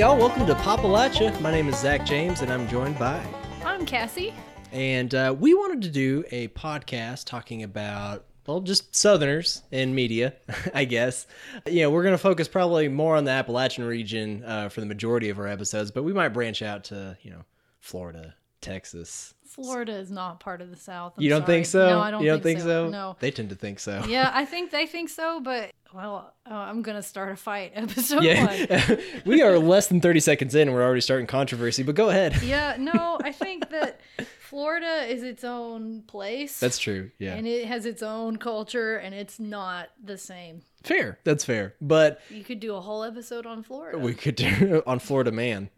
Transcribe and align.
Y'all. 0.00 0.16
Welcome 0.16 0.46
to 0.46 0.54
Papalacha. 0.54 1.38
My 1.42 1.50
name 1.50 1.68
is 1.68 1.78
Zach 1.78 2.06
James, 2.06 2.40
and 2.40 2.50
I'm 2.50 2.66
joined 2.68 2.98
by. 2.98 3.22
I'm 3.66 3.84
Cassie. 3.84 4.32
And 4.72 5.14
uh, 5.14 5.36
we 5.38 5.52
wanted 5.52 5.82
to 5.82 5.90
do 5.90 6.24
a 6.30 6.48
podcast 6.48 7.26
talking 7.26 7.64
about, 7.64 8.24
well, 8.46 8.60
just 8.62 8.96
Southerners 8.96 9.60
in 9.70 9.94
media, 9.94 10.32
I 10.74 10.86
guess. 10.86 11.26
You 11.66 11.82
know, 11.82 11.90
we're 11.90 12.02
going 12.02 12.14
to 12.14 12.18
focus 12.18 12.48
probably 12.48 12.88
more 12.88 13.14
on 13.14 13.24
the 13.24 13.30
Appalachian 13.30 13.84
region 13.84 14.42
uh, 14.46 14.70
for 14.70 14.80
the 14.80 14.86
majority 14.86 15.28
of 15.28 15.38
our 15.38 15.46
episodes, 15.46 15.90
but 15.90 16.02
we 16.02 16.14
might 16.14 16.30
branch 16.30 16.62
out 16.62 16.84
to, 16.84 17.18
you 17.20 17.30
know, 17.30 17.44
Florida, 17.80 18.34
Texas. 18.62 19.34
Florida 19.44 19.92
is 19.92 20.10
not 20.10 20.40
part 20.40 20.62
of 20.62 20.70
the 20.70 20.76
South. 20.76 21.12
I'm 21.18 21.22
you 21.22 21.28
don't 21.28 21.42
sorry. 21.42 21.52
think 21.52 21.66
so? 21.66 21.90
No, 21.90 22.00
I 22.00 22.10
don't 22.10 22.22
You 22.22 22.30
don't 22.30 22.42
think, 22.42 22.60
think 22.60 22.66
so? 22.66 22.88
No. 22.88 23.16
They 23.20 23.30
tend 23.30 23.50
to 23.50 23.54
think 23.54 23.78
so. 23.78 24.02
Yeah, 24.08 24.30
I 24.32 24.44
think 24.46 24.70
they 24.70 24.86
think 24.86 25.10
so, 25.10 25.40
but 25.40 25.72
well, 25.94 26.32
uh, 26.48 26.54
I'm 26.54 26.82
gonna 26.82 27.02
start 27.02 27.32
a 27.32 27.36
fight. 27.36 27.72
Episode 27.76 28.24
one. 28.24 28.98
We 29.24 29.42
are 29.42 29.58
less 29.58 29.88
than 29.88 30.00
30 30.00 30.20
seconds 30.20 30.54
in 30.54 30.68
and 30.68 30.74
we're 30.74 30.82
already 30.84 31.00
starting 31.00 31.26
controversy, 31.26 31.82
but 31.82 31.94
go 31.94 32.08
ahead. 32.10 32.40
Yeah, 32.42 32.76
no, 32.78 33.18
I 33.22 33.32
think 33.32 33.70
that 33.70 34.00
Florida 34.40 35.04
is 35.08 35.22
its 35.22 35.44
own 35.44 36.02
place. 36.02 36.58
That's 36.60 36.78
true. 36.78 37.10
Yeah. 37.18 37.34
And 37.34 37.46
it 37.46 37.66
has 37.66 37.86
its 37.86 38.02
own 38.02 38.36
culture, 38.36 38.96
and 38.96 39.14
it's 39.14 39.38
not 39.38 39.90
the 40.02 40.18
same. 40.18 40.62
fair. 40.82 41.18
That's 41.24 41.44
fair. 41.44 41.74
But 41.80 42.20
You 42.30 42.42
could 42.44 42.60
do 42.60 42.74
a 42.74 42.80
whole 42.80 43.04
episode 43.04 43.46
on 43.46 43.62
Florida. 43.62 43.98
we 43.98 44.14
could 44.14 44.36
do 44.36 44.82
on 44.86 44.98
Florida 44.98 45.30
Man. 45.32 45.70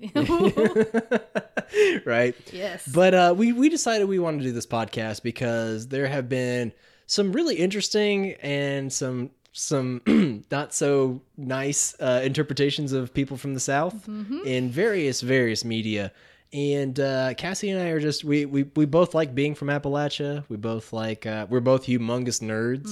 right? 2.04 2.34
yes. 2.52 2.86
But 2.86 3.14
uh, 3.14 3.34
we 3.36 3.52
we 3.52 3.68
decided 3.68 4.08
we 4.08 4.18
wanted 4.18 4.38
to 4.38 4.44
do 4.44 4.52
this 4.52 4.66
podcast 4.66 5.22
because 5.22 5.88
there 5.88 6.06
have 6.06 6.28
been 6.28 6.72
some 7.06 7.32
really 7.32 7.56
interesting 7.56 8.32
and 8.42 8.92
some 8.92 9.30
some 9.52 10.00
not 10.50 10.74
so 10.74 11.20
nice 11.36 11.94
uh, 12.00 12.20
interpretations 12.24 12.92
of 12.92 13.12
people 13.14 13.36
from 13.36 13.54
the 13.54 13.60
South 13.60 14.08
in 14.46 14.70
various 14.70 15.20
various 15.20 15.64
media. 15.64 16.12
And 16.54 17.00
uh, 17.00 17.32
Cassie 17.32 17.70
and 17.70 17.80
I 17.80 17.86
are 17.92 18.00
just 18.00 18.24
we, 18.24 18.44
we 18.44 18.64
we 18.76 18.84
both 18.84 19.14
like 19.14 19.34
being 19.34 19.54
from 19.54 19.68
Appalachia. 19.68 20.44
We 20.50 20.58
both 20.58 20.92
like 20.92 21.24
uh, 21.24 21.46
we're 21.48 21.60
both 21.60 21.86
humongous 21.86 22.42
nerds, 22.42 22.90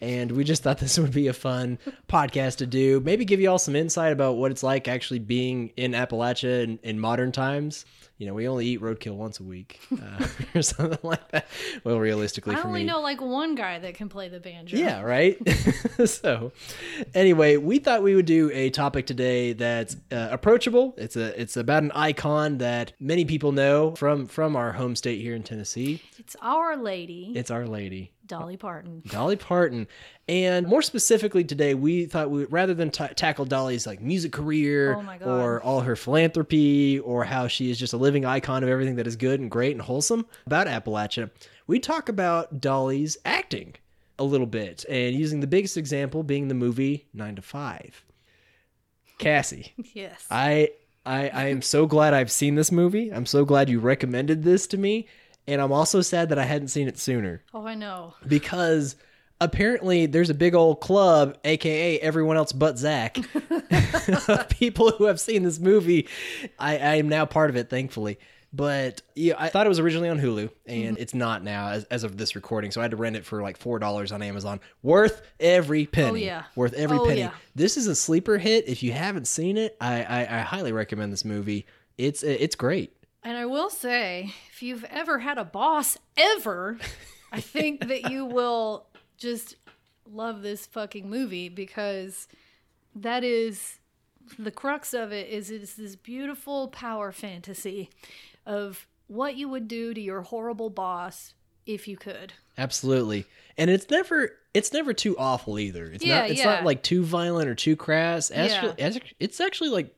and 0.00 0.32
we 0.32 0.42
just 0.42 0.64
thought 0.64 0.78
this 0.80 0.98
would 0.98 1.12
be 1.12 1.28
a 1.28 1.32
fun 1.32 1.78
podcast 2.08 2.56
to 2.56 2.66
do. 2.66 2.98
Maybe 2.98 3.24
give 3.24 3.40
you 3.40 3.48
all 3.48 3.60
some 3.60 3.76
insight 3.76 4.12
about 4.12 4.38
what 4.38 4.50
it's 4.50 4.64
like 4.64 4.88
actually 4.88 5.20
being 5.20 5.70
in 5.76 5.92
Appalachia 5.92 6.64
in, 6.64 6.80
in 6.82 6.98
modern 6.98 7.30
times. 7.30 7.84
You 8.18 8.26
know, 8.26 8.32
we 8.32 8.48
only 8.48 8.66
eat 8.66 8.80
roadkill 8.80 9.14
once 9.14 9.40
a 9.40 9.42
week, 9.42 9.78
uh, 9.92 10.26
or 10.54 10.62
something 10.62 10.98
like 11.02 11.28
that. 11.32 11.46
Well, 11.84 11.98
realistically, 11.98 12.54
I 12.54 12.62
only 12.62 12.80
me, 12.80 12.86
know 12.86 13.00
like 13.00 13.20
one 13.20 13.54
guy 13.54 13.78
that 13.78 13.94
can 13.94 14.08
play 14.08 14.28
the 14.28 14.40
banjo. 14.40 14.78
yeah, 14.78 15.02
right. 15.02 15.36
so, 16.06 16.52
anyway, 17.14 17.58
we 17.58 17.78
thought 17.78 18.02
we 18.02 18.14
would 18.14 18.24
do 18.24 18.50
a 18.54 18.70
topic 18.70 19.06
today 19.06 19.52
that's 19.52 19.96
uh, 20.10 20.28
approachable. 20.30 20.94
It's 20.96 21.16
a 21.16 21.38
it's 21.38 21.58
about 21.58 21.82
an 21.82 21.92
icon 21.92 22.56
that 22.58 22.94
many 22.98 23.26
people 23.26 23.52
know 23.52 23.94
from 23.96 24.26
from 24.26 24.56
our 24.56 24.72
home 24.72 24.96
state 24.96 25.20
here 25.20 25.34
in 25.34 25.42
Tennessee. 25.42 26.02
It's 26.18 26.36
Our 26.40 26.76
Lady, 26.76 27.32
It's 27.36 27.50
Our 27.50 27.66
Lady. 27.66 28.12
Dolly 28.26 28.56
Parton. 28.56 29.02
Dolly 29.06 29.36
Parton. 29.36 29.86
And 30.28 30.66
more 30.66 30.82
specifically 30.82 31.44
today, 31.44 31.74
we 31.74 32.06
thought 32.06 32.30
we 32.30 32.44
rather 32.46 32.74
than 32.74 32.90
ta 32.90 33.08
tackle 33.08 33.44
Dolly's 33.44 33.86
like 33.86 34.00
music 34.00 34.32
career 34.32 34.96
Oh 34.96 35.30
or 35.30 35.62
all 35.62 35.80
her 35.80 35.96
philanthropy 35.96 36.98
or 37.00 37.24
how 37.24 37.46
she 37.48 37.70
is 37.70 37.78
just 37.78 37.92
a 37.92 37.96
living 37.96 38.24
icon 38.24 38.62
of 38.62 38.68
everything 38.68 38.96
that 38.96 39.06
is 39.06 39.16
good 39.16 39.40
and 39.40 39.50
great 39.50 39.72
and 39.72 39.82
wholesome 39.82 40.26
about 40.46 40.66
Appalachia, 40.66 41.30
we 41.66 41.78
talk 41.78 42.08
about 42.08 42.60
Dolly's 42.60 43.16
acting 43.24 43.74
a 44.18 44.24
little 44.24 44.46
bit 44.46 44.84
and 44.88 45.14
using 45.14 45.40
the 45.40 45.46
biggest 45.46 45.76
example 45.76 46.22
being 46.22 46.48
the 46.48 46.54
movie 46.54 47.06
9 47.14 47.36
to 47.36 47.42
5. 47.42 48.04
Cassie, 49.18 49.74
Yes. 49.94 50.26
I 50.30 50.70
I 51.04 51.28
I 51.28 51.44
am 51.48 51.62
so 51.62 51.86
glad 51.86 52.12
I've 52.14 52.32
seen 52.32 52.54
this 52.56 52.72
movie. 52.72 53.10
I'm 53.12 53.26
so 53.26 53.44
glad 53.44 53.68
you 53.70 53.78
recommended 53.78 54.42
this 54.42 54.66
to 54.68 54.76
me, 54.76 55.06
and 55.46 55.60
I'm 55.60 55.72
also 55.72 56.00
sad 56.00 56.30
that 56.30 56.38
I 56.38 56.44
hadn't 56.44 56.68
seen 56.68 56.88
it 56.88 56.98
sooner 56.98 57.42
oh, 57.54 57.66
I 57.66 57.74
know. 57.74 58.14
because 58.26 58.96
apparently 59.40 60.06
there's 60.06 60.30
a 60.30 60.34
big 60.34 60.54
old 60.54 60.80
club, 60.80 61.36
aka 61.44 61.98
everyone 62.00 62.36
else 62.36 62.52
but 62.52 62.78
Zach, 62.78 63.18
people 64.50 64.90
who 64.92 65.04
have 65.04 65.20
seen 65.20 65.42
this 65.42 65.58
movie. 65.58 66.08
I, 66.58 66.78
I 66.78 66.94
am 66.96 67.08
now 67.08 67.26
part 67.26 67.50
of 67.50 67.56
it, 67.56 67.70
thankfully. 67.70 68.18
But 68.52 69.02
yeah, 69.14 69.34
I 69.38 69.48
thought 69.50 69.66
it 69.66 69.68
was 69.68 69.80
originally 69.80 70.08
on 70.08 70.18
Hulu, 70.18 70.48
and 70.66 70.94
mm-hmm. 70.94 71.02
it's 71.02 71.12
not 71.12 71.42
now 71.42 71.68
as, 71.68 71.84
as 71.84 72.04
of 72.04 72.16
this 72.16 72.34
recording. 72.34 72.70
So 72.70 72.80
I 72.80 72.84
had 72.84 72.92
to 72.92 72.96
rent 72.96 73.16
it 73.16 73.26
for 73.26 73.42
like 73.42 73.58
four 73.58 73.78
dollars 73.78 74.12
on 74.12 74.22
Amazon. 74.22 74.60
Worth 74.82 75.20
every 75.38 75.82
oh, 75.82 75.90
penny. 75.92 76.24
yeah. 76.24 76.44
worth 76.54 76.72
every 76.72 76.96
Oh, 76.96 77.04
penny. 77.04 77.20
yeah. 77.20 77.32
This 77.54 77.76
is 77.76 77.86
a 77.86 77.94
sleeper 77.94 78.38
hit. 78.38 78.66
If 78.66 78.82
you 78.82 78.92
haven't 78.92 79.26
seen 79.26 79.58
it, 79.58 79.76
I, 79.80 80.02
I, 80.04 80.20
I 80.20 80.40
highly 80.40 80.72
recommend 80.72 81.12
this 81.12 81.24
movie. 81.24 81.66
It's 81.98 82.22
it's 82.22 82.56
great. 82.56 82.95
And 83.26 83.36
I 83.36 83.44
will 83.44 83.70
say, 83.70 84.32
if 84.52 84.62
you've 84.62 84.84
ever 84.84 85.18
had 85.18 85.36
a 85.36 85.44
boss 85.44 85.98
ever, 86.16 86.78
I 87.32 87.40
think 87.40 87.88
that 87.88 88.08
you 88.08 88.24
will 88.24 88.86
just 89.18 89.56
love 90.08 90.42
this 90.42 90.64
fucking 90.66 91.10
movie 91.10 91.48
because 91.48 92.28
that 92.94 93.24
is 93.24 93.80
the 94.38 94.52
crux 94.52 94.94
of 94.94 95.10
it 95.10 95.28
is 95.28 95.50
it's 95.50 95.74
this 95.74 95.96
beautiful 95.96 96.68
power 96.68 97.10
fantasy 97.10 97.90
of 98.46 98.86
what 99.08 99.34
you 99.34 99.48
would 99.48 99.66
do 99.66 99.92
to 99.92 100.00
your 100.00 100.22
horrible 100.22 100.70
boss 100.70 101.34
if 101.66 101.88
you 101.88 101.96
could. 101.96 102.32
Absolutely. 102.56 103.26
And 103.58 103.68
it's 103.70 103.90
never 103.90 104.30
it's 104.54 104.72
never 104.72 104.92
too 104.94 105.18
awful 105.18 105.58
either. 105.58 105.86
It's 105.86 106.04
Yeah, 106.04 106.20
not 106.20 106.30
it's 106.30 106.38
yeah. 106.38 106.44
not 106.44 106.64
like 106.64 106.84
too 106.84 107.02
violent 107.02 107.48
or 107.48 107.56
too 107.56 107.74
crass. 107.74 108.30
Actually, 108.30 109.00
it's 109.18 109.40
actually 109.40 109.70
like 109.70 109.95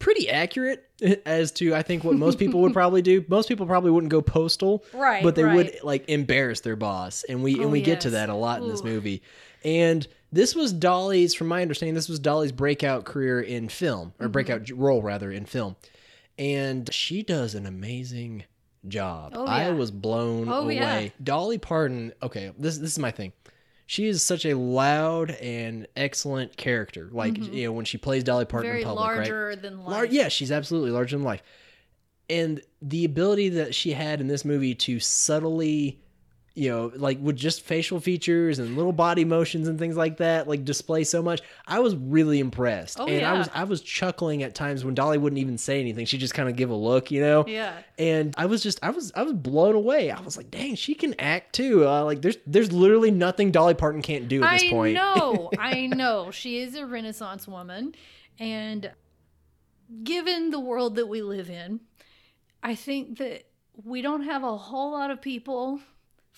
pretty 0.00 0.28
accurate 0.28 0.84
as 1.24 1.52
to 1.52 1.74
I 1.76 1.82
think 1.82 2.02
what 2.02 2.16
most 2.16 2.38
people 2.38 2.60
would 2.62 2.72
probably 2.80 3.02
do. 3.02 3.24
Most 3.28 3.48
people 3.48 3.66
probably 3.66 3.92
wouldn't 3.92 4.10
go 4.10 4.20
postal, 4.20 4.84
Right, 4.92 5.22
But 5.22 5.36
they 5.36 5.44
would 5.44 5.76
like 5.84 6.08
embarrass 6.08 6.60
their 6.60 6.74
boss, 6.76 7.22
and 7.28 7.42
we 7.44 7.58
Oh, 7.60 7.62
and 7.62 7.70
we 7.72 7.80
get 7.82 8.00
to 8.02 8.10
that 8.10 8.28
a 8.28 8.34
lot 8.34 8.60
in 8.62 8.68
this 8.68 8.82
movie. 8.82 9.22
And 9.64 10.06
this 10.32 10.54
was 10.54 10.72
Dolly's, 10.72 11.34
from 11.34 11.48
my 11.48 11.60
understanding, 11.62 11.94
this 11.94 12.08
was 12.08 12.18
Dolly's 12.18 12.52
breakout 12.52 13.04
career 13.04 13.40
in 13.40 13.68
film, 13.68 14.08
Mm-hmm. 14.14 14.24
or 14.24 14.28
breakout 14.28 14.70
role 14.70 15.02
rather 15.02 15.30
in 15.30 15.44
film, 15.44 15.76
and 16.38 16.92
she 16.92 17.22
does 17.22 17.54
an 17.54 17.66
amazing 17.66 18.44
job. 18.88 19.32
Oh, 19.36 19.44
I 19.46 19.70
was 19.70 19.90
blown 19.90 20.48
Oh, 20.48 20.62
away. 20.62 20.74
yeah. 20.76 21.08
Dolly 21.22 21.58
Parton. 21.58 22.12
Okay, 22.22 22.52
this 22.58 22.78
this 22.78 22.92
is 22.92 22.98
my 22.98 23.10
thing. 23.10 23.32
She 23.90 24.06
is 24.06 24.22
such 24.22 24.46
a 24.46 24.54
loud 24.54 25.32
and 25.32 25.88
excellent 25.96 26.56
character. 26.56 27.08
Like 27.10 27.36
you 27.36 27.64
know 27.64 27.72
when 27.72 27.84
she 27.84 27.98
plays 27.98 28.22
Dolly 28.22 28.44
Parton 28.44 28.68
Mm-hmm. 28.70 28.72
Very 28.74 28.82
in 28.82 28.88
public, 28.88 29.32
right? 29.32 29.60
than 29.60 29.80
life. 29.80 29.90
Lar- 29.90 30.04
yeah, 30.04 30.28
she's 30.28 30.52
absolutely 30.52 30.92
larger 30.92 31.16
than 31.16 31.24
life. 31.24 31.42
And 32.28 32.62
the 32.80 33.04
ability 33.04 33.48
that 33.48 33.74
she 33.74 33.90
had 33.94 34.20
in 34.20 34.28
this 34.28 34.44
movie 34.44 34.76
to 34.76 35.00
subtly, 35.00 35.98
you 36.54 36.68
know, 36.68 36.90
like 36.96 37.18
with 37.20 37.36
just 37.36 37.62
facial 37.62 38.00
features 38.00 38.58
and 38.58 38.76
little 38.76 38.92
body 38.92 39.24
motions 39.24 39.68
and 39.68 39.78
things 39.78 39.96
like 39.96 40.16
that, 40.16 40.48
like 40.48 40.64
display 40.64 41.04
so 41.04 41.22
much. 41.22 41.40
I 41.66 41.78
was 41.78 41.94
really 41.94 42.40
impressed. 42.40 42.98
Oh, 42.98 43.06
and 43.06 43.24
I 43.24 43.38
was 43.38 43.48
I 43.54 43.64
was 43.64 43.80
chuckling 43.80 44.42
at 44.42 44.54
times 44.54 44.84
when 44.84 44.94
Dolly 44.94 45.16
wouldn't 45.16 45.38
even 45.38 45.58
say 45.58 45.80
anything. 45.80 46.06
She'd 46.06 46.20
just 46.20 46.34
kind 46.34 46.48
of 46.48 46.56
give 46.56 46.70
a 46.70 46.74
look, 46.74 47.10
you 47.10 47.20
know? 47.20 47.44
Yeah. 47.46 47.78
and 47.98 48.34
I 48.36 48.46
was 48.46 48.62
just 48.62 48.80
I 48.82 48.90
was 48.90 49.12
I 49.14 49.22
was 49.22 49.32
blown 49.32 49.76
away. 49.76 50.10
I 50.10 50.20
was 50.20 50.36
like, 50.36 50.50
dang, 50.50 50.74
she 50.74 50.94
can 50.94 51.14
act 51.20 51.54
too. 51.54 51.86
Uh, 51.86 52.04
like 52.04 52.20
there's 52.20 52.38
there's 52.46 52.72
literally 52.72 53.12
nothing 53.12 53.52
Dolly 53.52 53.74
Parton 53.74 54.02
can't 54.02 54.28
do 54.28 54.42
at 54.42 54.52
this 54.52 54.64
I 54.64 54.70
point. 54.70 54.98
I 54.98 55.00
know, 55.00 55.50
I 55.58 55.86
know. 55.86 56.30
She 56.32 56.58
is 56.58 56.74
a 56.74 56.84
Renaissance 56.84 57.46
woman, 57.46 57.94
and 58.38 58.90
given 60.02 60.50
the 60.50 60.60
world 60.60 60.96
that 60.96 61.06
we 61.06 61.22
live 61.22 61.48
in, 61.48 61.80
I 62.62 62.74
think 62.74 63.18
that 63.18 63.44
we 63.84 64.02
don't 64.02 64.24
have 64.24 64.42
a 64.42 64.56
whole 64.56 64.92
lot 64.92 65.10
of 65.10 65.22
people 65.22 65.80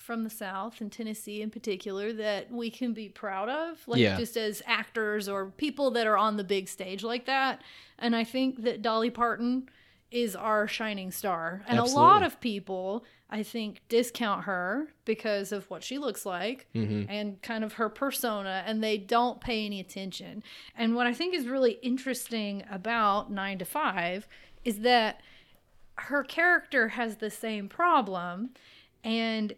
from 0.03 0.23
the 0.23 0.29
South 0.29 0.81
and 0.81 0.91
Tennessee 0.91 1.41
in 1.41 1.49
particular 1.49 2.11
that 2.11 2.51
we 2.51 2.69
can 2.69 2.93
be 2.93 3.07
proud 3.09 3.47
of, 3.47 3.81
like 3.87 3.99
Yeah. 4.01 4.17
just 4.17 4.35
as 4.35 4.61
actors 4.65 5.29
or 5.29 5.45
people 5.51 5.91
that 5.91 6.05
are 6.05 6.17
on 6.17 6.35
the 6.37 6.43
big 6.43 6.67
stage 6.67 7.03
like 7.03 7.25
that. 7.25 7.61
And 7.97 8.15
I 8.15 8.23
think 8.25 8.63
that 8.63 8.81
Dolly 8.81 9.09
Parton 9.09 9.69
is 10.11 10.35
our 10.35 10.67
shining 10.67 11.09
star. 11.09 11.63
And 11.67 11.79
a 11.79 11.83
lot 11.85 12.21
of 12.21 12.39
people, 12.39 13.03
I 13.29 13.41
think, 13.43 13.81
discount 13.87 14.43
her 14.43 14.93
because 15.05 15.51
of 15.51 15.67
what 15.71 15.83
she 15.83 15.97
looks 15.97 16.25
like 16.25 16.67
Mhm. 16.75 17.07
and 17.09 17.41
kind 17.41 17.63
of 17.63 17.73
her 17.73 17.89
persona, 17.89 18.63
and 18.67 18.83
they 18.83 18.97
don't 18.97 19.41
pay 19.41 19.65
any 19.65 19.79
attention. 19.79 20.43
And 20.75 20.95
what 20.95 21.07
I 21.07 21.13
think 21.13 21.33
is 21.33 21.47
really 21.47 21.79
interesting 21.81 22.63
about 22.69 23.31
Nine 23.31 23.57
to 23.59 23.65
Five 23.65 24.27
is 24.65 24.81
that 24.81 25.21
her 25.97 26.23
character 26.23 26.89
has 26.89 27.17
the 27.17 27.29
same 27.31 27.67
problem, 27.69 28.51
and 29.03 29.53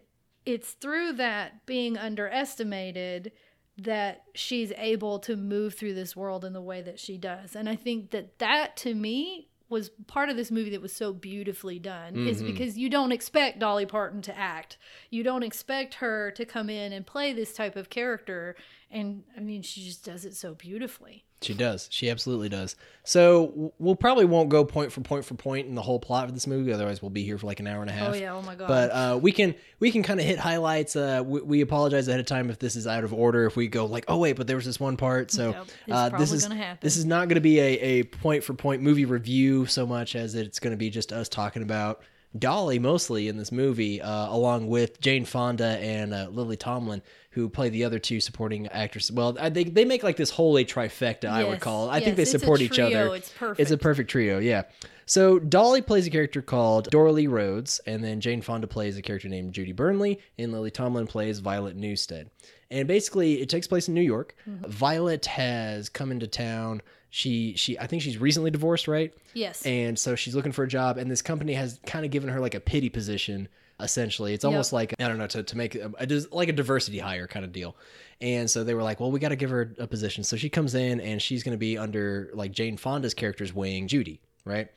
it's 0.46 0.72
through 0.72 1.12
that 1.14 1.66
being 1.66 1.98
underestimated 1.98 3.32
that 3.78 4.22
she's 4.34 4.72
able 4.78 5.18
to 5.18 5.36
move 5.36 5.74
through 5.74 5.92
this 5.94 6.16
world 6.16 6.44
in 6.44 6.54
the 6.54 6.62
way 6.62 6.80
that 6.80 6.98
she 6.98 7.18
does. 7.18 7.54
And 7.54 7.68
I 7.68 7.76
think 7.76 8.10
that 8.12 8.38
that 8.38 8.76
to 8.78 8.94
me 8.94 9.48
was 9.68 9.90
part 10.06 10.30
of 10.30 10.36
this 10.36 10.50
movie 10.50 10.70
that 10.70 10.80
was 10.80 10.94
so 10.94 11.12
beautifully 11.12 11.78
done 11.78 12.14
is 12.28 12.40
Mhm. 12.42 12.46
because 12.46 12.78
you 12.78 12.88
don't 12.88 13.10
expect 13.12 13.58
Dolly 13.58 13.84
Parton 13.84 14.22
to 14.22 14.38
act. 14.38 14.78
You 15.10 15.22
don't 15.24 15.42
expect 15.42 15.94
her 15.94 16.30
to 16.30 16.46
come 16.46 16.70
in 16.70 16.92
and 16.92 17.04
play 17.04 17.32
this 17.32 17.52
type 17.52 17.74
of 17.76 17.90
character 17.90 18.56
and 18.90 19.24
I 19.36 19.40
mean 19.40 19.60
she 19.62 19.82
just 19.84 20.04
does 20.04 20.24
it 20.24 20.34
so 20.36 20.54
beautifully. 20.54 21.25
She 21.42 21.52
does. 21.52 21.88
She 21.90 22.08
absolutely 22.08 22.48
does. 22.48 22.76
So 23.04 23.72
we'll 23.78 23.94
probably 23.94 24.24
won't 24.24 24.48
go 24.48 24.64
point 24.64 24.90
for 24.90 25.02
point 25.02 25.24
for 25.24 25.34
point 25.34 25.66
in 25.66 25.74
the 25.74 25.82
whole 25.82 26.00
plot 26.00 26.24
of 26.24 26.34
this 26.34 26.46
movie. 26.46 26.72
Otherwise, 26.72 27.02
we'll 27.02 27.10
be 27.10 27.24
here 27.24 27.36
for 27.36 27.46
like 27.46 27.60
an 27.60 27.66
hour 27.66 27.82
and 27.82 27.90
a 27.90 27.92
half. 27.92 28.14
Oh 28.14 28.16
yeah, 28.16 28.34
oh 28.34 28.42
my 28.42 28.54
god. 28.54 28.68
But 28.68 28.90
uh, 28.90 29.18
we 29.20 29.32
can 29.32 29.54
we 29.78 29.90
can 29.90 30.02
kind 30.02 30.18
of 30.18 30.24
hit 30.26 30.38
highlights. 30.38 30.96
Uh, 30.96 31.22
we, 31.24 31.42
we 31.42 31.60
apologize 31.60 32.08
ahead 32.08 32.20
of 32.20 32.26
time 32.26 32.48
if 32.48 32.58
this 32.58 32.74
is 32.74 32.86
out 32.86 33.04
of 33.04 33.12
order. 33.12 33.44
If 33.44 33.54
we 33.54 33.68
go 33.68 33.84
like, 33.84 34.06
oh 34.08 34.16
wait, 34.18 34.32
but 34.32 34.46
there 34.46 34.56
was 34.56 34.64
this 34.64 34.80
one 34.80 34.96
part. 34.96 35.30
So 35.30 35.50
Yep, 35.50 35.66
uh, 35.90 36.08
this 36.18 36.32
is 36.32 36.48
this 36.80 36.96
is 36.96 37.04
not 37.04 37.28
going 37.28 37.36
to 37.36 37.40
be 37.42 37.60
a, 37.60 37.78
a 37.80 38.02
point 38.04 38.42
for 38.42 38.54
point 38.54 38.82
movie 38.82 39.04
review 39.04 39.66
so 39.66 39.86
much 39.86 40.16
as 40.16 40.34
it's 40.34 40.58
going 40.58 40.72
to 40.72 40.78
be 40.78 40.88
just 40.90 41.12
us 41.12 41.28
talking 41.28 41.62
about 41.62 42.00
Dolly 42.38 42.78
mostly 42.78 43.28
in 43.28 43.36
this 43.36 43.50
movie, 43.52 44.00
uh, 44.02 44.28
along 44.32 44.68
with 44.68 45.00
Jane 45.00 45.24
Fonda 45.24 45.78
and 45.78 46.12
uh, 46.14 46.28
Lily 46.30 46.56
Tomlin, 46.56 47.02
who 47.30 47.48
play 47.48 47.68
the 47.68 47.84
other 47.84 47.98
two 47.98 48.20
supporting 48.20 48.66
actresses. 48.68 49.12
Well, 49.12 49.36
I- 49.40 49.48
they 49.50 49.64
they 49.64 49.84
make 49.84 50.02
like 50.02 50.16
this 50.16 50.30
holy 50.30 50.64
trifecta. 50.64 51.26
I 51.28 51.44
would 51.44 51.60
call. 51.60 51.88
it. 51.88 51.92
I 51.92 52.00
think 52.00 52.16
they 52.16 52.24
support 52.24 52.60
each 52.60 52.78
other. 52.78 53.14
it's 53.14 53.28
It's 53.28 53.34
a 53.36 53.38
perfect. 53.38 53.82
perfect 53.82 54.10
trio. 54.10 54.38
Yeah. 54.38 54.62
So 55.08 55.38
Dolly 55.38 55.82
plays 55.82 56.06
a 56.08 56.10
character 56.10 56.42
called 56.42 56.90
Doralee 56.90 57.28
Rhodes, 57.30 57.80
and 57.86 58.02
then 58.02 58.20
Jane 58.20 58.42
Fonda 58.42 58.66
plays 58.66 58.96
a 58.98 59.02
character 59.02 59.28
named 59.28 59.52
Judy 59.52 59.72
Bernly, 59.72 60.18
and 60.36 60.50
Lily 60.50 60.72
Tomlin 60.72 61.06
plays 61.06 61.38
Violet 61.38 61.76
Newstead. 61.76 62.28
And 62.72 62.88
basically, 62.88 63.40
it 63.40 63.48
takes 63.48 63.68
place 63.68 63.86
in 63.86 63.94
New 63.94 64.00
York. 64.02 64.34
Mm-hmm. 64.50 64.68
Violet 64.68 65.26
has 65.26 65.88
come 65.88 66.10
into 66.10 66.26
town. 66.26 66.82
She 67.16 67.54
she 67.56 67.78
I 67.78 67.86
think 67.86 68.02
she's 68.02 68.18
recently 68.18 68.50
divorced, 68.50 68.86
right? 68.88 69.10
yes. 69.32 69.64
And 69.64 69.98
so 69.98 70.14
she's 70.16 70.34
looking 70.34 70.52
for 70.52 70.64
a 70.64 70.68
job, 70.68 70.98
and 70.98 71.10
this 71.10 71.22
company 71.22 71.54
has 71.54 71.80
kind 71.86 72.04
of 72.04 72.10
given 72.10 72.28
her 72.28 72.40
like 72.40 72.54
a 72.54 72.60
pity 72.60 72.90
position. 72.90 73.48
Essentially, 73.80 74.34
it's 74.34 74.44
almost 74.44 74.70
like 74.74 74.94
I 75.00 75.08
don't 75.08 75.16
know 75.16 75.26
to, 75.28 75.42
to 75.42 75.56
make 75.56 75.74
a, 75.76 75.90
a 75.98 76.06
like 76.30 76.50
a 76.50 76.52
diversity 76.52 76.98
hire 76.98 77.26
kind 77.26 77.42
of 77.42 77.52
deal. 77.52 77.74
And 78.20 78.50
so 78.50 78.64
they 78.64 78.74
were 78.74 78.82
like, 78.82 79.00
well, 79.00 79.10
we 79.10 79.18
got 79.18 79.30
to 79.30 79.36
give 79.36 79.48
her 79.48 79.74
a 79.78 79.86
position. 79.86 80.24
So 80.24 80.36
she 80.36 80.50
comes 80.50 80.74
in, 80.74 81.00
and 81.00 81.22
she's 81.22 81.42
going 81.42 81.54
to 81.54 81.58
be 81.58 81.78
under 81.78 82.28
like 82.34 82.52
Jane 82.52 82.76
Fonda's 82.76 83.14
character's 83.14 83.54
wing, 83.54 83.88
Judy, 83.88 84.20
right? 84.44 84.68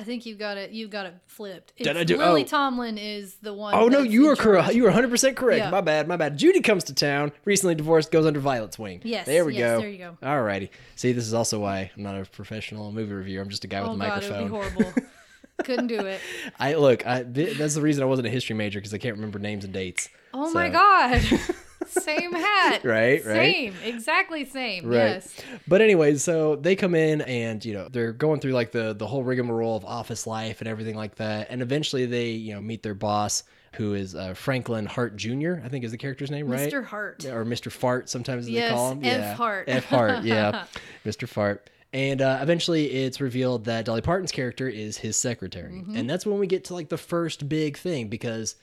I 0.00 0.02
think 0.02 0.24
you've 0.24 0.38
got 0.38 0.56
it. 0.56 0.70
You've 0.70 0.88
got 0.90 1.04
it 1.04 1.14
flipped. 1.26 1.74
It's 1.76 1.86
Did 1.86 1.98
I 1.98 2.04
do- 2.04 2.16
Lily 2.16 2.42
oh. 2.42 2.46
Tomlin 2.46 2.96
is 2.96 3.34
the 3.42 3.52
one. 3.52 3.74
Oh 3.74 3.88
no, 3.88 4.00
you 4.00 4.28
are 4.30 4.36
correct. 4.36 4.74
You 4.74 4.84
are 4.84 4.88
100 4.88 5.10
percent 5.10 5.36
correct. 5.36 5.58
Yeah. 5.58 5.70
My 5.70 5.82
bad. 5.82 6.08
My 6.08 6.16
bad. 6.16 6.38
Judy 6.38 6.62
comes 6.62 6.84
to 6.84 6.94
town, 6.94 7.32
recently 7.44 7.74
divorced, 7.74 8.10
goes 8.10 8.24
under 8.24 8.40
Violet's 8.40 8.78
wing. 8.78 9.02
Yes, 9.04 9.26
there 9.26 9.44
we 9.44 9.56
yes, 9.56 9.76
go. 9.76 9.80
there 9.80 9.90
you 9.90 9.98
go. 9.98 10.16
Alrighty. 10.22 10.70
See, 10.96 11.12
this 11.12 11.26
is 11.26 11.34
also 11.34 11.60
why 11.60 11.90
I'm 11.94 12.02
not 12.02 12.18
a 12.18 12.24
professional 12.24 12.90
movie 12.92 13.12
reviewer. 13.12 13.42
I'm 13.42 13.50
just 13.50 13.64
a 13.64 13.68
guy 13.68 13.82
with 13.82 13.90
Oh 13.90 13.94
a 13.94 13.98
god, 13.98 14.22
it 14.22 14.30
microphone. 14.30 14.50
would 14.52 14.62
be 14.76 14.82
horrible. 14.82 15.02
Couldn't 15.64 15.88
do 15.88 15.98
it. 16.00 16.20
I 16.58 16.74
look. 16.74 17.06
I 17.06 17.22
th- 17.22 17.58
that's 17.58 17.74
the 17.74 17.82
reason 17.82 18.02
I 18.02 18.06
wasn't 18.06 18.26
a 18.28 18.30
history 18.30 18.56
major 18.56 18.78
because 18.78 18.94
I 18.94 18.98
can't 18.98 19.16
remember 19.16 19.38
names 19.38 19.64
and 19.64 19.74
dates. 19.74 20.08
Oh 20.32 20.50
my 20.52 20.70
god. 20.70 21.22
same 21.90 22.32
hat. 22.32 22.84
Right, 22.84 23.24
right. 23.24 23.24
Same. 23.24 23.74
Exactly 23.84 24.44
same. 24.44 24.86
Right. 24.86 24.96
Yes. 24.96 25.34
But 25.68 25.80
anyways, 25.80 26.22
so 26.24 26.56
they 26.56 26.76
come 26.76 26.94
in 26.94 27.20
and 27.22 27.64
you 27.64 27.74
know 27.74 27.88
they're 27.88 28.12
going 28.12 28.40
through 28.40 28.52
like 28.52 28.72
the 28.72 28.92
the 28.94 29.06
whole 29.06 29.22
rigmarole 29.22 29.76
of 29.76 29.84
office 29.84 30.26
life 30.26 30.60
and 30.60 30.68
everything 30.68 30.96
like 30.96 31.16
that, 31.16 31.48
and 31.50 31.62
eventually 31.62 32.06
they 32.06 32.30
you 32.30 32.54
know 32.54 32.60
meet 32.60 32.82
their 32.82 32.94
boss, 32.94 33.42
who 33.74 33.94
is 33.94 34.14
uh, 34.14 34.34
Franklin 34.34 34.86
Hart 34.86 35.16
Jr. 35.16 35.54
I 35.64 35.68
think 35.68 35.84
is 35.84 35.90
the 35.92 35.98
character's 35.98 36.30
name, 36.30 36.46
right? 36.48 36.70
Mr. 36.72 36.84
Hart. 36.84 37.24
or 37.26 37.44
Mr. 37.44 37.70
Fart 37.70 38.08
sometimes 38.08 38.46
they 38.46 38.52
Yes, 38.52 38.72
call 38.72 38.92
him. 38.92 38.98
F. 38.98 39.04
yeah. 39.04 39.34
Hart. 39.34 39.64
F. 39.68 39.84
Hart, 39.86 40.24
yeah. 40.24 40.64
Mr. 41.04 41.28
Fart. 41.28 41.68
And 41.92 42.22
uh, 42.22 42.38
eventually 42.40 42.86
it's 42.86 43.20
revealed 43.20 43.64
that 43.64 43.84
Dolly 43.84 44.00
Parton's 44.00 44.30
character 44.30 44.68
is 44.68 44.96
his 44.96 45.16
secretary. 45.16 45.72
Mm-hmm. 45.72 45.96
And 45.96 46.08
that's 46.08 46.24
when 46.24 46.38
we 46.38 46.46
get 46.46 46.64
to 46.66 46.74
like 46.74 46.88
the 46.88 46.96
first 46.96 47.48
big 47.48 47.76
thing 47.76 48.06
because 48.06 48.54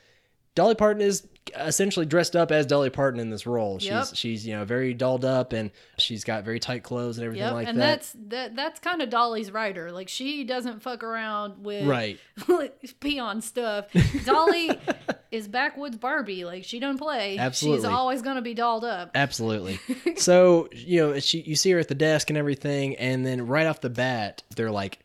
Dolly 0.57 0.73
Parton 0.73 1.03
is 1.03 1.27
essentially 1.55 2.07
dressed 2.07 2.35
up 2.35 2.51
as 2.51 2.65
Dolly 2.65 2.89
Parton 2.89 3.19
in 3.19 3.29
this 3.29 3.45
role. 3.45 3.77
Yep. 3.79 4.07
She's 4.07 4.17
she's, 4.17 4.47
you 4.47 4.55
know, 4.55 4.65
very 4.65 4.95
dolled 4.95 5.23
up 5.23 5.53
and 5.53 5.69
she's 5.99 6.23
got 6.23 6.43
very 6.43 6.59
tight 6.59 6.81
clothes 6.81 7.19
and 7.19 7.25
everything 7.25 7.45
Yep. 7.45 7.53
like 7.53 7.67
and 7.67 7.79
that. 7.79 7.83
And 7.83 7.91
that's 7.99 8.15
that 8.29 8.55
that's 8.55 8.79
kind 8.79 9.03
of 9.03 9.11
Dolly's 9.11 9.51
rider. 9.51 9.91
Like 9.91 10.09
she 10.09 10.43
doesn't 10.45 10.81
fuck 10.81 11.03
around 11.03 11.63
with 11.63 11.85
Right. 11.85 12.19
peon 12.99 13.41
stuff. 13.41 13.85
Dolly 14.25 14.71
is 15.31 15.47
backwoods 15.47 15.97
Barbie. 15.97 16.43
Like 16.43 16.63
she 16.63 16.79
don't 16.79 16.97
play. 16.97 17.37
Absolutely, 17.37 17.81
She's 17.81 17.85
always 17.85 18.23
gonna 18.23 18.41
be 18.41 18.55
dolled 18.55 18.83
up. 18.83 19.11
Absolutely. 19.13 19.79
so 20.17 20.69
you 20.71 21.01
know, 21.01 21.19
she 21.19 21.41
you 21.41 21.55
see 21.55 21.69
her 21.69 21.77
at 21.77 21.87
the 21.87 21.93
desk 21.95 22.31
and 22.31 22.37
everything, 22.37 22.95
and 22.95 23.23
then 23.23 23.45
right 23.45 23.67
off 23.67 23.79
the 23.81 23.91
bat, 23.91 24.41
they're 24.55 24.71
like, 24.71 24.97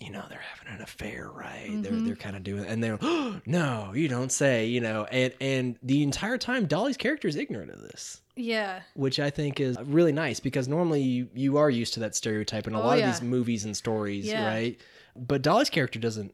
you 0.00 0.10
know, 0.10 0.24
they're 0.28 0.40
having 0.54 0.74
an 0.74 0.82
affair, 0.82 1.28
right? 1.32 1.68
They're 1.82 1.92
Mm-hmm. 1.92 2.06
they're 2.06 2.16
kind 2.16 2.36
of 2.36 2.42
doing, 2.44 2.64
and 2.66 2.82
they're, 2.82 2.98
oh, 3.00 3.40
no, 3.46 3.92
you 3.94 4.08
don't 4.08 4.30
say, 4.32 4.66
you 4.66 4.80
know, 4.80 5.04
and 5.10 5.32
and 5.40 5.76
the 5.82 6.02
entire 6.02 6.38
time, 6.38 6.66
Dolly's 6.66 6.96
character 6.96 7.28
is 7.28 7.36
ignorant 7.36 7.70
of 7.70 7.80
this. 7.80 8.20
Yeah. 8.36 8.82
Which 8.94 9.18
I 9.18 9.30
think 9.30 9.58
is 9.58 9.76
really 9.84 10.12
nice 10.12 10.38
because 10.38 10.68
normally 10.68 11.02
you, 11.02 11.28
you 11.34 11.56
are 11.56 11.68
used 11.68 11.94
to 11.94 12.00
that 12.00 12.14
stereotype 12.14 12.68
in 12.68 12.74
a 12.74 12.80
Oh, 12.80 12.84
lot 12.86 12.98
yeah. 12.98 13.08
of 13.08 13.14
these 13.14 13.22
movies 13.28 13.64
and 13.64 13.76
stories, 13.76 14.26
Yeah. 14.26 14.46
right? 14.46 14.80
But 15.16 15.42
Dolly's 15.42 15.70
character 15.70 15.98
doesn't 15.98 16.32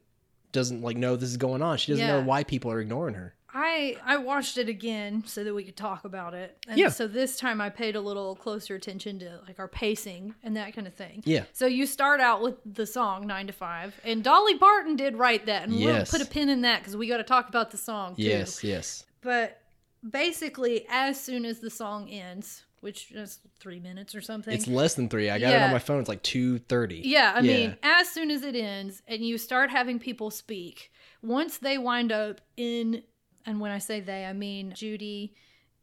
doesn't 0.53 0.83
like 0.83 0.97
know 0.97 1.17
this 1.17 1.31
is 1.31 1.37
going 1.39 1.63
on. 1.63 1.79
She 1.79 1.93
doesn't 1.93 2.07
know 2.07 2.23
why 2.23 2.45
people 2.45 2.71
are 2.71 2.81
ignoring 2.81 3.15
her. 3.15 3.35
I 3.57 3.97
I 4.05 4.17
watched 4.17 4.59
it 4.59 4.69
again 4.69 5.23
so 5.27 5.45
that 5.45 5.55
we 5.55 5.63
could 5.65 5.77
talk 5.77 6.05
about 6.05 6.35
it. 6.35 6.57
And 6.69 6.77
Yeah. 6.79 6.89
so 6.89 7.07
this 7.07 7.37
time 7.39 7.61
I 7.61 7.71
paid 7.71 7.95
a 7.95 8.01
little 8.01 8.35
closer 8.35 8.75
attention 8.75 9.21
to 9.21 9.41
like 9.47 9.59
our 9.61 9.69
pacing 9.69 10.35
and 10.43 10.57
that 10.57 10.75
kind 10.75 10.87
of 10.89 10.95
thing. 10.95 11.23
Yeah. 11.25 11.45
So 11.53 11.67
you 11.67 11.87
start 11.87 12.21
out 12.21 12.43
with 12.43 12.57
the 12.67 12.85
song 12.87 13.27
9 13.29 13.47
to 13.47 13.53
5 13.53 14.01
and 14.05 14.25
Dolly 14.25 14.59
Parton 14.59 14.97
did 14.97 15.17
write 15.17 15.47
that 15.47 15.63
and 15.65 15.75
Yes. 15.75 16.11
we'll 16.13 16.21
put 16.21 16.29
a 16.29 16.31
pin 16.31 16.49
in 16.49 16.63
that 16.63 16.83
cuz 16.83 16.97
we 16.97 17.07
got 17.07 17.19
to 17.19 17.23
talk 17.25 17.49
about 17.49 17.71
the 17.71 17.79
song 17.79 18.17
too. 18.17 18.23
Yes, 18.23 18.65
yes. 18.65 19.07
But 19.21 19.61
basically 20.09 20.85
as 20.89 21.21
soon 21.21 21.45
as 21.45 21.61
the 21.61 21.71
song 21.71 22.09
ends, 22.11 22.65
which 22.81 23.13
is 23.13 23.39
3 23.61 23.81
minutes 23.81 24.15
or 24.15 24.21
something. 24.21 24.53
It's 24.53 24.67
less 24.67 24.95
than 24.95 25.09
three. 25.09 25.31
I 25.31 25.39
got 25.39 25.55
it 25.55 25.63
on 25.63 25.71
my 25.73 25.79
phone. 25.79 26.01
It's 26.01 26.09
like 26.09 26.23
two 26.23 26.59
thirty. 26.59 27.01
Yeah, 27.03 27.33
I 27.35 27.41
Yeah. 27.41 27.57
mean, 27.57 27.77
as 27.83 28.11
soon 28.11 28.31
as 28.31 28.43
it 28.43 28.55
ends 28.55 29.01
and 29.09 29.25
you 29.25 29.39
start 29.39 29.71
having 29.71 29.99
people 29.99 30.31
speak, 30.31 30.91
once 31.23 31.57
they 31.57 31.79
wind 31.79 32.13
up 32.13 32.43
in, 32.59 33.03
and 33.47 33.61
when 33.61 33.71
I 33.71 33.79
say 33.79 34.01
they, 34.01 34.25
I 34.25 34.33
mean 34.33 34.73
Judy 34.75 35.35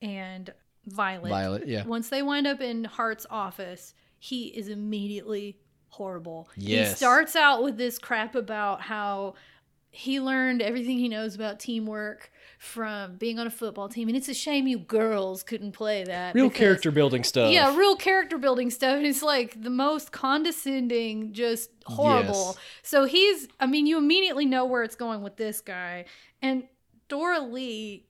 and 0.01 0.51
Violet. 0.88 1.30
Violet, 1.30 1.68
yeah. 1.68 1.86
Once 1.86 2.10
they 2.10 2.24
wind 2.24 2.48
up 2.48 2.60
in 2.62 2.84
Hart's 2.84 3.25
office, 3.30 3.94
he 4.18 4.48
is 4.48 4.68
immediately 4.68 5.58
horrible. 5.89 6.50
Yes. 6.56 6.89
He 6.91 6.96
starts 6.96 7.36
out 7.36 7.63
with 7.63 7.77
this 7.77 8.00
crap 8.00 8.34
about 8.36 8.82
how 8.82 9.36
he 9.94 10.22
learned 10.22 10.62
everything 10.62 10.98
he 10.98 11.10
knows 11.10 11.36
about 11.36 11.60
teamwork 11.60 12.32
from 12.58 13.18
being 13.18 13.38
on 13.39 13.46
a 13.46 13.50
football 13.51 13.89
team, 13.89 14.08
and 14.08 14.15
it's 14.15 14.30
a 14.30 14.34
shame 14.34 14.65
you 14.65 14.80
girls 14.80 15.44
couldn't 15.44 15.74
play 15.74 16.03
that. 16.06 16.34
Real 16.34 16.48
because- 16.48 16.58
character 16.60 16.91
building 16.91 17.24
stuff. 17.25 17.51
yeah, 17.51 17.75
real 17.75 17.96
character 17.98 18.38
building 18.38 18.70
stuff. 18.70 18.98
And 18.98 19.06
it's 19.06 19.22
like 19.22 19.62
the 19.62 19.70
most 19.70 20.12
condescending, 20.13 21.34
just 21.34 21.70
horrible. 21.86 22.53
Yes. 22.56 22.58
So 22.84 23.03
he's, 23.06 23.48
I 23.60 23.65
mean, 23.65 23.86
you 23.86 23.98
immediately 23.98 24.46
know 24.46 24.65
where 24.65 24.84
it's 24.84 24.96
going 24.96 25.24
with 25.24 25.36
this 25.36 25.60
guy. 25.60 26.06
And 26.41 26.63
Doralee, 27.12 28.03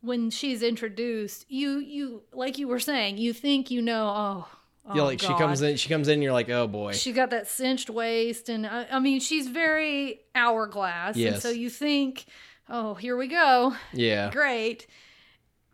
when 0.00 0.30
she's 0.30 0.62
introduced, 0.62 1.46
you, 1.48 1.78
you, 1.78 2.22
like 2.32 2.58
you 2.58 2.68
were 2.68 2.78
saying, 2.78 3.18
you 3.18 3.32
think 3.32 3.70
you 3.70 3.82
know, 3.82 4.06
oh, 4.06 4.48
oh 4.86 4.94
yeah, 4.94 5.02
like 5.02 5.20
she 5.20 5.26
comes 5.26 5.60
in, 5.60 5.76
she 5.76 5.88
comes 5.88 6.08
in, 6.08 6.22
you're 6.22 6.32
like, 6.32 6.48
oh 6.50 6.66
boy. 6.68 6.92
She 6.92 7.12
got 7.12 7.30
that 7.30 7.48
cinched 7.48 7.90
waist, 7.90 8.48
and 8.48 8.66
I, 8.66 8.86
I 8.92 8.98
mean, 9.00 9.20
she's 9.20 9.48
very 9.48 10.20
hourglass. 10.34 11.16
And 11.16 11.24
Yes. 11.24 11.42
so 11.42 11.50
you 11.50 11.68
think, 11.68 12.26
oh, 12.68 12.94
here 12.94 13.16
we 13.16 13.28
go 13.28 13.74
yeah, 13.92 14.30
great. 14.30 14.86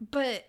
But 0.01 0.47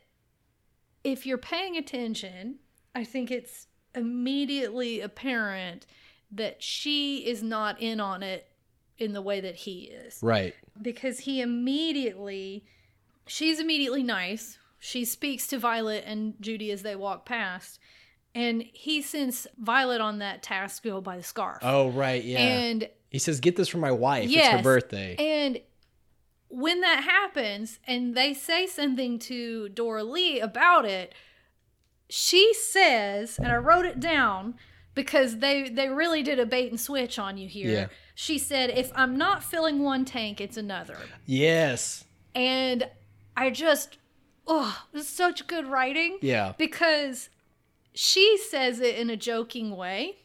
if 1.04 1.26
you're 1.26 1.38
paying 1.38 1.76
attention, 1.76 2.60
I 2.96 3.04
think 3.04 3.32
it's 3.32 3.68
immediately 3.94 5.02
apparent 5.02 5.86
that 6.32 6.64
she 6.64 7.28
is 7.28 7.44
not 7.44 7.82
in 7.82 8.00
on 8.00 8.24
it 8.24 8.48
in 9.02 9.14
the 9.14 9.22
way 9.22 9.42
that 9.42 9.56
he 9.56 9.84
is. 9.84 10.20
right. 10.22 10.54
Because 10.82 11.20
he 11.20 11.42
immediately, 11.42 12.64
she's 13.26 13.60
immediately 13.60 14.04
nice. 14.04 14.58
She 14.80 15.06
speaks 15.06 15.48
to 15.48 15.60
Violet 15.60 16.04
and 16.08 16.36
Judy 16.40 16.72
as 16.72 16.82
they 16.82 16.96
walk 16.96 17.26
past. 17.26 17.80
And 18.34 18.64
he 18.74 19.02
sends 19.02 19.46
Violet 19.58 20.00
on 20.00 20.20
that 20.20 20.42
task 20.42 20.84
to 20.84 20.90
go 20.90 21.02
buy 21.02 21.18
the 21.18 21.24
scarf. 21.24 21.60
Oh 21.62 21.90
right, 21.90 22.24
yeah. 22.24 22.40
And 22.40 22.90
he 23.10 23.20
says, 23.20 23.42
"Get 23.42 23.58
this 23.58 23.68
for 23.68 23.78
my 23.78 23.92
wife. 23.92 24.30
It's 24.32 24.48
her 24.48 24.62
birthday." 24.62 25.16
and 25.20 25.60
when 26.48 26.82
that 26.82 27.04
happens 27.04 27.80
and 27.88 28.16
they 28.16 28.34
say 28.34 28.68
something 28.68 29.18
to 29.18 29.70
Doralee 29.74 30.42
about 30.42 30.86
it, 30.86 31.14
she 32.10 32.54
says, 32.54 33.38
and 33.38 33.48
I 33.48 33.56
wrote 33.56 33.86
it 33.86 34.00
down 34.00 34.56
because 34.94 35.38
they 35.38 35.70
they 35.70 35.88
really 35.88 36.24
did 36.24 36.40
a 36.40 36.46
bait 36.46 36.70
and 36.70 36.80
switch 36.80 37.18
on 37.18 37.38
you 37.38 37.48
here. 37.48 37.72
Yeah. 37.72 37.88
She 38.22 38.38
said, 38.38 38.70
"If 38.70 38.92
I'm 38.94 39.18
not 39.18 39.44
filling 39.44 39.82
one 39.82 40.06
tank, 40.06 40.40
it's 40.40 40.56
another." 40.56 40.98
yes. 41.26 42.06
And 42.36 42.88
I 43.36 43.50
just 43.50 43.98
oh, 44.46 44.84
it's 44.94 45.10
such 45.10 45.48
good 45.48 45.66
writing 45.66 46.20
Yeah. 46.22 46.54
because 46.56 47.30
she 47.94 48.38
says 48.38 48.80
it 48.80 48.96
in 48.96 49.10
a 49.10 49.18
joking 49.18 49.76
way 49.76 50.18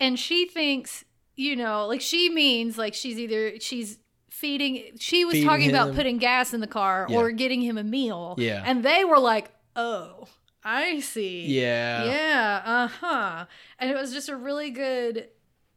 and 0.00 0.18
she 0.18 0.46
thinks 0.46 1.04
you 1.36 1.54
know 1.56 1.86
like 1.86 2.00
she 2.00 2.28
means 2.28 2.76
like 2.78 2.94
she's 2.94 3.18
either 3.18 3.58
she's 3.60 3.98
feeding 4.28 4.92
she 4.98 5.24
was 5.24 5.34
Feeding 5.34 5.48
talking 5.48 5.70
about 5.70 5.94
putting 5.94 6.18
gas 6.18 6.52
in 6.52 6.60
the 6.60 6.66
car 6.66 7.06
Yeah. 7.08 7.16
or 7.18 7.30
getting 7.30 7.62
him 7.62 7.78
a 7.78 7.84
meal 7.84 8.34
Yeah. 8.38 8.62
and 8.66 8.82
they 8.84 9.04
were 9.04 9.18
like 9.18 9.50
oh 9.76 10.26
I 10.64 10.98
see. 11.00 11.46
Yeah. 11.46 12.04
Yeah. 12.04 12.62
Uh 12.64 12.88
huh. 12.88 13.46
And 13.78 13.88
it 13.90 13.94
was 13.94 14.12
just 14.12 14.28
a 14.28 14.34
really 14.36 14.70
good, 14.70 15.28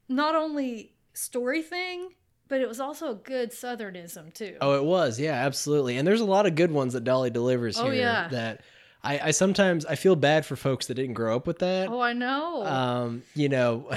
not 0.08 0.34
only 0.34 0.94
story 1.20 1.62
thing, 1.62 2.10
but 2.48 2.62
it 2.62 2.68
was 2.68 2.80
also 2.80 3.12
a 3.12 3.16
good 3.16 3.52
Southernism 3.52 4.34
too. 4.34 4.56
Oh, 4.62 4.76
it 4.76 4.84
was. 4.84 5.20
Yeah, 5.20 5.34
absolutely. 5.34 5.98
And 5.98 6.08
there's 6.08 6.22
a 6.22 6.26
lot 6.26 6.46
of 6.46 6.56
good 6.56 6.72
ones 6.72 6.94
that 6.94 7.04
Dolly 7.04 7.30
delivers 7.30 7.80
Oh, 7.80 7.86
here 7.86 7.94
yeah. 8.02 8.28
that 8.30 8.62
I, 9.04 9.20
I 9.28 9.32
sometimes 9.32 9.86
I 9.86 9.96
feel 9.96 10.16
bad 10.16 10.46
for 10.46 10.56
folks 10.56 10.88
that 10.88 10.96
didn't 10.96 11.14
grow 11.14 11.36
up 11.36 11.48
with 11.48 11.60
that. 11.60 11.90
Oh, 11.90 12.02
I 12.02 12.14
know. 12.14 12.66
Um, 12.66 13.24
you 13.36 13.48
know, 13.50 13.90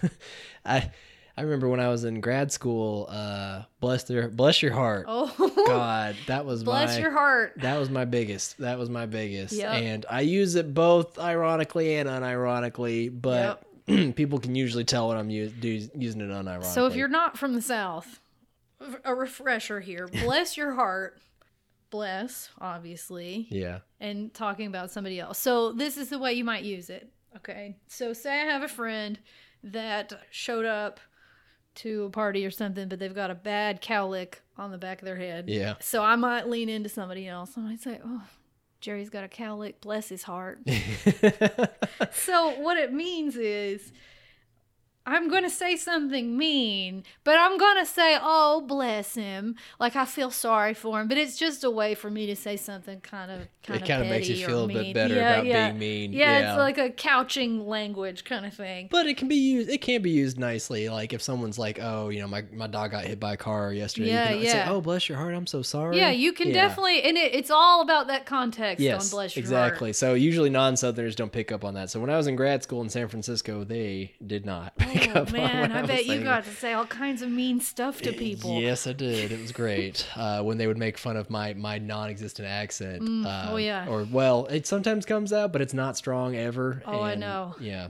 I 0.64 0.90
I 1.38 1.42
remember 1.42 1.68
when 1.68 1.80
I 1.80 1.88
was 1.88 2.04
in 2.04 2.20
grad 2.20 2.50
school, 2.52 3.08
uh 3.10 3.62
bless 3.80 4.04
their 4.04 4.28
bless 4.28 4.62
your 4.62 4.72
heart. 4.72 5.06
oh, 5.08 5.32
God, 5.66 6.16
that 6.28 6.46
was 6.46 6.64
bless 6.64 6.94
my 6.96 7.00
your 7.00 7.10
heart. 7.10 7.54
that 7.56 7.78
was 7.78 7.90
my 7.90 8.04
biggest. 8.04 8.58
That 8.58 8.78
was 8.78 8.88
my 8.90 9.06
biggest. 9.06 9.52
Yep. 9.54 9.70
And 9.72 10.06
I 10.10 10.20
use 10.20 10.54
it 10.54 10.72
both 10.74 11.18
ironically 11.18 11.96
and 11.96 12.08
unironically, 12.08 13.10
but 13.12 13.62
people 14.14 14.38
can 14.38 14.54
usually 14.54 14.84
tell 14.84 15.08
when 15.08 15.16
I'm 15.16 15.28
do, 15.28 15.88
using 15.94 16.20
it 16.20 16.30
unironically. 16.30 16.64
So 16.64 16.86
if 16.86 16.96
you're 16.96 17.08
not 17.08 17.38
from 17.38 17.54
the 17.54 17.62
South, 17.62 18.20
a 19.04 19.14
refresher 19.14 19.80
here. 19.80 20.08
Bless 20.12 20.56
your 20.56 20.72
heart. 20.74 21.18
Bless, 21.90 22.50
obviously, 22.60 23.46
yeah. 23.48 23.78
and 24.00 24.34
talking 24.34 24.66
about 24.66 24.90
somebody 24.90 25.20
else. 25.20 25.38
So 25.38 25.72
this 25.72 25.96
is 25.96 26.08
the 26.08 26.18
way 26.18 26.32
you 26.32 26.44
might 26.44 26.64
use 26.64 26.90
it. 26.90 27.08
Okay. 27.36 27.76
So 27.86 28.12
say 28.12 28.42
I 28.42 28.44
have 28.44 28.62
a 28.62 28.68
friend 28.68 29.18
that 29.62 30.12
showed 30.30 30.66
up 30.66 30.98
to 31.76 32.04
a 32.04 32.10
party 32.10 32.44
or 32.44 32.50
something, 32.50 32.88
but 32.88 32.98
they've 32.98 33.14
got 33.14 33.30
a 33.30 33.34
bad 33.34 33.80
cowlick 33.82 34.40
on 34.58 34.72
the 34.72 34.78
back 34.78 35.00
of 35.00 35.06
their 35.06 35.16
head. 35.16 35.48
Yeah. 35.48 35.74
So 35.80 36.02
I 36.02 36.16
might 36.16 36.48
lean 36.48 36.68
into 36.68 36.88
somebody 36.88 37.28
else. 37.28 37.52
I 37.56 37.60
might 37.60 37.80
say, 37.80 38.00
"Oh, 38.04 38.22
Jerry's 38.80 39.10
got 39.10 39.24
a 39.24 39.28
cowlick. 39.28 39.80
Bless 39.80 40.08
his 40.08 40.22
heart." 40.22 40.60
so 42.12 42.50
what 42.60 42.76
it 42.76 42.92
means 42.92 43.36
is 43.36 43.92
I'm 45.06 45.28
going 45.28 45.44
to 45.44 45.50
say 45.50 45.76
something 45.76 46.36
mean, 46.36 47.04
but 47.22 47.38
I'm 47.38 47.56
going 47.58 47.78
to 47.78 47.86
say, 47.86 48.18
"Oh, 48.20 48.60
bless 48.66 49.14
him." 49.14 49.54
Like 49.78 49.94
I 49.94 50.04
feel 50.04 50.32
sorry 50.32 50.74
for 50.74 51.00
him, 51.00 51.06
but 51.06 51.16
it's 51.16 51.38
just 51.38 51.62
a 51.62 51.70
way 51.70 51.94
for 51.94 52.10
me 52.10 52.26
to 52.26 52.34
say 52.34 52.56
something 52.56 53.00
kind 53.00 53.30
of 53.30 53.48
kind 53.62 53.80
it 53.82 53.86
kind 53.86 54.02
of 54.02 54.08
makes 54.08 54.28
you 54.28 54.44
feel 54.44 54.64
a 54.64 54.68
bit 54.68 54.92
better 54.94 55.14
yeah, 55.14 55.32
about 55.34 55.46
yeah. 55.46 55.68
being 55.68 55.78
mean. 55.78 56.12
Yeah, 56.12 56.50
it's 56.50 56.58
like 56.58 56.78
a 56.78 56.90
couching 56.90 57.66
language 57.66 58.24
kind 58.24 58.44
of 58.44 58.54
thing. 58.54 58.88
But 58.90 59.06
it 59.06 59.16
can 59.16 59.28
be 59.28 59.36
used. 59.36 59.70
It 59.70 59.80
can 59.80 60.02
be 60.02 60.10
used 60.10 60.38
nicely. 60.38 60.88
Like 60.88 61.12
if 61.12 61.22
someone's 61.22 61.58
like, 61.58 61.78
"Oh, 61.80 62.08
you 62.08 62.20
know, 62.20 62.28
my, 62.28 62.44
my 62.52 62.66
dog 62.66 62.90
got 62.90 63.04
hit 63.04 63.20
by 63.20 63.34
a 63.34 63.36
car 63.36 63.72
yesterday." 63.72 64.10
Yeah, 64.10 64.30
you 64.32 64.42
can 64.42 64.50
say, 64.50 64.64
"Oh, 64.68 64.80
bless 64.80 65.08
your 65.08 65.18
heart. 65.18 65.34
I'm 65.34 65.46
so 65.46 65.62
sorry." 65.62 65.98
Yeah, 65.98 66.10
you 66.10 66.32
can 66.32 66.48
Yeah. 66.48 66.54
definitely, 66.54 67.02
and 67.04 67.16
it, 67.16 67.32
it's 67.32 67.50
all 67.50 67.80
about 67.80 68.08
that 68.08 68.26
context 68.26 68.82
Yes, 68.82 69.12
on 69.12 69.16
bless 69.16 69.36
your 69.36 69.44
heart. 69.44 69.66
exactly. 69.66 69.92
So 69.92 70.14
usually 70.14 70.50
non-Southerners 70.50 71.14
don't 71.14 71.32
pick 71.32 71.52
up 71.52 71.64
on 71.64 71.74
that. 71.74 71.90
So 71.90 72.00
when 72.00 72.10
I 72.10 72.16
was 72.16 72.26
in 72.26 72.34
grad 72.34 72.62
school 72.62 72.82
in 72.82 72.88
San 72.88 73.06
Francisco, 73.08 73.62
they 73.62 74.14
did 74.26 74.44
not 74.44 74.72
pick 74.98 75.16
Oh 75.16 75.24
man, 75.32 75.70
what 75.70 75.84
I, 75.84 75.86
bet 75.86 76.06
you 76.06 76.22
got 76.22 76.44
to 76.44 76.50
say 76.50 76.72
all 76.72 76.86
kinds 76.86 77.22
of 77.22 77.30
mean 77.30 77.60
stuff 77.60 78.00
to 78.02 78.12
people. 78.12 78.60
Yes, 78.60 78.86
I 78.86 78.92
did. 78.92 79.32
It 79.32 79.40
was 79.40 79.52
great 79.62 80.06
uh, 80.16 80.42
when 80.42 80.58
they 80.58 80.66
would 80.66 80.78
make 80.78 80.98
fun 80.98 81.16
of 81.16 81.30
my 81.30 81.54
my 81.54 81.78
non-existent 81.78 82.48
accent. 82.48 83.26
uh, 83.26 83.48
oh, 83.50 83.56
yeah. 83.56 83.88
Or 83.88 84.06
well, 84.10 84.46
it 84.46 84.66
sometimes 84.66 85.06
comes 85.06 85.32
out, 85.32 85.52
but 85.52 85.60
it's 85.62 85.74
not 85.74 85.96
strong 85.96 86.36
ever. 86.36 86.82
Oh, 86.86 87.02
I 87.02 87.14
know. 87.14 87.54
Yeah. 87.60 87.88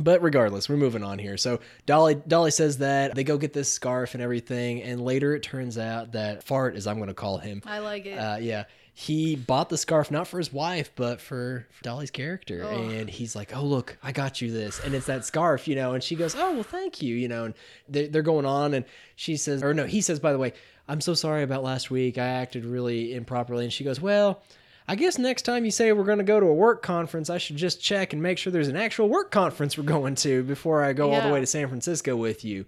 But 0.00 0.22
regardless, 0.22 0.68
we're 0.68 0.76
moving 0.76 1.02
on 1.02 1.18
here. 1.18 1.36
So 1.36 1.58
Dolly 1.84 2.14
Dolly 2.14 2.52
says 2.52 2.78
that 2.78 3.16
they 3.16 3.24
go 3.24 3.36
get 3.36 3.52
this 3.52 3.70
scarf 3.70 4.14
and 4.14 4.22
everything, 4.22 4.82
and 4.82 5.00
later 5.00 5.34
it 5.34 5.42
turns 5.42 5.76
out 5.76 6.12
that 6.12 6.44
Fart, 6.44 6.76
as 6.76 6.86
I'm 6.86 6.96
going 6.96 7.08
to 7.08 7.14
call 7.14 7.38
him, 7.38 7.62
I 7.66 7.80
like 7.80 8.06
it. 8.06 8.14
uh, 8.14 8.36
yeah, 8.40 8.64
he 9.00 9.36
bought 9.36 9.68
the 9.68 9.78
scarf 9.78 10.10
not 10.10 10.26
for 10.26 10.38
his 10.38 10.52
wife, 10.52 10.90
but 10.96 11.20
for, 11.20 11.68
for 11.70 11.84
Dolly's 11.84 12.10
character. 12.10 12.64
And 12.98 13.08
he's 13.08 13.36
like, 13.36 13.56
"Oh, 13.56 13.62
look, 13.62 13.96
I 14.02 14.10
got 14.10 14.40
you 14.42 14.50
this," 14.50 14.80
and 14.84 14.92
it's 14.92 15.06
that 15.06 15.24
scarf, 15.24 15.68
you 15.68 15.76
know. 15.76 15.92
And 15.94 16.02
she 16.02 16.16
goes, 16.16 16.34
"Oh, 16.34 16.54
well, 16.54 16.64
thank 16.64 17.00
you," 17.00 17.14
you 17.14 17.28
know. 17.28 17.44
And 17.44 17.54
they're, 17.88 18.08
they're 18.08 18.22
going 18.22 18.44
on, 18.44 18.74
and 18.74 18.84
she 19.14 19.36
says, 19.36 19.62
or 19.62 19.72
no, 19.72 19.86
he 19.86 20.00
says, 20.00 20.18
by 20.18 20.32
the 20.32 20.38
way, 20.38 20.52
"I'm 20.88 21.00
so 21.00 21.14
sorry 21.14 21.44
about 21.44 21.62
last 21.62 21.92
week. 21.92 22.18
I 22.18 22.26
acted 22.26 22.64
really 22.64 23.14
improperly." 23.14 23.62
And 23.62 23.72
she 23.72 23.84
goes, 23.84 24.00
"Well." 24.00 24.42
I 24.90 24.94
guess 24.94 25.18
next 25.18 25.42
time 25.42 25.66
you 25.66 25.70
say 25.70 25.92
we're 25.92 26.04
going 26.04 26.16
to 26.16 26.24
go 26.24 26.40
to 26.40 26.46
a 26.46 26.54
work 26.54 26.82
conference, 26.82 27.28
I 27.28 27.36
should 27.36 27.56
just 27.56 27.78
check 27.78 28.14
and 28.14 28.22
make 28.22 28.38
sure 28.38 28.50
there's 28.50 28.68
an 28.68 28.76
actual 28.76 29.06
work 29.06 29.30
conference 29.30 29.76
we're 29.76 29.84
going 29.84 30.14
to 30.14 30.42
before 30.44 30.82
I 30.82 30.94
go 30.94 31.12
all 31.12 31.20
the 31.20 31.30
way 31.30 31.40
to 31.40 31.46
San 31.46 31.68
Francisco 31.68 32.16
with 32.16 32.42
you. 32.42 32.64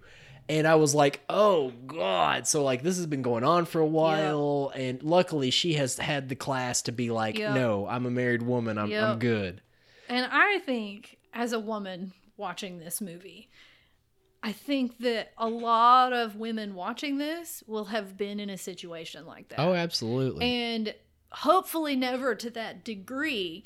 And 0.51 0.67
I 0.67 0.75
was 0.75 0.93
like, 0.93 1.21
oh 1.29 1.71
God. 1.87 2.45
So, 2.45 2.61
like, 2.61 2.83
this 2.83 2.97
has 2.97 3.07
been 3.07 3.21
going 3.21 3.45
on 3.45 3.65
for 3.65 3.79
a 3.79 3.85
while. 3.85 4.73
And 4.75 5.01
luckily, 5.01 5.49
she 5.49 5.75
has 5.75 5.97
had 5.97 6.27
the 6.27 6.35
class 6.35 6.81
to 6.83 6.91
be 6.91 7.09
like, 7.09 7.37
Yep. 7.37 7.55
no, 7.55 7.87
I'm 7.87 8.05
a 8.05 8.11
married 8.11 8.41
woman. 8.41 8.77
I'm, 8.77 8.91
I'm 8.93 9.17
good. 9.17 9.61
And 10.09 10.27
I 10.29 10.59
think, 10.59 11.19
as 11.33 11.53
a 11.53 11.59
woman 11.59 12.11
watching 12.35 12.79
this 12.79 12.99
movie, 12.99 13.49
I 14.43 14.51
think 14.51 14.97
that 14.99 15.31
a 15.37 15.47
lot 15.47 16.11
of 16.11 16.35
women 16.35 16.75
watching 16.75 17.17
this 17.17 17.63
will 17.65 17.85
have 17.85 18.17
been 18.17 18.41
in 18.41 18.49
a 18.49 18.57
situation 18.57 19.25
like 19.25 19.47
that. 19.49 19.59
Oh, 19.61 19.73
absolutely. 19.73 20.45
And 20.45 20.93
hopefully 21.31 21.95
never 21.95 22.35
to 22.35 22.49
that 22.49 22.83
degree, 22.83 23.63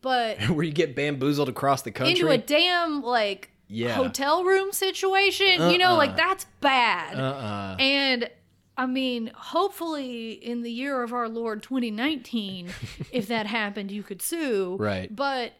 but 0.00 0.40
Where 0.48 0.64
you 0.64 0.72
get 0.72 0.96
bamboozled 0.96 1.50
across 1.50 1.82
the 1.82 1.90
country. 1.90 2.12
into 2.12 2.28
a 2.30 2.38
damn 2.38 3.02
like 3.02 3.50
Yeah. 3.72 3.94
hotel 3.94 4.44
room 4.44 4.72
situation, 4.72 5.70
you 5.70 5.78
know, 5.78 5.90
Uh-uh. 5.92 5.96
like 5.96 6.16
that's 6.16 6.46
bad. 6.60 7.18
uh-uh. 7.18 7.76
And 7.80 8.30
I 8.76 8.86
mean, 8.86 9.30
hopefully 9.34 10.32
in 10.32 10.62
the 10.62 10.70
year 10.72 11.02
of 11.02 11.12
our 11.12 11.28
Lord 11.28 11.62
2019, 11.62 12.68
if 13.12 13.28
that 13.28 13.46
happened, 13.46 13.90
you 13.90 14.02
could 14.02 14.22
sue. 14.22 14.76
Right. 14.78 15.14
But 15.14 15.52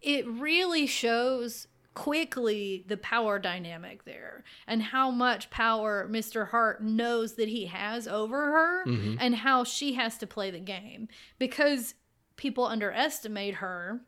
it 0.00 0.26
really 0.26 0.86
shows 0.86 1.66
quickly 1.94 2.84
the 2.88 2.96
power 2.96 3.38
dynamic 3.38 4.04
there 4.04 4.44
and 4.66 4.82
how 4.82 5.10
much 5.10 5.50
power 5.50 6.08
Mr. 6.10 6.48
Hart 6.48 6.82
knows 6.82 7.34
that 7.34 7.48
he 7.48 7.66
has 7.66 8.08
over 8.08 8.36
her 8.52 8.84
Mm-hmm. 8.86 9.16
and 9.20 9.34
how 9.36 9.62
she 9.64 9.92
has 9.94 10.16
to 10.18 10.26
play 10.26 10.50
the 10.50 10.58
game 10.58 11.08
because 11.38 11.94
people 12.36 12.64
underestimate 12.64 13.56
her. 13.56 14.00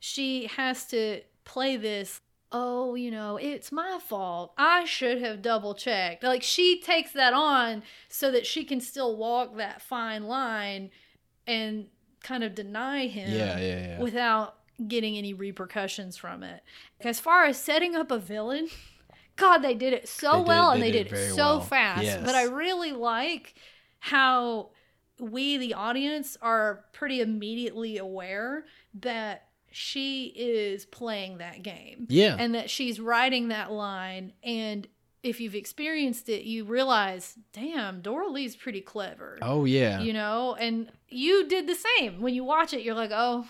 She 0.00 0.46
has 0.46 0.86
to 0.86 1.20
play 1.44 1.76
this 1.76 2.20
oh, 2.52 2.94
you 2.94 3.10
know, 3.10 3.36
it's 3.36 3.72
my 3.72 3.98
fault. 4.06 4.52
I 4.58 4.84
should 4.84 5.20
have 5.22 5.42
double 5.42 5.74
checked. 5.74 6.22
Like 6.22 6.42
she 6.42 6.80
takes 6.80 7.12
that 7.12 7.32
on 7.32 7.82
so 8.08 8.30
that 8.30 8.46
she 8.46 8.64
can 8.64 8.80
still 8.80 9.16
walk 9.16 9.56
that 9.56 9.80
fine 9.82 10.24
line 10.24 10.90
and 11.46 11.86
kind 12.22 12.44
of 12.44 12.54
deny 12.54 13.06
him 13.08 13.30
Yeah, 13.32 13.58
yeah, 13.58 13.86
yeah. 13.86 14.00
without 14.00 14.56
getting 14.86 15.16
any 15.16 15.34
repercussions 15.34 16.16
from 16.16 16.42
it. 16.42 16.62
As 17.00 17.18
far 17.20 17.44
as 17.44 17.56
setting 17.56 17.96
up 17.96 18.10
a 18.10 18.18
villain, 18.18 18.68
God, 19.36 19.58
they 19.58 19.74
did 19.74 19.92
it 19.92 20.08
so 20.08 20.32
They 20.32 20.38
did- 20.38 20.46
well 20.48 20.70
and 20.70 20.82
they 20.82 20.90
they 20.90 20.98
did 21.04 21.08
did, 21.08 21.18
it 21.18 21.34
so 21.34 21.36
well. 21.36 21.60
fast. 21.62 22.04
Yes. 22.04 22.22
But 22.24 22.34
I 22.34 22.44
really 22.44 22.92
like 22.92 23.54
how 24.00 24.70
we, 25.18 25.56
the 25.56 25.74
audience, 25.74 26.36
are 26.42 26.84
pretty 26.92 27.20
immediately 27.20 27.96
aware 27.98 28.64
that 29.00 29.46
she 29.74 30.26
is 30.36 30.84
playing 30.86 31.38
that 31.38 31.62
game 31.62 32.06
Yeah. 32.08 32.36
and 32.38 32.54
that 32.54 32.70
she's 32.70 33.00
writing 33.00 33.48
that 33.48 33.72
line 33.72 34.32
and 34.42 34.86
if 35.22 35.40
you've 35.40 35.54
experienced 35.54 36.28
it 36.28 36.44
you 36.44 36.64
realize 36.64 37.36
damn 37.52 38.02
Doralee's 38.02 38.56
pretty 38.56 38.80
clever 38.80 39.38
oh, 39.42 39.64
yeah. 39.64 40.00
you 40.00 40.12
know 40.12 40.56
and 40.58 40.90
you 41.08 41.46
did 41.48 41.66
the 41.68 41.76
same 41.98 42.20
when 42.20 42.34
you 42.34 42.44
watch 42.44 42.72
it 42.72 42.82
you're 42.82 42.94
like 42.94 43.12
oh 43.12 43.46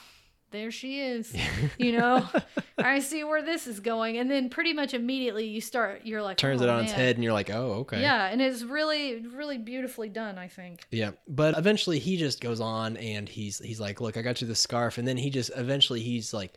there 0.52 0.70
she 0.70 1.00
is 1.00 1.34
you 1.78 1.92
know 1.92 2.26
i 2.78 2.98
see 2.98 3.24
where 3.24 3.42
this 3.42 3.66
is 3.66 3.80
going 3.80 4.18
and 4.18 4.30
then 4.30 4.48
pretty 4.48 4.72
much 4.72 4.94
immediately 4.94 5.46
you 5.46 5.60
start 5.60 6.02
you're 6.04 6.22
like 6.22 6.36
Turns 6.36 6.60
oh, 6.60 6.64
it 6.64 6.70
on 6.70 6.84
its 6.84 6.92
head, 6.92 7.16
and 7.16 7.24
you're 7.24 7.32
like, 7.32 7.50
oh, 7.50 7.72
okay. 7.80 8.00
yeah 8.00 8.28
and 8.28 8.40
it's 8.40 8.62
really 8.62 9.26
really 9.26 9.58
beautifully 9.58 10.08
done 10.08 10.38
i 10.38 10.48
think 10.48 10.86
Yeah, 10.90 11.12
but 11.26 11.56
eventually 11.56 11.98
he 11.98 12.16
just 12.16 12.40
goes 12.40 12.60
on 12.60 12.96
and 12.96 13.28
he's 13.28 13.58
he's 13.58 13.80
like, 13.80 14.00
"Look, 14.00 14.16
I 14.16 14.22
got 14.22 14.40
you 14.40 14.46
the 14.46 14.54
scarf," 14.54 14.98
and 14.98 15.06
then 15.06 15.16
he 15.16 15.30
just 15.30 15.50
eventually 15.56 16.00
he's 16.00 16.34
like, 16.34 16.54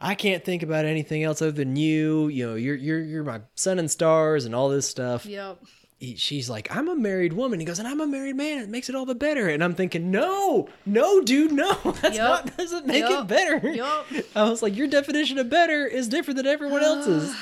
"I 0.00 0.14
can't 0.14 0.44
think 0.44 0.62
about 0.62 0.84
anything 0.84 1.22
else 1.22 1.40
other 1.40 1.52
than 1.52 1.76
you. 1.76 2.28
You 2.28 2.48
know, 2.48 2.54
you're 2.54 2.76
you're 2.76 3.02
you're 3.02 3.24
my 3.24 3.40
sun 3.54 3.78
and 3.78 3.90
stars 3.90 4.44
and 4.44 4.54
all 4.54 4.68
this 4.68 4.88
stuff." 4.88 5.24
yep 5.26 5.58
He, 5.98 6.16
she's 6.16 6.50
like, 6.50 6.74
"I'm 6.74 6.88
a 6.88 6.96
married 6.96 7.32
woman." 7.32 7.60
He 7.60 7.66
goes, 7.66 7.78
"And 7.78 7.86
I'm 7.88 8.00
a 8.00 8.06
married 8.06 8.36
man. 8.36 8.58
It 8.58 8.68
makes 8.68 8.88
it 8.88 8.94
all 8.94 9.06
the 9.06 9.14
better." 9.14 9.48
And 9.48 9.62
I'm 9.62 9.74
thinking, 9.74 10.10
"No, 10.10 10.68
no, 10.84 11.20
dude, 11.22 11.52
no. 11.52 11.72
That's 12.02 12.16
Yup. 12.16 12.46
not 12.46 12.56
doesn't 12.56 12.86
make 12.86 13.04
it 13.04 13.26
better." 13.26 13.68
Yup. 13.68 14.06
I 14.36 14.48
was 14.48 14.62
like, 14.62 14.76
"Your 14.76 14.88
definition 14.88 15.38
of 15.38 15.48
better 15.48 15.86
is 15.86 16.08
different 16.08 16.36
than 16.36 16.46
everyone 16.46 16.82
else's." 16.84 17.34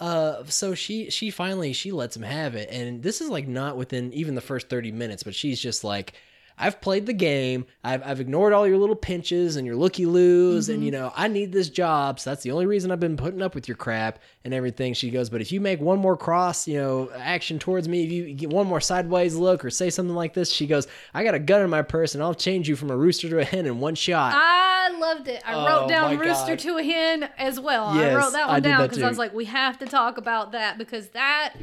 Uh, 0.00 0.42
so 0.46 0.74
she 0.74 1.08
she 1.10 1.30
finally 1.30 1.72
she 1.72 1.92
lets 1.92 2.16
him 2.16 2.24
have 2.24 2.54
it, 2.56 2.68
and 2.70 3.02
this 3.02 3.20
is 3.20 3.30
like 3.30 3.46
not 3.46 3.76
within 3.76 4.12
even 4.12 4.34
the 4.34 4.40
first 4.40 4.68
thirty 4.68 4.90
minutes, 4.90 5.22
but 5.22 5.34
she's 5.34 5.60
just 5.60 5.84
like, 5.84 6.14
I've 6.56 6.80
played 6.80 7.06
the 7.06 7.12
game. 7.12 7.66
I've, 7.82 8.02
I've 8.04 8.20
ignored 8.20 8.52
all 8.52 8.66
your 8.66 8.78
little 8.78 8.94
pinches 8.94 9.56
and 9.56 9.66
your 9.66 9.74
looky 9.74 10.06
loos. 10.06 10.68
And, 10.68 10.78
mm-hmm. 10.78 10.84
you 10.84 10.90
know, 10.92 11.12
I 11.16 11.26
need 11.26 11.52
this 11.52 11.68
job. 11.68 12.20
So 12.20 12.30
that's 12.30 12.42
the 12.42 12.52
only 12.52 12.66
reason 12.66 12.90
I've 12.92 13.00
been 13.00 13.16
putting 13.16 13.42
up 13.42 13.54
with 13.54 13.66
your 13.66 13.76
crap 13.76 14.20
and 14.44 14.54
everything. 14.54 14.94
She 14.94 15.10
goes, 15.10 15.30
But 15.30 15.40
if 15.40 15.50
you 15.50 15.60
make 15.60 15.80
one 15.80 15.98
more 15.98 16.16
cross, 16.16 16.68
you 16.68 16.78
know, 16.78 17.10
action 17.16 17.58
towards 17.58 17.88
me, 17.88 18.04
if 18.04 18.12
you 18.12 18.34
get 18.34 18.50
one 18.50 18.66
more 18.66 18.80
sideways 18.80 19.34
look 19.34 19.64
or 19.64 19.70
say 19.70 19.90
something 19.90 20.14
like 20.14 20.34
this, 20.34 20.50
she 20.50 20.66
goes, 20.66 20.86
I 21.12 21.24
got 21.24 21.34
a 21.34 21.40
gun 21.40 21.62
in 21.62 21.70
my 21.70 21.82
purse 21.82 22.14
and 22.14 22.22
I'll 22.22 22.34
change 22.34 22.68
you 22.68 22.76
from 22.76 22.90
a 22.90 22.96
rooster 22.96 23.28
to 23.30 23.38
a 23.40 23.44
hen 23.44 23.66
in 23.66 23.80
one 23.80 23.96
shot. 23.96 24.34
I 24.36 24.96
loved 24.98 25.28
it. 25.28 25.42
I 25.44 25.54
Oh, 25.54 25.66
wrote 25.66 25.88
down 25.88 26.18
rooster 26.18 26.52
God. 26.52 26.58
to 26.60 26.76
a 26.78 26.82
hen 26.84 27.28
as 27.36 27.58
well. 27.58 27.94
Yes, 27.96 28.12
I 28.12 28.14
wrote 28.16 28.32
that 28.32 28.48
one 28.48 28.62
down 28.62 28.82
because 28.86 29.02
I 29.02 29.08
was 29.08 29.18
like, 29.18 29.34
we 29.34 29.46
have 29.46 29.78
to 29.78 29.86
talk 29.86 30.18
about 30.18 30.52
that 30.52 30.78
because 30.78 31.08
that 31.08 31.54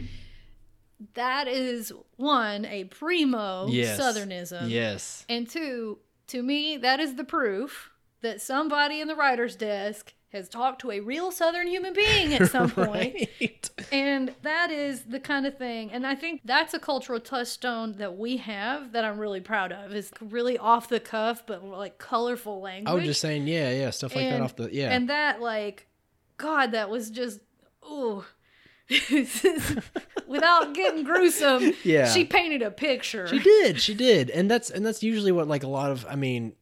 that 1.14 1.48
is 1.48 1.92
one 2.18 2.66
a 2.66 2.86
primo 2.86 3.68
yes. 3.68 4.00
southernism, 4.00 4.70
Yes. 4.70 5.26
and 5.30 5.50
two 5.50 6.00
to 6.28 6.42
me 6.42 6.78
that 6.78 7.00
is 7.00 7.16
the 7.16 7.24
proof 7.24 7.90
that 8.22 8.42
somebody 8.42 9.02
in 9.02 9.08
the 9.08 9.16
writer's 9.16 9.56
desk 9.56 10.14
has 10.32 10.48
talked 10.48 10.80
to 10.80 10.92
a 10.92 11.00
real 11.02 11.30
southern 11.30 11.68
human 11.68 11.92
being 11.92 12.34
at 12.34 12.50
some 12.50 12.70
point. 12.72 13.28
Right. 13.42 13.70
And 13.92 14.34
that 14.44 14.72
is 14.72 15.02
the 15.02 15.20
kind 15.20 15.46
of 15.46 15.58
thing, 15.58 15.92
and 15.92 16.08
I 16.08 16.16
think 16.16 16.42
that's 16.46 16.74
a 16.74 16.80
cultural 16.80 17.20
touchstone 17.20 17.98
that 17.98 18.18
we 18.18 18.38
have 18.38 18.94
that 18.94 19.04
I'm 19.04 19.18
really 19.20 19.42
proud 19.42 19.74
of. 19.74 19.94
Is 19.94 20.10
really 20.22 20.58
off 20.58 20.88
the 20.88 21.02
cuff, 21.02 21.44
but 21.46 21.66
like 21.66 21.98
colorful 21.98 22.62
language. 22.62 22.90
I 22.90 22.96
was 22.96 23.04
just 23.04 23.20
saying, 23.20 23.48
yeah, 23.48 23.72
yeah, 23.72 23.90
stuff 23.90 24.16
like 24.16 24.30
that 24.30 24.40
off 24.42 24.56
the, 24.56 24.70
yeah. 24.72 24.92
And 24.92 25.10
that, 25.10 25.42
like, 25.42 25.88
God, 26.38 26.72
that 26.72 26.90
was 26.90 27.10
just, 27.10 27.42
ooh. 27.86 28.24
Without 30.28 30.74
getting 30.74 31.04
gruesome, 31.04 31.74
Yeah. 31.84 32.08
she 32.10 32.26
painted 32.26 32.62
a 32.62 32.72
picture. 32.72 33.28
She 33.28 33.40
did, 33.40 33.82
she 33.82 33.94
did, 33.94 34.30
and 34.30 34.50
that's 34.50 34.70
and 34.70 34.86
that's 34.86 35.04
usually 35.04 35.32
what 35.32 35.48
like 35.48 35.64
a 35.64 35.68
lot 35.68 35.92
of 35.92 36.06
I 36.10 36.16
mean, 36.16 36.54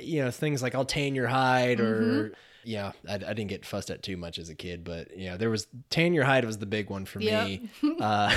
you 0.00 0.22
know, 0.24 0.30
things 0.30 0.62
like 0.62 0.74
I'll 0.74 0.84
tan 0.84 1.14
your 1.14 1.28
hide 1.28 1.80
or 1.80 2.00
Mm-hmm. 2.00 2.34
yeah, 2.64 2.92
I, 3.08 3.14
I 3.14 3.18
didn't 3.18 3.46
get 3.48 3.64
fussed 3.64 3.90
at 3.90 4.02
too 4.02 4.16
much 4.16 4.38
as 4.38 4.48
a 4.48 4.54
kid, 4.54 4.82
but 4.84 5.16
yeah, 5.16 5.36
there 5.36 5.50
was 5.50 5.66
tan 5.90 6.12
your 6.14 6.24
hide 6.24 6.44
was 6.44 6.58
the 6.58 6.66
big 6.66 6.90
one 6.90 7.04
for 7.04 7.18
me. 7.20 7.68
Uh, 8.00 8.34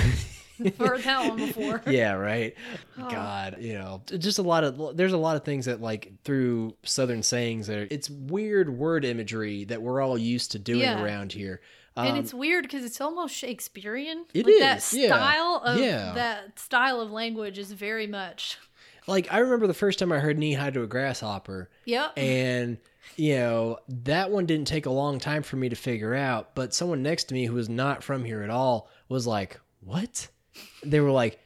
Heard 0.78 1.02
that 1.02 1.28
one 1.28 1.38
before. 1.38 1.82
yeah, 1.90 2.12
right. 2.12 2.54
Oh. 2.96 3.10
God, 3.10 3.56
you 3.58 3.72
know, 3.72 4.02
just 4.06 4.38
a 4.38 4.42
lot 4.42 4.62
of 4.62 4.96
there's 4.96 5.12
a 5.14 5.16
lot 5.18 5.34
of 5.34 5.44
things 5.44 5.64
that 5.64 5.80
like 5.80 6.12
through 6.24 6.76
Southern 6.84 7.22
sayings 7.24 7.66
that 7.66 7.78
are, 7.78 7.88
it's 7.90 8.08
weird 8.08 8.68
word 8.70 9.04
imagery 9.04 9.64
that 9.64 9.82
we're 9.82 10.00
all 10.00 10.16
used 10.16 10.52
to 10.52 10.60
doing 10.60 10.82
Yeah. 10.82 11.02
around 11.02 11.32
here. 11.32 11.60
And 11.96 12.08
Um, 12.12 12.16
it's 12.18 12.32
weird 12.34 12.62
because 12.64 12.84
it's 12.84 13.00
almost 13.00 13.34
Shakespearean. 13.34 14.24
It 14.34 14.46
like 14.46 14.54
that 14.60 14.78
is, 14.78 14.92
yeah. 14.94 15.08
style 15.08 15.62
of 15.64 15.78
Yeah. 15.78 16.12
that 16.14 16.58
style 16.58 17.00
of 17.00 17.10
language 17.10 17.58
is 17.58 17.72
very 17.72 18.06
much. 18.06 18.58
like 19.06 19.26
I 19.32 19.38
remember 19.38 19.66
the 19.66 19.74
first 19.74 19.98
time 19.98 20.12
I 20.12 20.18
heard 20.20 20.38
knee 20.38 20.54
high 20.54 20.70
to 20.70 20.82
a 20.82 20.86
grasshopper. 20.86 21.68
Yep. 21.86 22.12
and 22.16 22.78
you 23.16 23.34
know 23.34 23.78
that 23.88 24.30
one 24.30 24.46
didn't 24.46 24.68
take 24.68 24.86
a 24.86 24.90
long 24.90 25.18
time 25.18 25.42
for 25.42 25.56
me 25.56 25.68
to 25.68 25.74
figure 25.76 26.14
out 26.14 26.54
but 26.54 26.72
someone 26.72 27.02
next 27.02 27.24
to 27.24 27.34
me 27.34 27.46
who 27.46 27.54
was 27.54 27.68
not 27.68 28.02
from 28.04 28.24
here 28.24 28.42
at 28.42 28.48
all 28.50 28.88
was 29.08 29.26
like 29.26 29.58
what 29.80 30.28
they 30.84 31.00
were 31.00 31.10
like 31.10 31.40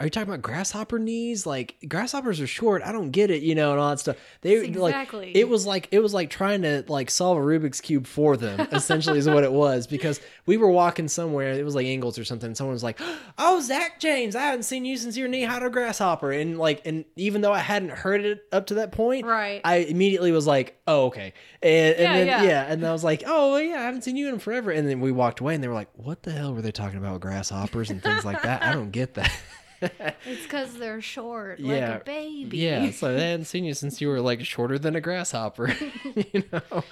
are 0.00 0.06
you 0.06 0.10
talking 0.10 0.28
about 0.28 0.42
grasshopper 0.42 0.98
knees 0.98 1.44
like 1.46 1.76
grasshoppers 1.88 2.40
are 2.40 2.46
short 2.46 2.82
i 2.84 2.92
don't 2.92 3.10
get 3.10 3.30
it 3.30 3.42
you 3.42 3.54
know 3.54 3.72
and 3.72 3.80
all 3.80 3.90
that 3.90 3.98
stuff 3.98 4.16
they 4.42 4.56
Exactly. 4.64 5.26
like 5.26 5.36
it 5.36 5.48
was 5.48 5.66
like 5.66 5.88
it 5.90 5.98
was 6.00 6.14
like 6.14 6.30
trying 6.30 6.62
to 6.62 6.84
like 6.88 7.10
solve 7.10 7.36
a 7.36 7.40
rubik's 7.40 7.80
cube 7.80 8.06
for 8.06 8.36
them 8.36 8.60
essentially 8.72 9.18
is 9.18 9.28
what 9.28 9.42
it 9.44 9.52
was 9.52 9.86
because 9.86 10.20
we 10.46 10.56
were 10.56 10.70
walking 10.70 11.08
somewhere 11.08 11.50
it 11.52 11.64
was 11.64 11.74
like 11.74 11.86
Ingalls 11.86 12.18
or 12.18 12.24
something 12.24 12.46
and 12.48 12.56
someone 12.56 12.74
was 12.74 12.84
like 12.84 13.00
oh 13.38 13.60
zach 13.60 13.98
james 13.98 14.36
i 14.36 14.42
haven't 14.42 14.62
seen 14.62 14.84
you 14.84 14.96
since 14.96 15.16
your 15.16 15.26
knee 15.28 15.42
high 15.42 15.58
to 15.58 15.66
a 15.66 15.70
grasshopper 15.70 16.30
and 16.32 16.58
like 16.58 16.80
and 16.86 17.04
even 17.16 17.40
though 17.40 17.52
i 17.52 17.58
hadn't 17.58 17.90
heard 17.90 18.24
it 18.24 18.44
up 18.52 18.66
to 18.66 18.74
that 18.74 18.92
point 18.92 19.26
Right. 19.26 19.60
I 19.64 19.76
immediately 19.78 20.32
was 20.32 20.46
like, 20.46 20.80
"Oh, 20.86 21.06
okay," 21.06 21.32
and, 21.62 21.96
and 21.96 22.00
Yeah, 22.00 22.12
then 22.14 22.26
yeah. 22.26 22.42
yeah. 22.42 22.72
and 22.72 22.86
I 22.86 22.92
was 22.92 23.02
like, 23.04 23.22
"Oh, 23.26 23.56
yeah, 23.56 23.76
I 23.80 23.82
haven't 23.82 24.02
seen 24.02 24.16
you 24.16 24.28
in 24.28 24.38
forever." 24.38 24.70
And 24.70 24.88
then 24.88 25.00
we 25.00 25.12
walked 25.12 25.40
away, 25.40 25.54
and 25.54 25.62
they 25.62 25.68
were 25.68 25.74
like, 25.74 25.90
"What 25.94 26.22
the 26.22 26.30
hell 26.32 26.54
were 26.54 26.62
they 26.62 26.70
talking 26.72 26.98
about 26.98 27.14
with 27.14 27.22
grasshoppers 27.22 27.90
and 27.90 28.02
things 28.02 28.24
like 28.24 28.42
that?" 28.42 28.62
I 28.62 28.72
don't 28.72 28.90
get 28.90 29.14
that. 29.14 29.30
It's 29.80 30.42
because 30.42 30.74
they're 30.78 31.00
short, 31.00 31.60
Yeah. 31.60 31.92
like 31.92 32.00
a 32.02 32.04
baby. 32.04 32.58
yeah, 32.58 32.90
so 32.90 33.14
they 33.14 33.30
hadn't 33.30 33.46
seen 33.46 33.64
you 33.64 33.74
since 33.74 34.00
you 34.00 34.08
were 34.08 34.20
like 34.20 34.44
shorter 34.44 34.78
than 34.78 34.96
a 34.96 35.00
grasshopper, 35.00 35.68
you 36.32 36.44
know. 36.52 36.84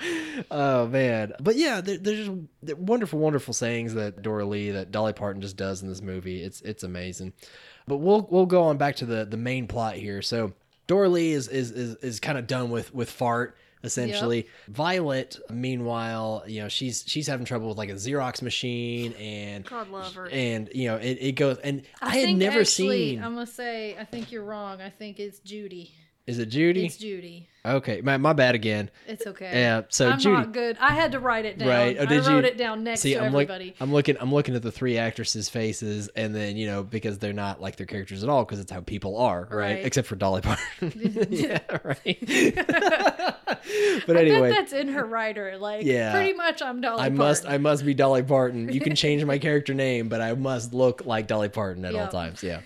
Oh 0.51 0.87
man, 0.87 1.33
but 1.40 1.57
yeah, 1.57 1.81
there, 1.81 1.99
there's 1.99 2.29
just 2.29 2.79
wonderful, 2.79 3.18
wonderful 3.18 3.55
sayings 3.55 3.94
that 3.94 4.22
Doralee, 4.22 4.72
that 4.72 4.90
Dolly 4.92 5.12
Parton 5.12 5.40
just 5.42 5.57
does 5.57 5.83
in 5.83 5.88
this 5.88 6.01
movie. 6.03 6.42
It's 6.42 6.61
it's 6.62 6.83
amazing. 6.83 7.33
But 7.87 7.99
we'll 7.99 8.27
we'll 8.31 8.46
go 8.46 8.62
on 8.64 8.77
back 8.79 8.96
to 8.96 9.07
the 9.07 9.25
the 9.25 9.37
main 9.37 9.66
plot 9.66 9.94
here. 9.96 10.22
So 10.22 10.53
Doralee 10.88 11.31
is 11.31 11.49
is 11.49 11.70
is, 11.72 11.94
is 11.96 12.20
kind 12.20 12.38
of 12.38 12.46
done 12.46 12.70
with 12.70 12.94
with 12.94 13.11
fart 13.11 13.57
essentially. 13.83 14.47
Violet, 14.69 15.39
meanwhile, 15.51 16.45
you 16.47 16.62
know 16.62 16.69
she's 16.69 17.05
she's 17.07 17.27
having 17.27 17.47
trouble 17.47 17.69
with 17.69 17.79
like 17.79 17.91
a 17.91 17.95
Xerox 17.95 18.43
machine 18.43 19.12
and 19.15 19.65
God 19.65 19.89
love 19.89 20.15
her. 20.15 20.29
and 20.29 20.69
you 20.75 20.89
know 20.89 20.97
it, 20.97 21.19
it 21.21 21.33
goes 21.33 21.59
and 21.59 21.83
I, 22.01 22.17
had 22.17 22.37
never 22.37 22.61
actually, 22.61 23.11
seen. 23.11 23.23
I'm 23.23 23.35
gonna 23.35 23.47
say 23.47 23.97
I 23.99 24.05
think 24.05 24.33
you're 24.33 24.45
wrong. 24.45 24.81
I 24.81 24.91
think 24.91 25.19
it's 25.21 25.39
Judy. 25.41 25.93
is 26.27 26.39
it 26.39 26.47
Judy? 26.47 26.87
It's 26.87 26.97
Judy. 26.97 27.49
Okay, 27.66 28.00
my, 28.00 28.16
my 28.16 28.33
bad 28.33 28.55
again. 28.55 28.90
It's 29.07 29.26
okay. 29.26 29.50
Yeah, 29.52 29.83
so 29.88 30.11
I'm 30.11 30.18
Judy- 30.18 30.37
not 30.37 30.52
good. 30.52 30.76
I 30.81 30.92
had 30.92 31.12
to 31.12 31.20
write 31.20 31.44
it 31.44 31.59
down. 31.59 31.68
Right. 31.68 31.96
Oh, 31.98 32.07
did 32.07 32.24
I 32.24 32.33
wrote 32.33 32.44
you- 32.44 32.50
it 32.50 32.57
down 32.59 32.85
next 32.85 33.00
See, 33.00 33.14
to 33.14 33.24
I'm 33.24 33.33
look. 33.33 33.50
I'm 33.81 33.92
looking, 33.92 34.16
I'm 34.20 34.33
looking 34.33 34.55
at 34.55 34.62
the 34.62 34.72
three 34.72 34.98
actresses' 34.98 35.48
faces, 35.48 36.09
and 36.16 36.35
then 36.35 36.57
you 36.57 36.66
know 36.66 36.83
because 36.83 37.18
they're 37.18 37.33
not 37.33 37.61
like 37.61 37.76
their 37.76 37.87
characters 37.87 38.22
at 38.22 38.29
all, 38.29 38.44
because 38.44 38.61
it's 38.61 38.70
how 38.70 38.81
people 38.81 39.16
are, 39.18 39.42
right? 39.50 39.76
Right. 39.76 39.85
Except 39.85 40.07
for 40.07 40.16
Dolly 40.16 40.42
Parton. 40.42 40.92
yeah, 41.31 41.59
right. 41.85 42.18
but 44.07 44.16
I 44.16 44.20
anyway, 44.20 44.50
that's 44.50 44.72
in 44.72 44.88
her 44.88 45.05
rider. 45.05 45.57
Like, 45.59 45.85
Yeah. 45.85 46.12
pretty 46.12 46.33
much 46.35 46.62
I'm 46.62 46.81
Dolly 46.81 47.02
I 47.02 47.09
must, 47.09 47.46
I 47.46 47.59
must 47.59 47.85
be 47.85 47.94
Dolly 47.94 48.22
Parton. 48.22 48.72
You 48.72 48.81
can 48.81 48.94
change 48.94 49.24
my 49.24 49.38
character 49.38 49.74
name, 49.74 50.09
but 50.09 50.20
I 50.20 50.35
must 50.35 50.72
look 50.74 51.05
like 51.05 51.26
Dolly 51.26 51.48
Parton 51.48 51.85
at 51.85 51.94
all 51.94 52.09
times. 52.09 52.42
Yeah. 52.42 52.61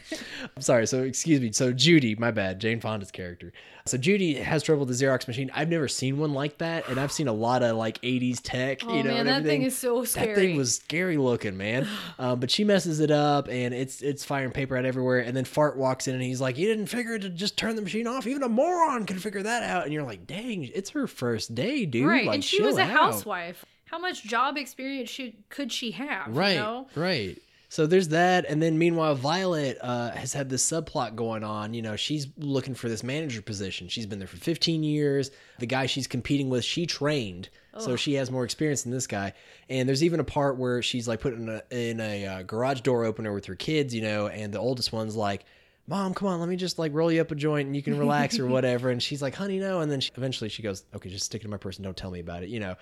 I'm 0.56 0.62
sorry. 0.62 0.86
So 0.86 1.02
excuse 1.02 1.40
me. 1.40 1.52
So 1.52 1.72
Judy, 1.72 2.14
my 2.16 2.30
bad. 2.30 2.60
Jane 2.60 2.80
Fonda's 2.80 3.10
character. 3.10 3.52
So 3.86 3.96
Judy 3.96 4.34
has 4.34 4.62
trouble 4.62 4.84
the 4.90 5.04
Xerox 5.04 5.26
machine. 5.26 5.50
I've 5.54 5.68
never 5.68 5.88
seen 5.88 6.18
one 6.18 6.34
like 6.34 6.58
that, 6.58 6.88
and 6.88 6.98
I've 7.00 7.12
seen 7.12 7.28
a 7.28 7.32
lot 7.32 7.62
of 7.62 7.76
like 7.76 8.00
'80s 8.02 8.40
tech. 8.42 8.80
Oh 8.84 8.94
you 8.96 9.02
know, 9.02 9.10
man, 9.10 9.18
and 9.20 9.28
that 9.28 9.36
everything. 9.38 9.60
thing 9.60 9.66
is 9.68 9.78
so 9.78 10.04
scary. 10.04 10.26
That 10.28 10.34
thing 10.36 10.56
was 10.56 10.76
scary 10.76 11.16
looking, 11.16 11.56
man. 11.56 11.86
Um, 12.18 12.40
but 12.40 12.50
she 12.50 12.64
messes 12.64 13.00
it 13.00 13.10
up, 13.10 13.48
and 13.48 13.72
it's 13.74 14.02
it's 14.02 14.24
firing 14.24 14.50
paper 14.52 14.76
out 14.76 14.84
everywhere. 14.84 15.20
And 15.20 15.36
then 15.36 15.44
Fart 15.44 15.76
walks 15.76 16.06
in, 16.08 16.14
and 16.14 16.22
he's 16.22 16.40
like, 16.40 16.58
"You 16.58 16.66
didn't 16.66 16.86
figure 16.86 17.18
to 17.18 17.30
just 17.30 17.56
turn 17.56 17.76
the 17.76 17.82
machine 17.82 18.06
off. 18.06 18.26
Even 18.26 18.42
a 18.42 18.48
moron 18.48 19.06
can 19.06 19.18
figure 19.18 19.42
that 19.42 19.62
out." 19.62 19.84
And 19.84 19.92
you're 19.92 20.02
like, 20.04 20.26
"Dang, 20.26 20.64
it's 20.64 20.90
her 20.90 21.06
first 21.06 21.54
day, 21.54 21.86
dude. 21.86 22.06
right, 22.06 22.26
Like, 22.26 22.34
and 22.36 22.44
she 22.44 22.60
was 22.62 22.76
a 22.78 22.82
out." 22.82 22.90
housewife. 22.90 23.64
How 23.86 23.98
much 23.98 24.22
job 24.22 24.56
experience 24.56 25.10
should 25.10 25.32
could 25.48 25.72
she 25.72 25.90
have? 25.92 26.36
Right, 26.36 26.54
You 26.54 26.60
know? 26.60 26.86
right. 26.94 27.38
So 27.70 27.86
there's 27.86 28.08
that, 28.08 28.46
and 28.48 28.60
then 28.60 28.78
meanwhile, 28.78 29.14
Violet 29.14 29.78
uh, 29.80 30.10
has 30.10 30.32
had 30.32 30.50
this 30.50 30.68
subplot 30.68 31.14
going 31.14 31.44
on. 31.44 31.72
You 31.72 31.82
know, 31.82 31.94
she's 31.94 32.26
looking 32.36 32.74
for 32.74 32.88
this 32.88 33.04
manager 33.04 33.42
position. 33.42 33.86
She's 33.86 34.06
been 34.06 34.18
there 34.18 34.26
for 34.26 34.38
15 34.38 34.82
years. 34.82 35.30
The 35.60 35.66
guy 35.66 35.86
she's 35.86 36.08
competing 36.08 36.50
with, 36.50 36.64
she 36.64 36.84
trained, 36.84 37.48
so 37.78 37.94
she 37.94 38.14
has 38.14 38.28
more 38.28 38.42
experience 38.42 38.82
than 38.82 38.90
this 38.90 39.06
guy. 39.06 39.34
And 39.68 39.88
there's 39.88 40.02
even 40.02 40.18
a 40.18 40.24
part 40.24 40.56
where 40.56 40.82
she's 40.82 41.06
like 41.06 41.20
putting 41.20 41.48
a, 41.48 41.62
in 41.70 42.00
a 42.00 42.26
uh, 42.26 42.42
garage 42.42 42.80
door 42.80 43.04
opener 43.04 43.32
with 43.32 43.46
her 43.46 43.54
kids. 43.54 43.94
You 43.94 44.02
know, 44.02 44.26
and 44.26 44.52
the 44.52 44.58
oldest 44.58 44.92
one's 44.92 45.14
like. 45.14 45.44
Mom, 45.86 46.14
come 46.14 46.28
on, 46.28 46.38
let 46.38 46.48
me 46.48 46.54
just 46.54 46.78
like 46.78 46.94
roll 46.94 47.10
you 47.10 47.20
up 47.20 47.32
a 47.32 47.34
joint 47.34 47.66
and 47.66 47.74
you 47.74 47.82
can 47.82 47.98
relax 47.98 48.38
or 48.38 48.46
whatever. 48.56 48.90
And 48.90 49.02
she's 49.02 49.20
like, 49.20 49.34
honey, 49.34 49.58
no. 49.58 49.80
And 49.80 49.90
then 49.90 49.98
she, 50.00 50.12
eventually 50.16 50.48
she 50.48 50.62
goes, 50.62 50.84
okay, 50.94 51.08
just 51.08 51.24
stick 51.26 51.40
it 51.40 51.46
in 51.46 51.50
my 51.50 51.56
purse 51.56 51.78
and 51.78 51.84
don't 51.84 51.96
tell 51.96 52.12
me 52.12 52.20
about 52.20 52.44
it. 52.44 52.48
You 52.48 52.60
know, 52.60 52.76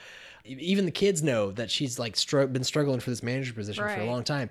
even 0.44 0.84
the 0.84 0.90
kids 0.90 1.22
know 1.22 1.50
that 1.52 1.70
she's 1.70 1.98
like 1.98 2.16
str- 2.16 2.42
been 2.42 2.64
struggling 2.64 3.00
for 3.00 3.08
this 3.08 3.22
manager 3.22 3.54
position 3.54 3.82
for 3.82 4.00
a 4.00 4.04
long 4.04 4.24
time. 4.24 4.50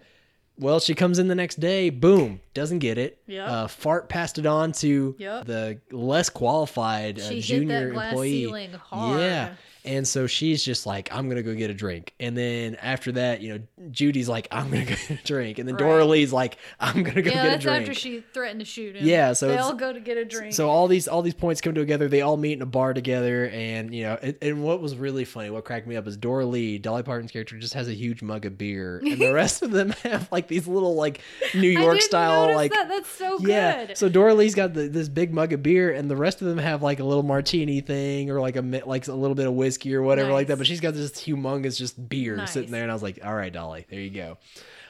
Well, 0.60 0.80
she 0.80 0.96
comes 0.96 1.20
in 1.20 1.28
the 1.28 1.36
next 1.36 1.60
day, 1.60 1.89
boom, 1.91 2.41
doesn't 2.54 2.80
get 2.80 2.98
it. 2.98 3.20
Uh, 3.46 3.67
Fart 3.67 4.10
passed 4.10 4.38
it 4.39 4.46
on 4.48 4.72
to 4.74 5.15
Yep. 5.20 5.46
the 5.46 5.80
less 5.91 6.30
qualified 6.30 7.20
uh, 7.20 7.30
junior 7.34 7.89
employee. 7.93 8.46
Yeah. 8.91 9.54
And 9.88 10.08
so 10.08 10.28
she's 10.28 10.63
just 10.63 10.86
like, 10.86 11.10
I'm 11.13 11.26
going 11.26 11.38
to 11.38 11.43
go 11.43 11.56
get 11.56 11.69
a 11.69 11.73
drink. 11.73 12.13
And 12.19 12.38
then 12.38 12.76
after 12.76 13.12
that, 13.13 13.41
you 13.41 13.54
know, 13.54 13.88
Judy's 13.91 14.28
like, 14.30 14.47
I'm 14.52 14.69
going 14.69 14.86
to 14.88 14.91
go 14.91 14.97
get 15.08 15.19
a 15.21 15.23
drink. 15.26 15.60
And 15.60 15.67
then 15.67 15.78
Doralee's 15.78 16.34
like, 16.34 16.58
I'm 16.80 17.04
going 17.04 17.15
to 17.15 17.21
go 17.21 17.32
Yeah, 17.32 17.43
get 17.45 17.56
a 17.56 17.58
drink. 17.62 17.82
after 17.82 17.93
she 17.93 18.23
threatened 18.34 18.60
to 18.60 18.65
shoot 18.65 18.95
him. 18.95 19.06
Yeah, 19.08 19.34
so 19.34 19.47
they 19.47 19.58
all 19.58 19.73
go 19.73 19.93
to 19.93 20.00
get 20.00 20.17
a 20.17 20.26
drink. 20.26 20.54
So 20.54 20.69
all 20.69 20.88
these 20.88 21.08
all 21.08 21.21
these 21.21 21.34
points 21.34 21.62
come 21.62 21.73
together. 21.73 22.08
They 22.08 22.21
all 22.21 22.38
meet 22.38 22.54
in 22.54 22.62
a 22.62 22.65
bar 22.65 22.93
together, 22.93 23.47
and 23.50 23.93
you 23.95 24.04
know, 24.04 24.17
and, 24.21 24.36
and 24.41 24.63
what 24.63 24.82
was 24.82 24.95
really 24.95 25.23
funny, 25.26 25.50
what 25.50 25.63
cracked 25.65 25.88
me 25.88 25.95
up 25.95 26.06
is 26.08 26.17
Doralee, 26.17 26.82
Dolly 26.82 27.04
Parton's 27.04 27.32
character, 27.32 27.58
just 27.58 27.73
has 27.73 27.88
a 27.88 27.93
huge 27.93 28.21
mug 28.21 28.45
of 28.45 28.58
beer, 28.58 29.00
and 29.00 29.17
the 29.19 29.32
rest 29.34 29.62
of 29.62 29.71
them 29.71 29.91
have 30.04 30.30
like 30.32 30.47
these 30.47 30.67
little 30.67 30.95
like 30.95 31.21
New 31.56 31.69
York 31.69 32.02
style 32.02 32.54
like. 32.54 32.71
that. 32.73 32.89
That's 32.89 33.10
so 33.10 33.38
Yeah, 33.39 33.86
good. 33.88 33.97
so 33.97 34.10
Doralee's 34.10 34.56
got 34.56 34.73
the, 34.73 34.88
this 34.88 35.08
big 35.10 35.34
mug 35.34 35.54
of 35.54 35.63
beer, 35.63 35.91
and 35.93 36.10
the 36.10 36.15
rest 36.17 36.41
of 36.41 36.47
them 36.47 36.58
have 36.58 36.82
like 36.84 37.00
a 37.00 37.04
little 37.04 37.23
martini 37.23 37.82
thing, 37.82 38.30
or 38.30 38.41
like 38.41 38.56
a 38.56 38.62
like 38.86 39.08
a 39.08 39.13
little 39.13 39.36
bit 39.36 39.47
of 39.47 39.54
whiskey 39.54 39.77
or 39.86 40.02
whatever 40.02 40.32
like 40.32 40.48
that. 40.48 40.58
But 40.58 40.68
she's 40.68 40.82
got 40.82 40.94
this 40.94 41.12
humongous 41.12 41.78
just 41.78 42.10
beer 42.10 42.36
Nice. 42.38 42.52
sitting 42.52 42.72
there, 42.72 42.84
and 42.84 42.92
I 42.92 42.96
was 42.96 43.04
like, 43.04 43.20
"All 43.24 43.36
right, 43.36 43.52
Dolly, 43.54 43.86
there 43.90 44.00
you 44.00 44.10
go." 44.10 44.38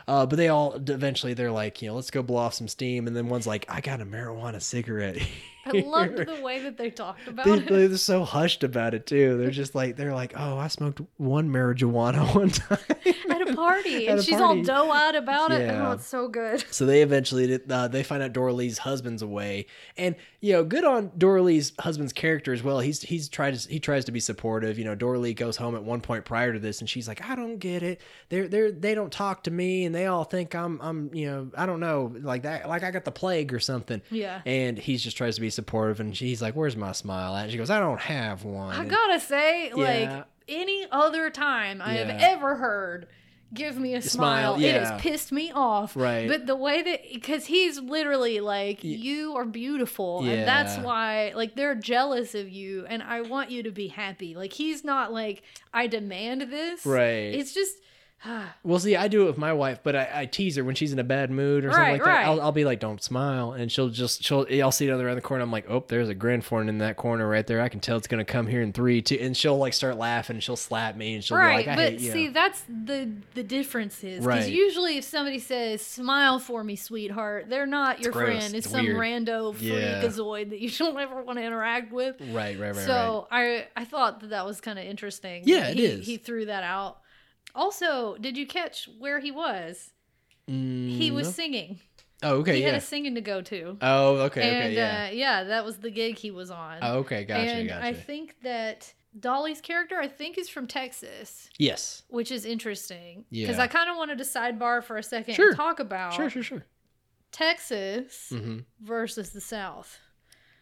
Uh, 0.08 0.26
but 0.26 0.38
they 0.38 0.47
all 0.47 0.73
eventually 0.76 1.34
they're 1.34 1.52
like, 1.52 1.82
you 1.82 1.89
know, 1.89 1.95
let's 1.95 2.12
go 2.12 2.21
blow 2.23 2.38
off 2.38 2.54
some 2.54 2.67
steam, 2.69 3.08
and 3.08 3.15
then 3.15 3.28
one's 3.28 3.45
like, 3.45 3.65
I 3.67 3.82
got 3.82 4.00
a 4.00 4.06
marijuana 4.06 4.62
cigarette. 4.62 5.17
I 5.67 5.80
loved 5.80 6.17
the 6.27 6.41
way 6.41 6.60
that 6.60 6.77
they 6.77 6.89
talked 6.89 7.27
about 7.27 7.45
they, 7.45 7.53
it. 7.53 7.67
they're 7.67 7.97
so 7.97 8.23
hushed 8.23 8.63
about 8.63 8.93
it 8.93 9.06
too. 9.06 9.38
They're 9.38 9.51
just 9.51 9.75
like 9.75 9.95
they're 9.95 10.13
like, 10.13 10.34
oh, 10.36 10.58
I 10.58 10.67
smoked 10.67 11.01
one 11.17 11.49
marijuana 11.49 12.34
one 12.36 12.49
time. 12.49 12.80
At 13.30 13.49
a 13.49 13.56
party, 13.56 14.08
and 14.08 14.19
a 14.19 14.23
she's 14.23 14.38
party. 14.38 14.60
all 14.60 14.63
doe-eyed 14.63 15.15
about 15.15 15.51
it. 15.51 15.69
Oh, 15.69 15.91
it's 15.91 16.06
so 16.08 16.27
good. 16.27 16.63
So 16.71 16.86
they 16.86 17.01
eventually 17.01 17.60
uh, 17.69 17.88
they 17.88 18.03
find 18.03 18.23
out 18.23 18.34
Doralee's 18.34 18.80
husband's 18.80 19.21
away, 19.21 19.65
and 19.97 20.15
you 20.39 20.53
know, 20.53 20.63
good 20.63 20.86
on 20.86 21.10
Doralee's 21.12 21.73
husband's 21.80 22.13
character 22.13 22.53
as 22.53 22.63
well. 22.63 22.80
He's 22.80 23.01
he's 23.01 23.30
tried 23.30 23.56
to, 23.56 23.69
he 23.69 23.80
tries 23.80 24.06
to 24.06 24.12
be 24.12 24.19
supportive. 24.19 24.77
You 24.77 24.86
know, 24.86 24.95
Doralee 24.95 25.36
goes 25.36 25.58
home 25.58 25.75
at 25.75 25.84
one 25.84 26.01
point 26.01 26.25
prior 26.25 26.53
to 26.53 26.60
this, 26.60 26.80
and 26.80 26.89
she's 26.89 27.08
like, 27.08 27.27
I 27.27 27.36
don't 27.36 27.58
get 27.58 27.84
it. 27.84 28.01
They're 28.30 28.47
they're 28.47 28.71
they 28.71 28.95
don't 28.95 29.12
talk 29.12 29.43
to 29.43 29.51
me, 29.51 29.86
and 29.86 29.93
they 29.93 30.06
all 30.06 30.23
think 30.23 30.56
I'm 30.56 30.80
I'm 30.82 31.13
you 31.13 31.27
know 31.27 31.51
I 31.58 31.65
don't 31.65 31.80
know 31.80 32.13
like 32.21 32.43
that 32.43 32.67
like 32.67 32.84
I 32.84 32.91
got 32.91 33.06
the 33.06 33.12
plague 33.12 33.53
or 33.53 33.60
something. 33.60 34.01
Yeah. 34.10 34.41
And 34.45 34.77
he 34.77 34.97
just 34.97 35.17
tries 35.17 35.36
to 35.36 35.41
be 35.41 35.49
supportive, 35.58 36.00
and 36.00 36.15
she's 36.15 36.41
like, 36.41 36.54
Where's 36.56 36.78
my 36.78 36.93
smile 36.93 37.36
at? 37.36 37.43
And 37.43 37.52
she 37.52 37.58
goes, 37.58 37.70
I 37.70 37.80
don't 37.80 38.00
have 38.00 38.46
one. 38.46 38.74
I 38.74 38.82
And- 38.82 38.89
gotta 38.89 39.20
say, 39.20 39.67
Yeah. 39.76 39.76
like 39.76 40.26
any 40.48 40.86
other 40.91 41.30
time 41.30 41.82
I 41.82 41.93
have 41.96 42.10
ever 42.10 42.56
heard 42.56 43.08
give 43.54 43.78
me 43.78 43.93
a 43.96 44.02
smile, 44.02 44.56
smile, 44.56 44.65
it 44.65 44.74
has 44.76 45.02
pissed 45.02 45.32
me 45.32 45.52
off. 45.54 45.96
Right. 45.96 46.28
But 46.28 46.48
the 46.48 46.56
way 46.56 46.82
that 46.82 47.00
because 47.13 47.46
he's 47.46 47.80
literally 47.80 48.39
like, 48.41 48.84
You 48.84 49.36
are 49.38 49.46
beautiful. 49.46 50.20
And 50.26 50.46
that's 50.48 50.78
why 50.78 51.32
like 51.36 51.56
they're 51.56 51.76
jealous 51.76 52.36
of 52.36 52.50
you 52.50 52.86
and 52.88 53.02
I 53.04 53.22
want 53.22 53.50
you 53.52 53.63
to 53.63 53.72
be 53.72 53.88
happy. 53.88 54.36
Like 54.36 54.54
he's 54.54 54.84
not 54.84 55.12
like, 55.13 55.43
I 55.74 55.88
demand 55.88 56.41
this. 56.52 56.86
Right. 56.86 57.34
It's 57.36 57.54
just 57.54 57.76
Well, 58.63 58.80
see, 58.80 58.97
I 58.97 59.08
do 59.08 59.23
it 59.23 59.25
with 59.27 59.38
my 59.38 59.53
wife, 59.53 59.80
but 59.82 59.95
I, 59.95 60.10
I 60.13 60.25
tease 60.25 60.58
her 60.58 60.63
when 60.63 60.75
she's 60.75 60.91
in 60.91 60.99
a 60.99 61.03
bad 61.03 61.32
mood 61.32 61.63
or 61.63 61.69
something 61.71 61.84
Right, 61.84 61.91
like 61.93 62.03
that. 62.03 62.10
right. 62.17 62.25
I'll, 62.25 62.41
I'll 62.41 62.51
be 62.51 62.65
like, 62.65 62.82
"Don't 62.82 63.01
smile," 63.01 63.53
and 63.53 63.71
she'll 63.71 63.88
just 63.88 64.23
she'll 64.23 64.45
I'll 64.62 64.71
see 64.73 64.88
it 64.88 64.91
on 64.91 64.97
the 64.97 65.03
other 65.03 65.08
end 65.08 65.17
the 65.17 65.21
corner. 65.21 65.41
I'm 65.43 65.51
like, 65.51 65.69
"Oh, 65.69 65.86
there's 65.88 66.10
a 66.10 66.15
Granforn 66.15 66.67
in 66.67 66.80
that 66.80 66.97
corner 66.97 67.30
right 67.30 67.47
there. 67.47 67.62
I 67.62 67.69
can 67.69 67.80
tell 67.80 67.95
it's 67.95 68.08
gonna 68.08 68.25
come 68.25 68.45
here 68.47 68.62
in 68.62 68.73
three, 68.73 69.01
two, 69.01 69.17
and 69.21 69.38
she'll 69.38 69.58
like 69.58 69.71
start 69.73 69.97
laughing. 69.97 70.36
and 70.38 70.43
She'll 70.43 70.58
slap 70.58 70.97
me, 70.97 71.13
and 71.15 71.23
she'll 71.23 71.38
right, 71.38 71.51
be 71.51 71.58
like, 71.60 71.67
"I 71.69 71.75
but 71.82 71.91
hate 71.93 72.01
you." 72.01 72.12
see, 72.12 72.27
that's 72.27 72.62
the 72.67 73.10
the 73.36 73.43
difference 73.43 74.03
is 74.03 74.19
because 74.25 74.25
Right. 74.25 74.51
usually 74.51 74.97
if 74.97 75.06
somebody 75.06 75.39
says 75.39 75.82
"smile 75.82 76.39
for 76.39 76.63
me, 76.63 76.75
sweetheart," 76.75 77.45
they're 77.49 77.65
not 77.67 78.01
your 78.01 78.12
gross. 78.12 78.25
friend. 78.30 78.43
It's, 78.56 78.65
It's 78.65 78.69
some 78.71 78.84
weird. 78.86 78.97
rando 78.97 79.56
Yeah. 79.62 80.01
freakazoid 80.01 80.49
that 80.49 80.60
you 80.60 80.69
don't 80.77 80.97
ever 80.99 81.21
want 81.23 81.39
to 81.39 81.45
interact 81.45 81.93
with. 81.93 82.19
right, 82.19 82.34
right, 82.34 82.60
right, 82.60 82.75
right. 82.75 82.86
so 82.86 83.27
I 83.32 83.67
I 83.77 83.86
thought 83.86 84.19
that 84.19 84.32
that 84.32 84.45
was 84.45 84.60
kind 84.60 84.77
of 84.77 84.84
interesting. 84.86 85.43
Yeah, 85.45 85.69
it 85.69 85.77
he, 85.77 85.86
is. 85.86 86.06
He 86.06 86.17
threw 86.17 86.47
that 86.47 86.63
out. 86.63 86.97
Also, 87.55 88.15
did 88.19 88.38
you 88.38 88.45
catch 88.45 88.88
where 88.99 89.19
he 89.19 89.31
was? 89.31 89.91
Mm, 90.49 90.89
He 90.91 91.12
was 91.12 91.27
no? 91.27 91.31
singing. 91.31 91.79
Oh, 92.23 92.38
okay, 92.38 92.55
he 92.55 92.62
yeah. 92.62 92.67
had 92.69 92.75
a 92.75 92.81
singing 92.81 93.15
to 93.15 93.21
go 93.21 93.41
to. 93.41 93.77
oh, 93.81 94.15
okay, 94.21 94.41
and 94.41 94.63
okay, 94.65 94.73
yeah. 94.75 95.07
uh, 95.10 95.13
yeah, 95.13 95.43
that 95.43 95.63
was 95.65 95.77
the 95.77 95.91
gig 95.91 96.17
he 96.17 96.31
was 96.31 96.49
on. 96.49 96.79
oh, 96.81 96.99
okay, 96.99 97.23
gotcha, 97.25 97.41
and 97.51 97.69
gotcha. 97.69 97.86
I 97.86 97.93
think 97.93 98.36
that 98.41 98.91
Dolly's 99.19 99.62
character, 99.62 99.97
I 99.99 100.07
think, 100.07 100.38
is 100.38 100.49
from 100.49 100.67
Texas 100.67 101.49
yes. 101.60 102.03
which 102.10 102.31
is 102.31 102.45
interesting 102.45 103.25
because 103.31 103.60
I 103.60 103.67
kind 103.67 103.89
of 103.89 103.97
wanted 103.97 104.17
to 104.19 104.23
sidebar 104.23 104.83
for 104.83 104.97
a 104.97 105.03
second 105.03 105.36
Sure. 105.36 105.49
and 105.49 105.55
talk 105.55 105.79
about 105.79 106.13
Sure, 106.13 106.29
sure, 106.29 106.43
sure. 106.43 106.65
Texas 107.31 108.29
hmm 108.29 108.60
versus 108.81 109.31
the 109.31 109.41
South 109.41 109.99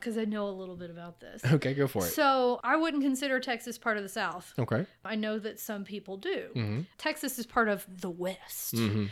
because 0.06 0.20
I 0.20 0.26
know 0.26 0.48
a 0.48 0.52
little 0.52 0.76
bit 0.76 0.92
about 0.92 1.20
this. 1.20 1.42
Okay, 1.44 1.74
go 1.74 1.88
for 1.88 2.06
it. 2.06 2.10
So 2.10 2.60
I 2.64 2.76
wouldn't 2.76 3.02
consider 3.02 3.40
Texas 3.40 3.80
part 3.80 3.98
of 3.98 4.04
the 4.04 4.10
South. 4.10 4.54
Okay. 4.60 4.86
I 5.04 5.16
know 5.16 5.40
that 5.40 5.60
some 5.60 5.84
people 5.84 6.18
do. 6.18 6.50
Mm-hmm. 6.56 6.82
Texas 7.00 7.40
is 7.40 7.48
part 7.48 7.70
of 7.70 7.86
the 8.02 8.12
West. 8.12 8.76
Mm-hmm. 8.76 9.06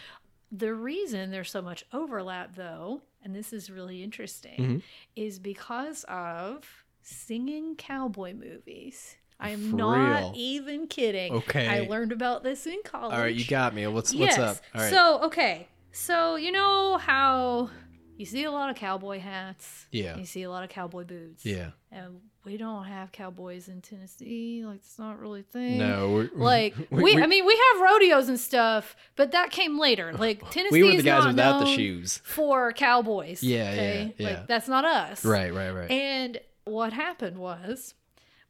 The 0.51 0.71
reason 0.75 1.31
there's 1.31 1.49
so 1.49 1.63
much 1.63 1.83
overlap, 1.91 2.55
though, 2.55 3.01
and 3.23 3.35
this 3.35 3.53
is 3.53 3.71
really 3.71 4.03
interesting, 4.03 4.59
Mhm. 4.59 4.81
is 5.15 5.39
because 5.39 6.03
of 6.03 6.85
singing 7.01 7.75
cowboy 7.75 8.35
movies. 8.35 9.15
I'm 9.39 9.71
For 9.71 9.75
not 9.75 10.19
real? 10.19 10.33
even 10.35 10.85
kidding. 10.85 11.33
Okay. 11.33 11.67
I 11.67 11.87
learned 11.87 12.11
about 12.11 12.43
this 12.43 12.67
in 12.67 12.77
college. 12.85 13.13
All 13.15 13.19
right, 13.19 13.33
you 13.33 13.45
got 13.45 13.73
me. 13.73 13.87
What's 13.87 14.13
yes. 14.13 14.37
what's 14.37 14.59
up? 14.59 14.63
All 14.75 14.81
right. 14.81 14.91
So, 14.91 15.21
okay. 15.23 15.67
So, 15.91 16.35
you 16.35 16.51
know 16.51 16.97
how 16.99 17.71
you 18.17 18.25
see 18.25 18.43
a 18.43 18.51
lot 18.51 18.69
of 18.69 18.75
cowboy 18.75 19.19
hats? 19.19 19.85
Yeah. 19.91 20.17
You 20.17 20.25
see 20.25 20.43
a 20.43 20.49
lot 20.49 20.63
of 20.63 20.69
cowboy 20.69 21.03
boots. 21.03 21.45
yeah. 21.45 21.71
And 21.91 22.21
we 22.45 22.57
don't 22.57 22.83
have 22.85 23.11
cowboys 23.11 23.69
in 23.69 23.79
Tennessee. 23.81 24.63
Like, 24.65 24.77
it's 24.77 24.99
not 24.99 25.19
really 25.19 25.41
a 25.41 25.43
thing. 25.43 25.77
No. 25.77 26.11
We're, 26.11 26.29
Like 26.33 26.75
we, 26.89 27.03
we- 27.15 27.21
I 27.21 27.25
mean, 27.27 27.45
we 27.45 27.53
have 27.73 27.81
rodeos 27.81 28.27
and 28.29 28.39
stuff, 28.39 28.95
but 29.15 29.31
that 29.31 29.51
came 29.51 29.79
later. 29.79 30.11
Like 30.17 30.49
Tennessee 30.51 30.73
we 30.81 30.83
were 30.83 30.91
the 30.91 30.97
is 30.97 31.03
guys 31.03 31.23
not 31.23 31.27
without 31.29 31.59
the 31.59 31.65
shoes. 31.75 32.19
for 32.23 32.73
cowboys. 32.73 33.41
Yeah, 33.43 33.63
yeah, 33.63 33.71
okay? 33.81 34.13
yeah. 34.17 34.27
Like 34.29 34.47
that's 34.47 34.67
not 34.67 34.83
us. 34.85 35.23
Right, 35.23 35.53
right, 35.53 35.71
right. 35.71 35.89
And 35.91 36.39
what 36.65 36.93
happened 36.93 37.37
was, 37.37 37.93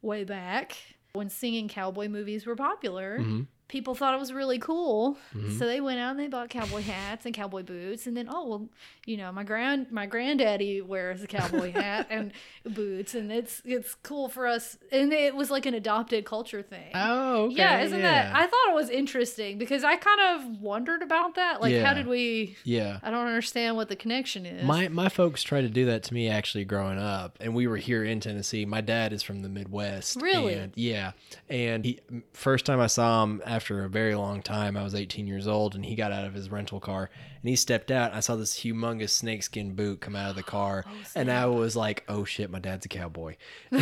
way 0.02 0.24
back 0.24 0.76
when 1.14 1.28
singing 1.30 1.68
cowboy 1.68 2.08
movies 2.08 2.44
were 2.46 2.56
popular, 2.56 3.18
Mhm. 3.20 3.46
People 3.68 3.94
thought 3.94 4.14
it 4.14 4.20
was 4.20 4.32
really 4.32 4.58
cool. 4.58 5.16
Mhm. 5.34 5.58
So 5.58 5.66
they 5.66 5.80
went 5.80 5.98
out 5.98 6.10
and 6.12 6.20
they 6.20 6.28
bought 6.28 6.50
cowboy 6.50 6.82
hats 6.82 7.24
and 7.26 7.34
cowboy 7.34 7.62
boots, 7.62 8.06
and 8.06 8.16
then 8.16 8.28
oh 8.30 8.46
well, 8.46 8.68
you 9.06 9.16
know 9.16 9.32
my 9.32 9.42
grand 9.44 9.90
my 9.90 10.06
granddaddy 10.06 10.80
wears 10.80 11.22
a 11.22 11.26
cowboy 11.26 11.72
hat 11.74 12.06
and 12.10 12.32
boots, 12.64 13.14
and 13.14 13.32
it's 13.32 13.62
it's 13.64 13.94
cool 14.02 14.28
for 14.28 14.46
us. 14.46 14.76
And 14.92 15.12
it 15.12 15.34
was 15.34 15.50
like 15.50 15.66
an 15.66 15.74
adopted 15.74 16.24
culture 16.24 16.62
thing. 16.62 16.90
oh, 16.94 17.44
okay. 17.46 17.56
yeah, 17.56 17.80
isn't 17.80 18.02
that? 18.02 18.34
I 18.34 18.46
thought 18.46 18.68
it 18.70 18.74
was 18.74 18.90
interesting 18.90 19.56
because 19.58 19.82
I 19.82 19.96
kind 19.96 20.20
of 20.44 20.60
wondered 20.60 21.02
about 21.02 21.34
that. 21.36 21.60
Like, 21.60 21.72
Yeah. 21.72 21.84
how 21.86 21.94
did 21.94 22.06
we? 22.06 22.56
yeah. 22.64 22.98
I 23.02 23.10
don't 23.10 23.26
understand 23.26 23.76
what 23.76 23.88
the 23.88 23.96
connection 23.96 24.44
is. 24.46 24.64
My 24.64 24.88
my 24.88 25.08
folks 25.08 25.42
tried 25.42 25.62
to 25.62 25.68
do 25.70 25.86
that 25.86 26.02
to 26.04 26.14
me 26.14 26.28
actually 26.28 26.64
growing 26.66 26.98
up, 26.98 27.38
and 27.40 27.54
we 27.54 27.66
were 27.66 27.78
here 27.78 28.04
in 28.04 28.20
Tennessee. 28.20 28.64
My 28.66 28.80
dad 28.82 29.12
is 29.14 29.22
from 29.22 29.40
the 29.42 29.48
Midwest. 29.48 30.20
Really? 30.20 30.54
And, 30.54 30.72
yeah. 30.76 31.12
And 31.48 31.84
he 31.84 32.00
first 32.34 32.66
time 32.66 32.80
I 32.80 32.88
saw 32.88 33.22
him 33.22 33.40
after 33.46 33.63
a 33.70 33.88
very 33.88 34.14
long 34.14 34.42
time, 34.42 34.76
I 34.76 34.82
was 34.82 34.94
18 34.94 35.26
years 35.26 35.46
old, 35.46 35.74
and 35.74 35.84
he 35.84 35.94
got 35.94 36.12
out 36.12 36.24
of 36.24 36.34
his 36.34 36.50
rental 36.50 36.80
car 36.80 37.10
and 37.44 37.50
he 37.50 37.56
stepped 37.56 37.90
out. 37.90 38.08
And 38.08 38.16
I 38.16 38.20
saw 38.20 38.36
this 38.36 38.58
humongous 38.60 39.10
snakeskin 39.10 39.74
boot 39.74 40.00
come 40.00 40.16
out 40.16 40.30
of 40.30 40.36
the 40.36 40.42
car, 40.56 40.84
Oh, 40.88 40.90
and 41.14 41.30
I 41.30 41.44
was 41.46 41.76
like, 41.76 42.02
"Oh 42.08 42.24
shit, 42.24 42.50
my 42.50 42.58
dad's 42.58 42.86
a 42.86 42.88
cowboy." 42.88 43.36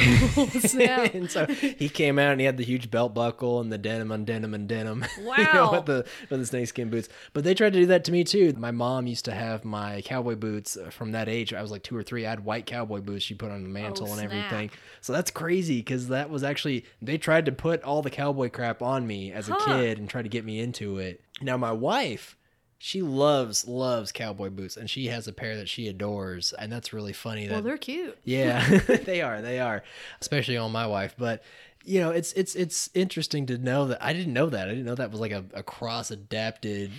snap. 0.60 1.14
and 1.14 1.30
so 1.30 1.46
he 1.46 1.88
came 1.88 2.18
out 2.18 2.32
and 2.32 2.40
he 2.40 2.46
had 2.46 2.56
the 2.56 2.64
huge 2.64 2.90
belt 2.90 3.14
buckle 3.14 3.60
and 3.60 3.72
the 3.72 3.78
denim 3.78 4.12
on 4.12 4.24
denim 4.24 4.54
and 4.54 4.68
denim. 4.68 5.04
you 5.16 5.44
know, 5.52 5.64
Wow. 5.64 5.72
with 5.72 5.86
the 5.86 6.06
with 6.30 6.40
the 6.40 6.46
snakeskin 6.46 6.90
boots. 6.90 7.08
But 7.32 7.44
they 7.44 7.54
tried 7.54 7.72
to 7.74 7.78
do 7.80 7.86
that 7.86 8.04
to 8.04 8.12
me 8.12 8.24
too. 8.24 8.52
My 8.58 8.70
mom 8.70 9.06
used 9.06 9.24
to 9.26 9.32
have 9.32 9.64
my 9.64 10.02
cowboy 10.02 10.36
boots 10.36 10.76
uh, 10.76 10.90
from 10.90 11.12
that 11.12 11.28
age. 11.28 11.52
I 11.54 11.62
was 11.62 11.70
like 11.70 11.82
two 11.82 11.96
or 11.96 12.02
three. 12.02 12.26
I 12.26 12.30
had 12.30 12.44
white 12.44 12.66
cowboy 12.66 13.00
boots 13.00 13.24
she 13.24 13.34
put 13.34 13.50
on 13.50 13.62
the 13.62 13.68
mantle 13.68 14.06
and 14.06 14.14
Oh, 14.14 14.18
snap. 14.18 14.24
everything. 14.32 14.70
So 15.00 15.12
that's 15.12 15.30
crazy 15.30 15.78
because 15.78 16.08
that 16.08 16.30
was 16.30 16.42
actually 16.42 16.84
they 17.00 17.18
tried 17.18 17.46
to 17.46 17.52
put 17.52 17.82
all 17.82 18.02
the 18.02 18.10
cowboy 18.10 18.50
crap 18.50 18.82
on 18.82 19.06
me 19.06 19.32
as 19.32 19.48
a 19.48 19.52
Huh. 19.52 19.64
kid 19.66 19.98
and 19.98 20.08
try 20.08 20.22
to 20.22 20.28
get 20.28 20.44
me 20.44 20.60
into 20.60 20.98
it. 20.98 21.20
Now 21.40 21.56
my 21.56 21.72
wife. 21.72 22.36
She 22.84 23.00
loves 23.00 23.68
loves 23.68 24.10
cowboy 24.10 24.50
boots, 24.50 24.76
and 24.76 24.90
she 24.90 25.06
has 25.06 25.28
a 25.28 25.32
pair 25.32 25.56
that 25.56 25.68
she 25.68 25.86
adores, 25.86 26.52
and 26.52 26.72
that's 26.72 26.92
really 26.92 27.12
funny. 27.12 27.46
That 27.46 27.52
well, 27.54 27.62
they're 27.62 27.76
cute. 27.78 28.18
yeah, 28.24 28.66
they 29.04 29.22
are. 29.22 29.40
They 29.40 29.60
are, 29.60 29.84
especially 30.20 30.56
on 30.56 30.72
my 30.72 30.88
wife. 30.88 31.14
But 31.16 31.44
you 31.84 32.00
know, 32.00 32.10
it's 32.10 32.32
it's 32.32 32.56
it's 32.56 32.90
interesting 32.92 33.46
to 33.46 33.58
know 33.58 33.86
that 33.86 34.02
I 34.04 34.12
didn't 34.12 34.32
know 34.32 34.50
that. 34.50 34.66
I 34.66 34.72
didn't 34.72 34.84
know 34.86 34.96
that 34.96 35.12
was 35.12 35.20
like 35.20 35.30
a, 35.30 35.44
a 35.54 35.62
cross 35.62 36.10
adapted, 36.10 36.90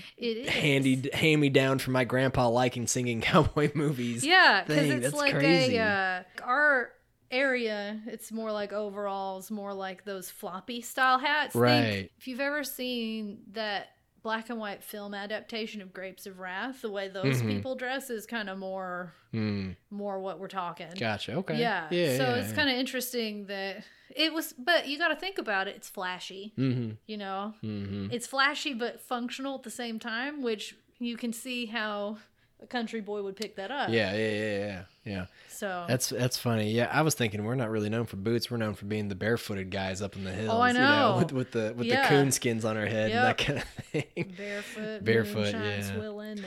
handy 0.47 1.09
hand 1.13 1.41
me 1.41 1.49
down 1.49 1.79
from 1.79 1.91
my 1.91 2.05
grandpa 2.05 2.47
liking 2.47 2.87
singing 2.87 3.19
cowboy 3.29 3.71
movies. 3.75 4.25
Yeah, 4.25 4.63
because 4.65 4.89
it's 4.89 5.01
That's 5.03 5.15
like 5.15 5.33
crazy. 5.35 5.75
a 5.75 6.25
uh, 6.39 6.43
our 6.45 6.91
area. 7.29 7.99
It's 8.07 8.31
more 8.31 8.53
like 8.53 8.71
overalls, 8.71 9.51
more 9.51 9.73
like 9.73 10.05
those 10.05 10.29
floppy 10.29 10.79
style 10.81 11.19
hats. 11.19 11.51
Think- 11.53 11.61
Right. 11.61 12.11
if 12.17 12.27
you've 12.27 12.39
ever 12.39 12.63
seen 12.63 13.39
that 13.51 13.87
black 14.23 14.49
and 14.49 14.57
white 14.59 14.81
film 14.83 15.13
adaptation 15.13 15.81
of 15.81 15.93
Grapes 15.93 16.25
of 16.25 16.39
Wrath, 16.39 16.81
the 16.81 16.89
way 16.89 17.09
those 17.09 17.41
Mhm. 17.41 17.47
people 17.55 17.75
dress 17.75 18.09
is 18.09 18.25
kind 18.25 18.49
of 18.49 18.57
more 18.57 19.13
Hmm. 19.31 19.71
more 19.91 20.19
what 20.19 20.39
we're 20.39 20.47
talking. 20.47 20.87
Gotcha. 20.97 21.33
Okay. 21.35 21.59
Yeah. 21.59 21.87
Yeah. 21.91 22.17
so 22.17 22.23
yeah, 22.23 22.35
it's 22.35 22.53
kind 22.53 22.69
of 22.69 22.75
interesting 22.77 23.47
that 23.47 23.83
it 24.15 24.31
was, 24.33 24.53
but 24.53 24.87
you 24.87 24.97
got 24.97 25.09
to 25.09 25.15
think 25.15 25.37
about 25.37 25.67
it. 25.67 25.75
It's 25.75 25.89
flashy. 25.89 26.53
Mm-hmm. 26.57 26.91
you 27.05 27.17
know. 27.17 27.53
Mm-hmm. 27.63 28.07
It's 28.11 28.25
flashy 28.27 28.73
but 28.73 29.01
functional 29.01 29.55
at 29.55 29.63
the 29.63 29.71
same 29.71 29.99
time, 29.99 30.41
which 30.41 30.75
you 30.99 31.17
can 31.17 31.33
see 31.33 31.65
how 31.65 32.17
a 32.63 32.67
country 32.67 33.01
boy 33.01 33.21
would 33.23 33.35
pick 33.35 33.55
that 33.57 33.71
up. 33.71 33.89
Yeah. 33.89 34.13
Yeah. 34.15 34.29
Yeah. 34.29 34.57
Yeah. 34.57 34.81
Yeah. 35.05 35.25
So 35.49 35.85
That's 35.87 36.09
that's 36.09 36.37
funny. 36.37 36.71
Yeah, 36.71 36.89
I 36.91 37.03
was 37.03 37.13
thinking 37.13 37.43
we're 37.43 37.55
not 37.55 37.69
really 37.69 37.89
known 37.89 38.05
for 38.05 38.15
boots. 38.17 38.49
We're 38.49 38.57
known 38.57 38.73
for 38.73 38.85
being 38.85 39.07
the 39.07 39.15
barefooted 39.15 39.69
guys 39.69 40.01
up 40.01 40.15
in 40.15 40.23
the 40.23 40.31
hills. 40.31 40.49
Oh, 40.51 40.59
I 40.59 40.69
You 40.69 40.73
know. 40.75 41.15
with, 41.19 41.31
with 41.31 41.51
the 41.51 41.73
with 41.77 41.87
Yeah. 41.87 42.01
the 42.01 42.07
coon 42.09 42.31
skins 42.31 42.65
on 42.65 42.75
our 42.77 42.85
head 42.85 43.11
and 43.11 43.19
that 43.23 43.37
kind 43.37 43.59
of 43.59 43.65
thing. 43.85 44.33
barefoot, 44.37 45.03
Barefoot, 45.05 45.53
yeah. 45.53 45.61
and 45.61 46.45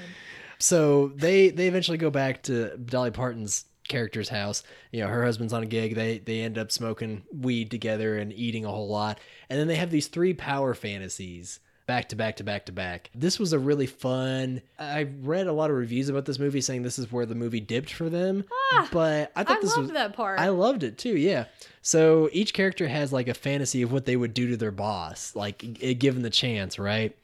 So 0.59 1.09
they 1.15 1.51
they 1.51 1.67
eventually 1.69 1.99
go 1.99 2.11
back 2.11 2.43
to 2.45 2.77
Dolly 2.79 3.11
Parton's 3.11 3.67
character's 3.89 4.29
house. 4.29 4.63
You 4.91 5.03
know, 5.03 5.09
her 5.09 5.25
husband's 5.25 5.53
on 5.53 5.63
a 5.63 5.67
gig. 5.67 5.95
They 5.95 6.19
they 6.19 6.41
end 6.41 6.59
up 6.59 6.73
smoking 6.73 7.23
weed 7.33 7.71
together 7.71 8.17
and 8.17 8.33
eating 8.33 8.65
a 8.65 8.71
whole 8.71 8.89
lot. 8.89 9.21
And 9.51 9.59
then 9.61 9.67
they 9.69 9.77
have 9.77 9.91
these 9.91 10.09
three 10.09 10.35
power 10.35 10.75
fantasies 10.75 11.61
back 11.87 12.09
to 12.09 12.17
back 12.17 12.37
to 12.37 12.45
back 12.45 12.67
to 12.67 12.73
back. 12.73 13.11
This 13.15 13.39
was 13.39 13.53
a 13.53 13.59
really 13.59 13.87
fun. 13.87 14.61
I 14.79 15.09
read 15.23 15.47
a 15.47 15.53
lot 15.53 15.71
of 15.71 15.77
reviews 15.77 16.09
about 16.09 16.25
this 16.25 16.39
movie 16.39 16.61
saying 16.61 16.83
this 16.83 16.99
is 16.99 17.11
where 17.13 17.27
the 17.27 17.35
movie 17.35 17.61
dipped 17.61 17.93
for 17.93 18.09
them, 18.11 18.45
Ah, 18.73 18.89
but 18.93 19.33
I 19.37 19.45
thought 19.45 19.59
I 19.59 19.61
this 19.61 19.77
was 19.77 19.91
that 19.93 20.15
part. 20.15 20.41
I 20.41 20.49
loved 20.49 20.83
it 20.83 20.99
too. 20.99 21.17
Yeah. 21.17 21.45
So 21.83 22.29
each 22.33 22.53
character 22.55 22.89
has 22.89 23.13
like 23.13 23.29
a 23.29 23.35
fantasy 23.35 23.83
of 23.83 23.93
what 23.93 24.05
they 24.05 24.17
would 24.17 24.35
do 24.35 24.49
to 24.49 24.57
their 24.57 24.73
boss, 24.73 25.35
like 25.37 25.59
given 25.99 26.23
the 26.23 26.31
chance, 26.31 26.79
right? 26.79 27.17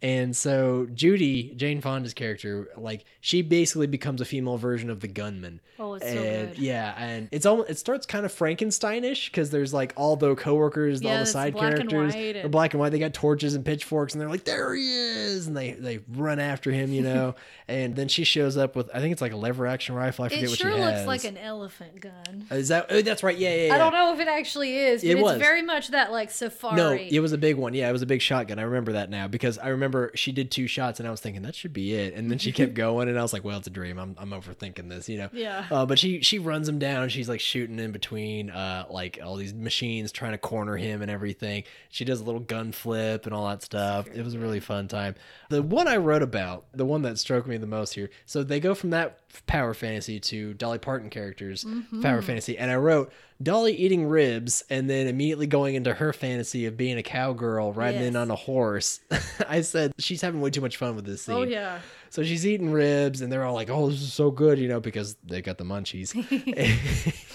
And 0.00 0.36
so 0.36 0.86
Judy, 0.94 1.52
Jane 1.56 1.80
Fonda's 1.80 2.14
character, 2.14 2.68
like 2.76 3.04
she 3.20 3.42
basically 3.42 3.88
becomes 3.88 4.20
a 4.20 4.24
female 4.24 4.56
version 4.56 4.90
of 4.90 5.00
the 5.00 5.08
gunman. 5.08 5.60
oh, 5.78 5.94
it's 5.94 6.06
so 6.06 6.14
good. 6.14 6.58
yeah, 6.58 6.94
and 6.96 7.28
it's 7.32 7.44
all 7.46 7.62
it 7.64 7.78
starts 7.78 8.06
kind 8.06 8.24
of 8.24 8.32
Frankensteinish 8.32 9.26
because 9.26 9.50
there's 9.50 9.74
like 9.74 9.92
all 9.96 10.14
the 10.16 10.36
coworkers, 10.36 11.02
Yeah, 11.02 11.12
all 11.14 11.18
the 11.20 11.26
side 11.26 11.52
black 11.54 11.78
and 11.78 11.88
characters, 11.90 12.14
white 12.14 12.32
they're 12.34 12.42
and- 12.44 12.52
black 12.52 12.74
and 12.74 12.80
white. 12.80 12.90
They 12.90 12.98
got 13.00 13.12
torches 13.12 13.54
and 13.54 13.64
pitchforks, 13.64 14.14
and 14.14 14.20
they're 14.20 14.28
like, 14.28 14.44
"There 14.44 14.74
he 14.74 14.88
is!" 14.92 15.46
And 15.48 15.56
they 15.56 15.72
they 15.72 15.98
run 16.08 16.38
after 16.38 16.70
him, 16.70 16.92
you 16.92 17.02
know. 17.02 17.34
and 17.68 17.96
then 17.96 18.06
she 18.08 18.22
shows 18.24 18.56
up 18.56 18.76
with 18.76 18.88
I 18.94 19.00
think 19.00 19.10
it's 19.12 19.20
like 19.22 19.32
a 19.32 19.36
lever 19.36 19.66
action 19.66 19.96
rifle. 19.96 20.24
I 20.24 20.28
forget 20.28 20.44
It 20.44 20.48
what 20.50 20.58
sure 20.58 20.72
she 20.72 20.78
has. 20.78 21.06
looks 21.06 21.24
like 21.24 21.24
an 21.32 21.38
elephant 21.38 22.00
gun. 22.00 22.46
Is 22.52 22.68
that? 22.68 22.86
Oh, 22.90 23.02
that's 23.02 23.24
right. 23.24 23.36
Yeah, 23.36 23.52
yeah. 23.54 23.66
yeah. 23.66 23.74
I 23.74 23.78
don't 23.78 23.92
know 23.92 24.12
if 24.14 24.20
it 24.20 24.28
actually 24.28 24.76
is, 24.76 25.02
but 25.02 25.08
It 25.08 25.12
it's 25.14 25.22
was. 25.22 25.38
very 25.38 25.62
much 25.62 25.88
that 25.88 26.12
like 26.12 26.30
safari. 26.30 26.76
No, 26.76 26.92
it 26.92 27.18
was 27.20 27.32
a 27.32 27.38
big 27.38 27.56
one. 27.56 27.74
Yeah, 27.74 27.88
it 27.88 27.92
was 27.92 28.02
a 28.02 28.06
big 28.06 28.22
shotgun. 28.22 28.60
I 28.60 28.62
remember 28.62 28.92
that 28.92 29.10
now 29.10 29.26
because 29.26 29.58
I 29.58 29.68
remember 29.68 29.87
she 30.14 30.32
did 30.32 30.50
two 30.50 30.66
shots, 30.66 30.98
and 30.98 31.08
I 31.08 31.10
was 31.10 31.20
thinking 31.20 31.42
that 31.42 31.54
should 31.54 31.72
be 31.72 31.94
it. 31.94 32.14
And 32.14 32.30
then 32.30 32.38
she 32.38 32.52
kept 32.52 32.74
going, 32.86 33.08
and 33.08 33.18
I 33.18 33.22
was 33.22 33.32
like, 33.32 33.44
"Well, 33.44 33.58
it's 33.58 33.66
a 33.66 33.70
dream. 33.70 33.98
I'm, 33.98 34.16
I'm 34.18 34.30
overthinking 34.30 34.88
this," 34.88 35.08
you 35.08 35.18
know. 35.18 35.28
Yeah. 35.32 35.66
Uh, 35.70 35.86
but 35.86 35.98
she 35.98 36.20
she 36.22 36.38
runs 36.38 36.68
him 36.68 36.78
down. 36.78 37.08
She's 37.08 37.28
like 37.28 37.40
shooting 37.40 37.78
in 37.78 37.92
between, 37.92 38.50
uh, 38.50 38.86
like 38.90 39.18
all 39.24 39.36
these 39.36 39.54
machines 39.54 40.12
trying 40.12 40.32
to 40.32 40.38
corner 40.38 40.76
him 40.76 41.02
and 41.02 41.10
everything. 41.10 41.64
She 41.90 42.04
does 42.04 42.20
a 42.20 42.24
little 42.24 42.40
gun 42.40 42.72
flip 42.72 43.26
and 43.26 43.34
all 43.34 43.48
that 43.48 43.62
stuff. 43.62 44.08
It 44.12 44.24
was 44.24 44.34
a 44.34 44.38
really 44.38 44.60
fun 44.60 44.88
time. 44.88 45.14
The 45.50 45.62
one 45.62 45.88
I 45.88 45.96
wrote 45.96 46.22
about, 46.22 46.66
the 46.72 46.84
one 46.84 47.02
that 47.02 47.18
struck 47.18 47.46
me 47.46 47.56
the 47.56 47.66
most 47.66 47.94
here. 47.94 48.10
So 48.26 48.42
they 48.42 48.60
go 48.60 48.74
from 48.74 48.90
that 48.90 49.27
power 49.46 49.74
fantasy 49.74 50.18
to 50.20 50.54
Dolly 50.54 50.78
Parton 50.78 51.10
characters 51.10 51.64
power 52.02 52.22
fantasy, 52.22 52.58
and 52.58 52.70
I 52.70 52.76
wrote 52.76 53.12
Dolly 53.42 53.72
eating 53.74 54.06
ribs 54.06 54.64
and 54.68 54.90
then 54.90 55.06
immediately 55.06 55.46
going 55.46 55.74
into 55.76 55.94
her 55.94 56.12
fantasy 56.12 56.66
of 56.66 56.76
being 56.76 56.98
a 56.98 57.02
cowgirl 57.02 57.72
riding 57.72 58.02
in 58.02 58.16
on 58.16 58.30
a 58.30 58.34
horse. 58.34 59.00
I 59.48 59.60
said 59.60 59.92
she's 59.98 60.22
having 60.22 60.40
way 60.40 60.50
too 60.50 60.60
much 60.60 60.76
fun 60.76 60.96
with 60.96 61.04
this 61.04 61.22
scene. 61.22 61.36
Oh 61.36 61.42
yeah. 61.42 61.80
So 62.10 62.24
she's 62.24 62.46
eating 62.46 62.72
ribs, 62.72 63.20
and 63.20 63.30
they're 63.30 63.44
all 63.44 63.54
like, 63.54 63.68
"Oh, 63.70 63.90
this 63.90 64.00
is 64.00 64.12
so 64.12 64.30
good," 64.30 64.58
you 64.58 64.66
know, 64.66 64.80
because 64.80 65.16
they 65.24 65.42
got 65.42 65.58
the 65.58 65.64
munchies. 65.64 66.14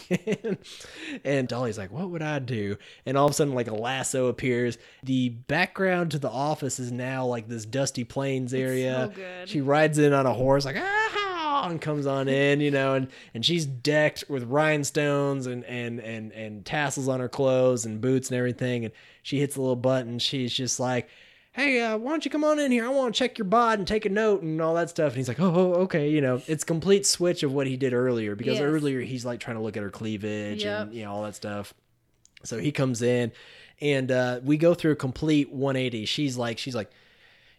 and, 0.10 0.58
and 1.24 1.48
Dolly's 1.48 1.78
like, 1.78 1.92
"What 1.92 2.10
would 2.10 2.24
I 2.24 2.40
do?" 2.40 2.78
And 3.06 3.16
all 3.18 3.26
of 3.26 3.32
a 3.32 3.34
sudden, 3.36 3.54
like 3.54 3.68
a 3.68 3.76
lasso 3.76 4.28
appears. 4.28 4.78
The 5.04 5.30
background 5.30 6.12
to 6.12 6.20
the 6.20 6.30
office 6.30 6.80
is 6.80 6.92
now 6.92 7.26
like 7.28 7.48
this 7.48 7.66
dusty 7.66 8.04
plains 8.04 8.54
area. 8.54 9.10
so 9.12 9.16
good. 9.16 9.50
She 9.50 9.62
rides 9.62 10.00
in 10.00 10.12
on 10.12 10.26
a 10.26 10.34
horse, 10.34 10.66
like 10.66 10.78
ah, 10.78 11.23
and 11.72 11.82
comes 11.82 12.06
on 12.06 12.28
in, 12.28 12.60
you 12.62 12.72
know, 12.72 12.94
and 12.96 13.08
and 13.34 13.46
she's 13.46 13.66
decked 13.66 14.26
with 14.30 14.44
rhinestones 14.44 15.48
and 15.48 15.64
and 15.66 16.00
and 16.00 16.32
and 16.32 16.66
tassels 16.66 17.08
on 17.08 17.20
her 17.20 17.30
clothes 17.30 17.86
and 17.86 18.02
boots 18.02 18.30
and 18.30 18.38
everything. 18.38 18.86
And 18.86 18.94
she 19.22 19.40
hits 19.40 19.56
a 19.56 19.62
little 19.62 19.76
button. 19.76 20.20
She's 20.20 20.54
just 20.54 20.80
like 20.80 21.10
hey, 21.56 21.80
uh, 21.84 21.96
why 21.96 22.10
don't 22.10 22.26
you 22.26 22.32
come 22.32 22.44
on 22.44 22.58
in 22.58 22.72
here? 22.72 22.84
I 22.84 22.90
want 22.90 23.14
to 23.14 23.20
check 23.20 23.38
your 23.38 23.46
bod 23.46 23.78
and 23.78 23.88
take 23.88 24.08
a 24.08 24.10
note 24.10 24.42
and 24.42 24.60
all 24.60 24.74
that 24.74 24.90
stuff. 24.90 25.10
And 25.10 25.18
he's 25.18 25.28
like, 25.28 25.40
oh, 25.40 25.54
oh, 25.54 25.74
okay. 25.84 26.10
You 26.10 26.20
know, 26.20 26.42
it's 26.48 26.64
complete 26.64 27.06
switch 27.06 27.44
of 27.44 27.54
what 27.54 27.68
he 27.68 27.78
did 27.78 27.94
earlier 27.94 28.36
because 28.36 28.56
Yes. 28.56 28.64
earlier 28.64 29.02
he's 29.02 29.24
like 29.24 29.40
trying 29.40 29.58
to 29.58 29.62
look 29.62 29.78
at 29.78 29.84
her 29.84 29.92
cleavage 29.92 30.64
Yep. 30.64 30.82
and, 30.88 30.94
you 30.96 31.04
know, 31.04 31.12
all 31.14 31.22
that 31.22 31.36
stuff. 31.36 31.76
So 32.44 32.58
he 32.58 32.72
comes 32.72 33.04
in 33.04 33.32
and 33.80 34.12
uh, 34.12 34.40
we 34.44 34.58
go 34.58 34.74
through 34.74 34.94
a 34.94 34.96
complete 34.96 35.52
180. 35.54 36.06
She's 36.06 36.38
like, 36.38 36.58
she's 36.58 36.74
like, 36.74 36.90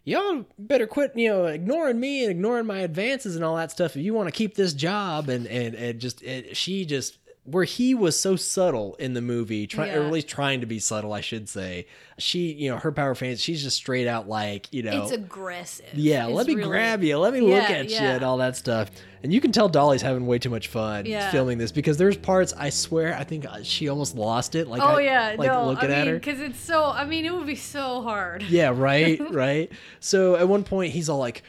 y'all 0.05 0.45
better 0.57 0.87
quit, 0.87 1.11
you 1.15 1.27
know, 1.27 1.45
ignoring 1.45 1.99
me 1.99 2.23
and 2.23 2.31
ignoring 2.31 2.65
my 2.65 2.79
advances 2.79 3.35
and 3.35 3.43
all 3.43 3.57
that 3.57 3.71
stuff. 3.71 3.95
If 3.97 4.03
you 4.03 4.13
want 4.13 4.27
to 4.27 4.31
keep 4.31 4.55
this 4.55 4.73
job 4.73 5.27
and, 5.27 5.45
and, 5.47 5.75
and 5.75 5.99
just, 5.99 6.21
it, 6.21 6.55
she 6.55 6.85
just, 6.85 7.17
where 7.45 7.63
he 7.63 7.93
was 7.93 8.19
so 8.19 8.35
subtle 8.35 8.95
in 8.95 9.13
the 9.13 9.21
movie, 9.21 9.67
try, 9.67 9.89
or 9.89 10.03
at 10.03 10.11
least 10.11 10.27
trying 10.27 10.61
to 10.61 10.65
be 10.65 10.79
subtle, 10.79 11.13
I 11.13 11.21
should 11.21 11.47
say. 11.47 11.85
She, 12.17 12.51
you 12.53 12.71
know, 12.71 12.77
her 12.77 12.91
power 12.91 13.13
fans, 13.13 13.39
she's 13.39 13.61
just 13.61 13.77
straight 13.77 14.07
out 14.07 14.27
like, 14.27 14.71
you 14.73 14.81
know, 14.81 15.03
It's 15.03 15.11
aggressive. 15.11 15.85
yeah, 15.93 16.25
It's 16.25 16.33
let 16.35 16.47
me 16.47 16.55
really- 16.55 16.67
grab 16.67 17.03
you, 17.03 17.17
let 17.19 17.33
me 17.33 17.41
look 17.41 17.69
Yeah, 17.69 17.75
at 17.75 17.89
you, 17.91 17.97
and 17.97 18.23
all 18.23 18.37
that 18.37 18.55
stuff. 18.57 18.89
And 19.21 19.31
you 19.31 19.39
can 19.41 19.51
tell 19.51 19.69
Dolly's 19.69 20.01
having 20.01 20.25
way 20.25 20.39
too 20.39 20.49
much 20.49 20.69
fun 20.69 21.05
Yeah. 21.05 21.29
filming 21.29 21.59
this 21.59 21.71
because 21.71 21.97
there's 21.97 22.17
parts 22.17 22.51
I 22.57 22.69
swear 22.71 23.15
I 23.15 23.23
think 23.23 23.45
uh, 23.45 23.61
she 23.61 23.89
almost 23.89 24.15
lost 24.15 24.55
it. 24.55 24.67
Like, 24.67 24.81
Oh 24.81 24.95
I- 24.97 25.01
yeah, 25.01 25.35
like 25.37 25.47
no, 25.51 25.67
looking 25.67 25.91
I 25.91 25.93
at 25.93 26.05
mean, 26.05 26.13
her. 26.15 26.19
because 26.19 26.39
it's 26.39 26.59
so. 26.59 26.85
I 26.85 27.05
mean, 27.05 27.25
it 27.25 27.33
would 27.33 27.45
be 27.47 27.55
so 27.55 28.01
hard. 28.01 28.41
Yeah, 28.43 28.71
right, 28.75 29.19
right. 29.31 29.71
So 29.99 30.35
at 30.35 30.47
one 30.47 30.63
point 30.63 30.93
he's 30.93 31.09
all 31.09 31.19
like, 31.19 31.43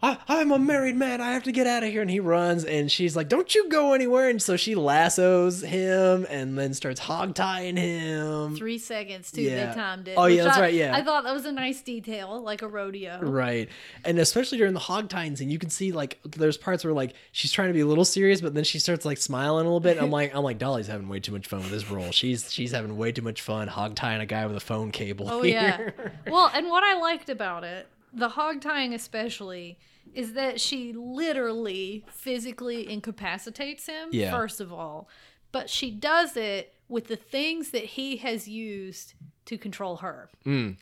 I, 0.00 0.18
"I'm 0.28 0.52
a 0.52 0.58
married 0.60 0.94
man. 0.96 1.20
I 1.20 1.32
have 1.32 1.42
to 1.44 1.52
get 1.52 1.66
out 1.66 1.82
of 1.82 1.90
here," 1.90 2.00
and 2.02 2.10
he 2.10 2.20
runs, 2.20 2.64
and 2.64 2.90
she's 2.90 3.16
like, 3.16 3.28
"Don't 3.28 3.52
you 3.54 3.68
go 3.68 3.94
anywhere!" 3.94 4.28
And 4.28 4.40
so 4.40 4.56
she 4.56 4.74
lassos 4.76 5.62
him, 5.62 6.24
and 6.30 6.56
then 6.56 6.72
starts 6.74 7.00
hog 7.00 7.34
tying 7.34 7.76
him. 7.76 8.54
Three 8.56 8.78
seconds 8.78 9.32
too. 9.32 9.42
Yeah. 9.42 9.66
They 9.70 9.74
timed 9.74 10.06
it. 10.08 10.14
Oh, 10.16 10.26
yeah, 10.26 10.44
that's 10.44 10.56
I- 10.56 10.60
right, 10.60 10.74
yeah. 10.74 10.94
I 10.96 11.02
thought 11.02 11.24
that 11.24 11.34
was 11.34 11.46
a 11.46 11.52
nice 11.52 11.80
detail, 11.82 12.40
like 12.42 12.62
a 12.62 12.68
rodeo. 12.68 13.18
Right. 13.20 13.68
And 14.04 14.18
especially 14.20 14.58
during 14.58 14.74
the 14.74 14.78
hog 14.80 15.08
tying 15.08 15.34
scene, 15.34 15.50
you 15.50 15.58
can 15.58 15.70
see 15.70 15.90
like 15.90 16.18
there's 16.24 16.56
parts 16.56 16.84
where 16.84 16.92
like 16.92 17.14
she's 17.32 17.50
trying 17.50 17.68
to 17.68 17.74
be 17.74 17.80
a 17.80 17.86
little 17.86 18.04
serious, 18.04 18.40
but 18.40 18.54
then 18.54 18.64
she 18.64 18.78
starts 18.78 19.04
like 19.04 19.18
smiling 19.18 19.62
a 19.62 19.68
little 19.68 19.80
bit. 19.80 20.00
I'm 20.00 20.10
like, 20.12 20.34
I'm 20.34 20.44
like, 20.44 20.58
Dolly's 20.58 20.86
having 20.86 21.08
way 21.08 21.18
too 21.20 21.32
much 21.32 21.48
fun 21.48 21.58
with 21.60 21.70
this 21.70 21.90
role. 21.90 22.12
She's 22.12 22.52
she's 22.52 22.70
having 22.70 22.96
way 22.96 23.10
too 23.10 23.22
much 23.22 23.42
fun 23.42 23.66
hog 23.66 23.96
tying 23.96 24.20
a 24.20 24.26
guy 24.26 24.46
with 24.46 24.56
a 24.56 24.60
phone 24.60 24.92
cable. 24.92 25.28
Oh 25.28 25.42
here. 25.42 25.94
yeah. 25.98 26.10
well, 26.32 26.50
and 26.54 26.68
what 26.68 26.84
I 26.84 26.98
liked 27.00 27.28
about 27.28 27.64
it, 27.64 27.88
the 28.12 28.28
hog 28.28 28.60
tying 28.60 28.94
especially, 28.94 29.76
is 30.14 30.34
that 30.34 30.60
she 30.60 30.92
literally 30.92 32.04
physically 32.10 32.90
incapacitates 32.90 33.86
him. 33.86 34.08
Yeah. 34.12 34.30
First 34.30 34.60
of 34.60 34.72
all, 34.72 35.08
but 35.52 35.70
she 35.70 35.90
does 35.90 36.36
it 36.36 36.74
with 36.88 37.08
the 37.08 37.16
things 37.16 37.70
that 37.70 37.84
he 37.84 38.18
has 38.18 38.48
used 38.48 39.14
to 39.46 39.58
control 39.58 39.96
her. 39.96 40.30
Mm. 40.46 40.76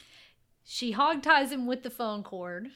She 0.64 0.92
hog 0.92 1.22
ties 1.22 1.52
him 1.52 1.66
with 1.66 1.82
the 1.82 1.90
phone 1.90 2.22
cord. 2.22 2.68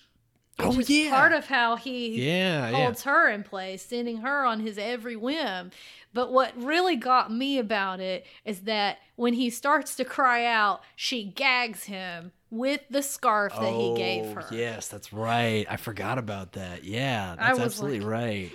Oh 0.59 0.77
Which 0.77 0.91
is 0.91 0.91
yeah. 0.91 1.11
part 1.11 1.33
of 1.33 1.47
how 1.47 1.77
he 1.77 2.27
yeah, 2.27 2.69
yeah. 2.69 2.77
holds 2.77 3.03
her 3.05 3.31
in 3.31 3.43
place, 3.45 3.83
sending 3.83 4.19
her 4.19 4.45
on 4.45 4.61
his 4.61 4.77
every 4.79 5.17
whim. 5.17 5.71
But 6.13 6.33
what 6.33 6.53
really 6.61 6.97
got 6.97 7.33
me 7.33 7.59
about 7.59 8.01
it 8.01 8.27
is 8.45 8.63
that 8.63 8.99
when 9.17 9.35
he 9.35 9.49
starts 9.49 9.97
to 9.97 10.05
cry 10.05 10.45
out, 10.45 10.83
she 10.97 11.25
gags 11.25 11.85
him 11.85 12.33
with 12.51 12.81
the 12.91 13.03
scarf 13.03 13.53
that 13.59 13.73
he 13.73 13.95
gave 13.95 14.25
Oh, 14.27 14.35
her. 14.41 14.47
Yes, 14.51 14.89
that's 14.89 15.13
right. 15.13 15.67
I 15.69 15.77
forgot 15.77 16.19
about 16.19 16.53
that. 16.53 16.85
Yeah, 16.85 17.37
that's 17.39 17.59
absolutely 17.59 18.01
like, 18.01 18.09
right. 18.11 18.53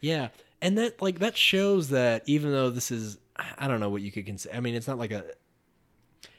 Yeah, 0.00 0.28
and 0.60 0.76
that 0.78 1.00
like 1.02 1.20
that 1.20 1.36
shows 1.36 1.88
that 1.90 2.22
even 2.26 2.50
though 2.52 2.70
this 2.70 2.90
is, 2.90 3.18
I 3.58 3.68
don't 3.68 3.80
know 3.80 3.90
what 3.90 4.02
you 4.02 4.10
could 4.12 4.26
consider. 4.26 4.54
I 4.54 4.60
mean, 4.60 4.74
it's 4.74 4.88
not 4.88 4.98
like 4.98 5.12
a, 5.12 5.24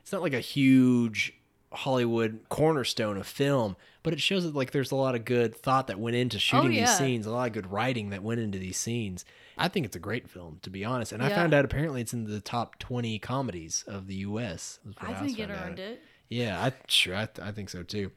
it's 0.02 0.12
not 0.12 0.22
like 0.22 0.34
a 0.34 0.40
huge 0.40 1.34
Hollywood 1.72 2.40
cornerstone 2.50 3.18
of 3.18 3.28
film, 3.28 3.76
but 4.04 4.12
it 4.14 4.20
shows 4.22 4.44
that 4.44 4.56
like 4.56 4.72
there's 4.72 4.92
a 4.92 4.96
lot 4.96 5.16
of 5.16 5.24
good 5.26 5.56
thought 5.56 5.88
that 5.88 6.00
went 6.00 6.16
into 6.16 6.38
oh, 6.38 6.40
shooting 6.40 6.72
these 6.72 6.80
Oh, 6.80 6.82
yeah. 6.82 6.86
scenes, 6.98 7.26
a 7.26 7.32
lot 7.32 7.48
of 7.48 7.54
good 7.54 7.72
writing 7.72 8.10
that 8.10 8.24
went 8.24 8.40
into 8.40 8.58
these 8.58 8.78
scenes. 8.78 9.24
I 9.58 9.68
think 9.68 9.86
it's 9.86 9.96
a 9.96 10.00
great 10.00 10.30
film, 10.30 10.60
to 10.62 10.70
be 10.70 10.86
honest. 10.86 11.12
And 11.12 11.22
I 11.22 11.28
found 11.30 11.54
out 11.54 11.66
apparently 11.66 12.00
it's 12.00 12.14
in 12.14 12.24
the 12.24 12.40
top 12.40 12.80
20 12.80 13.20
comedies 13.20 13.84
of 13.88 14.08
the 14.08 14.16
U.S. 14.16 14.80
I 15.00 15.14
think 15.14 15.38
it 15.38 15.50
found 15.50 15.52
out. 15.60 15.68
earned 15.68 15.80
it. 15.80 16.02
Yeah, 16.30 16.64
I 16.64 16.72
sure 16.88 17.16
I, 17.16 17.28
I 17.42 17.52
think 17.52 17.70
so 17.70 17.84
too. 17.84 18.12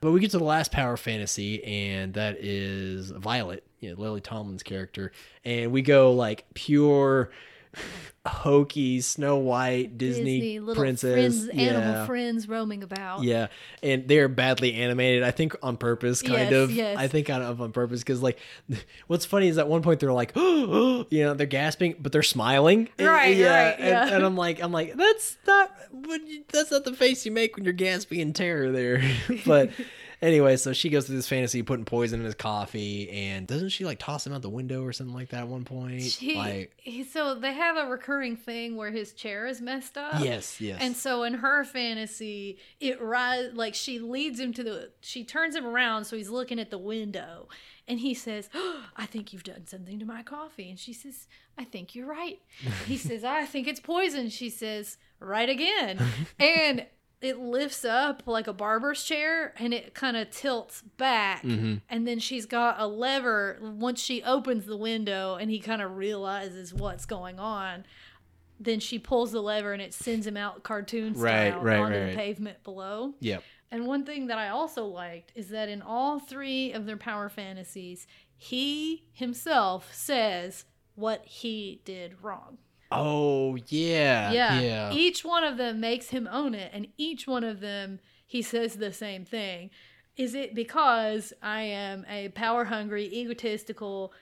But 0.00 0.12
we 0.12 0.20
get 0.20 0.30
to 0.30 0.38
the 0.38 0.44
last 0.44 0.72
power 0.72 0.96
fantasy, 0.96 1.62
and 1.62 2.14
that 2.14 2.38
is 2.38 3.10
Violet, 3.10 3.64
you 3.80 3.90
know, 3.90 4.00
Lily 4.00 4.22
Tomlin's 4.22 4.62
character, 4.62 5.12
and 5.44 5.72
we 5.72 5.82
go 5.82 6.12
like 6.12 6.46
pure 6.54 7.30
hokey 8.26 9.00
Snow 9.00 9.36
White 9.38 9.96
Disney, 9.96 10.60
little 10.60 10.82
princess, 10.82 11.12
friends, 11.44 11.50
yeah. 11.54 11.62
animal 11.70 12.06
friends 12.06 12.48
roaming 12.48 12.82
about. 12.82 13.22
Yeah, 13.22 13.46
and 13.82 14.06
they're 14.06 14.28
badly 14.28 14.74
animated. 14.74 15.22
I 15.22 15.30
think 15.30 15.56
on 15.62 15.76
purpose, 15.76 16.20
kind 16.22 16.50
Yes, 16.50 16.52
of. 16.52 16.70
yes. 16.72 16.98
I 16.98 17.08
think 17.08 17.26
kind 17.28 17.42
of 17.42 17.60
on 17.60 17.72
purpose 17.72 18.00
because, 18.00 18.22
like, 18.22 18.38
what's 19.06 19.24
funny 19.24 19.48
is 19.48 19.58
at 19.58 19.68
one 19.68 19.82
point 19.82 20.00
they're 20.00 20.12
like, 20.12 20.32
you 20.36 21.06
know, 21.10 21.34
they're 21.34 21.46
gasping, 21.46 21.96
but 21.98 22.12
they're 22.12 22.22
smiling. 22.22 22.88
And- 22.98 23.06
Right, 23.08 23.36
right, 23.44 23.74
and, 23.78 23.84
yeah. 23.84 24.14
and 24.14 24.24
I'm 24.24 24.36
like, 24.36 24.62
I'm 24.62 24.72
like, 24.72 24.94
that's 24.94 25.36
not 25.46 25.72
what 25.90 26.26
you, 26.26 26.44
that's 26.52 26.70
not 26.70 26.84
the 26.84 26.92
face 26.94 27.24
you 27.26 27.32
make 27.32 27.56
when 27.56 27.64
you're 27.64 27.72
gasping 27.72 28.20
in 28.20 28.32
terror 28.32 28.70
there. 28.70 29.02
but 29.46 29.70
anyway, 30.22 30.56
so 30.56 30.72
she 30.72 30.88
goes 30.88 31.06
through 31.06 31.16
this 31.16 31.28
fantasy, 31.28 31.62
putting 31.62 31.84
poison 31.84 32.20
in 32.20 32.26
his 32.26 32.34
coffee, 32.34 33.10
and 33.10 33.46
doesn't 33.46 33.70
she 33.70 33.84
like 33.84 33.98
toss 33.98 34.26
him 34.26 34.32
out 34.32 34.42
the 34.42 34.50
window 34.50 34.82
or 34.82 34.92
something 34.92 35.14
like 35.14 35.30
that 35.30 35.40
at 35.40 35.48
one 35.48 35.64
point? 35.64 36.02
She, 36.02 36.36
like, 36.36 36.72
he, 36.76 37.04
so 37.04 37.34
they 37.34 37.52
have 37.52 37.76
a 37.76 37.86
recurring 37.86 38.36
thing 38.36 38.76
where 38.76 38.90
his 38.90 39.12
chair 39.12 39.46
is 39.46 39.60
messed 39.60 39.96
up. 39.96 40.20
yes, 40.20 40.60
yes, 40.60 40.78
And 40.82 40.96
so 40.96 41.22
in 41.22 41.34
her 41.34 41.64
fantasy, 41.64 42.58
it 42.80 43.00
rise 43.00 43.50
like 43.54 43.74
she 43.74 43.98
leads 43.98 44.38
him 44.38 44.52
to 44.54 44.62
the 44.62 44.90
she 45.00 45.24
turns 45.24 45.54
him 45.54 45.66
around 45.66 46.04
so 46.04 46.16
he's 46.16 46.30
looking 46.30 46.58
at 46.58 46.70
the 46.70 46.78
window 46.78 47.48
and 47.88 47.98
he 47.98 48.14
says, 48.14 48.48
oh, 48.54 48.84
"I 48.96 49.06
think 49.06 49.32
you've 49.32 49.42
done 49.42 49.66
something 49.66 49.98
to 49.98 50.04
my 50.06 50.22
coffee." 50.22 50.70
And 50.70 50.78
she 50.78 50.92
says, 50.92 51.26
"I 51.58 51.64
think 51.64 51.94
you're 51.96 52.06
right." 52.06 52.40
he 52.86 52.96
says, 53.08 53.24
"I 53.24 53.44
think 53.46 53.66
it's 53.66 53.80
poison." 53.80 54.28
She 54.30 54.48
says, 54.48 54.96
"Right 55.18 55.48
again." 55.48 55.98
and 56.38 56.86
it 57.22 57.38
lifts 57.38 57.84
up 57.84 58.22
like 58.26 58.46
a 58.46 58.52
barber's 58.52 59.02
chair 59.04 59.52
and 59.58 59.74
it 59.74 59.94
kind 59.94 60.16
of 60.16 60.30
tilts 60.30 60.82
back 60.96 61.42
Mm-hmm. 61.42 61.76
and 61.88 62.06
then 62.08 62.18
she's 62.18 62.46
got 62.46 62.76
a 62.80 62.86
lever 62.86 63.58
once 63.60 64.00
she 64.00 64.22
opens 64.22 64.64
the 64.66 64.76
window 64.76 65.34
and 65.36 65.50
he 65.50 65.58
kind 65.60 65.82
of 65.82 65.96
realizes 65.96 66.72
what's 66.72 67.04
going 67.06 67.38
on 67.38 67.84
then 68.62 68.78
she 68.80 68.98
pulls 68.98 69.32
the 69.32 69.42
lever 69.42 69.72
and 69.72 69.80
it 69.82 69.94
sends 69.94 70.26
him 70.26 70.36
out 70.36 70.62
cartoon 70.62 71.12
Right, 71.14 71.50
style 71.52 71.62
right, 71.62 71.78
onto 71.78 71.94
right, 71.94 72.00
the 72.00 72.06
right. 72.08 72.16
pavement 72.16 72.62
below 72.64 73.14
Yep. 73.20 73.42
and 73.70 73.86
one 73.86 74.04
thing 74.04 74.26
that 74.28 74.38
I 74.38 74.48
also 74.48 74.84
liked 74.86 75.32
is 75.34 75.48
that 75.50 75.68
in 75.68 75.82
all 75.82 76.18
three 76.18 76.72
of 76.72 76.86
their 76.86 76.96
power 76.96 77.28
fantasies, 77.28 78.06
he 78.36 79.04
himself 79.12 79.94
says 79.94 80.64
what 80.94 81.24
he 81.26 81.80
did 81.84 82.16
wrong. 82.22 82.58
Oh 82.92 83.56
yeah. 83.68 84.32
Yeah. 84.32 84.60
Yeah. 84.60 84.92
Each 84.92 85.24
one 85.24 85.44
of 85.44 85.56
them 85.56 85.80
makes 85.80 86.08
him 86.08 86.28
own 86.30 86.54
it, 86.54 86.70
and 86.72 86.88
each 86.96 87.26
one 87.26 87.44
of 87.44 87.60
them 87.60 88.00
he 88.26 88.42
says 88.42 88.76
the 88.76 88.92
same 88.92 89.24
thing. 89.24 89.70
Is 90.16 90.34
it 90.34 90.54
because 90.54 91.32
I 91.42 91.62
am 91.62 92.04
a 92.08 92.28
power 92.30 92.64
hungry, 92.64 93.06
egotistical, 93.12 94.12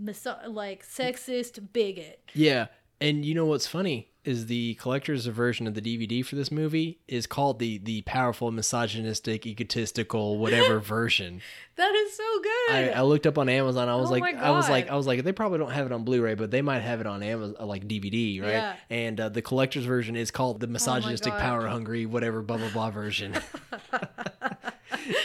miso- 0.00 0.48
like 0.48 0.86
sexist 0.86 1.72
bigot? 1.72 2.30
Yeah. 2.34 2.68
And 3.00 3.24
you 3.24 3.34
know 3.34 3.46
what's 3.46 3.66
funny 3.66 4.11
is 4.24 4.46
the 4.46 4.74
collector's 4.74 5.26
version 5.26 5.66
of 5.66 5.74
the 5.74 5.80
DVD 5.80 6.24
for 6.24 6.36
this 6.36 6.52
movie 6.52 7.00
is 7.08 7.26
called 7.26 7.58
the 7.58 7.78
the 7.78 8.02
powerful 8.02 8.50
misogynistic 8.50 9.46
egotistical 9.46 10.38
whatever 10.38 10.78
version. 10.80 11.40
That 11.76 11.94
is 11.94 12.16
so 12.16 12.40
good. 12.42 12.74
I, 12.74 12.88
I 12.96 13.02
looked 13.02 13.26
up 13.26 13.38
on 13.38 13.48
Amazon. 13.48 13.88
I 13.88 13.96
was 13.96 14.10
Oh 14.10 14.12
like, 14.12 14.36
I 14.36 14.50
was 14.50 14.68
like, 14.68 14.90
I 14.90 14.94
was 14.94 15.06
like, 15.06 15.24
they 15.24 15.32
probably 15.32 15.58
don't 15.58 15.70
have 15.70 15.86
it 15.86 15.92
on 15.92 16.04
Blu-ray, 16.04 16.34
but 16.34 16.50
they 16.50 16.60
might 16.62 16.80
have 16.80 17.00
it 17.00 17.06
on 17.06 17.22
Amazon, 17.22 17.56
uh, 17.58 17.64
like 17.64 17.88
DVD, 17.88 18.42
right? 18.42 18.50
Yeah. 18.50 18.76
And 18.90 19.18
uh, 19.18 19.28
the 19.30 19.42
collector's 19.42 19.84
version 19.84 20.14
is 20.14 20.30
called 20.30 20.60
the 20.60 20.66
misogynistic, 20.66 21.32
God. 21.32 21.40
power 21.40 21.66
hungry, 21.66 22.06
whatever, 22.06 22.42
blah 22.42 22.58
blah 22.58 22.70
blah 22.70 22.90
version. 22.90 23.34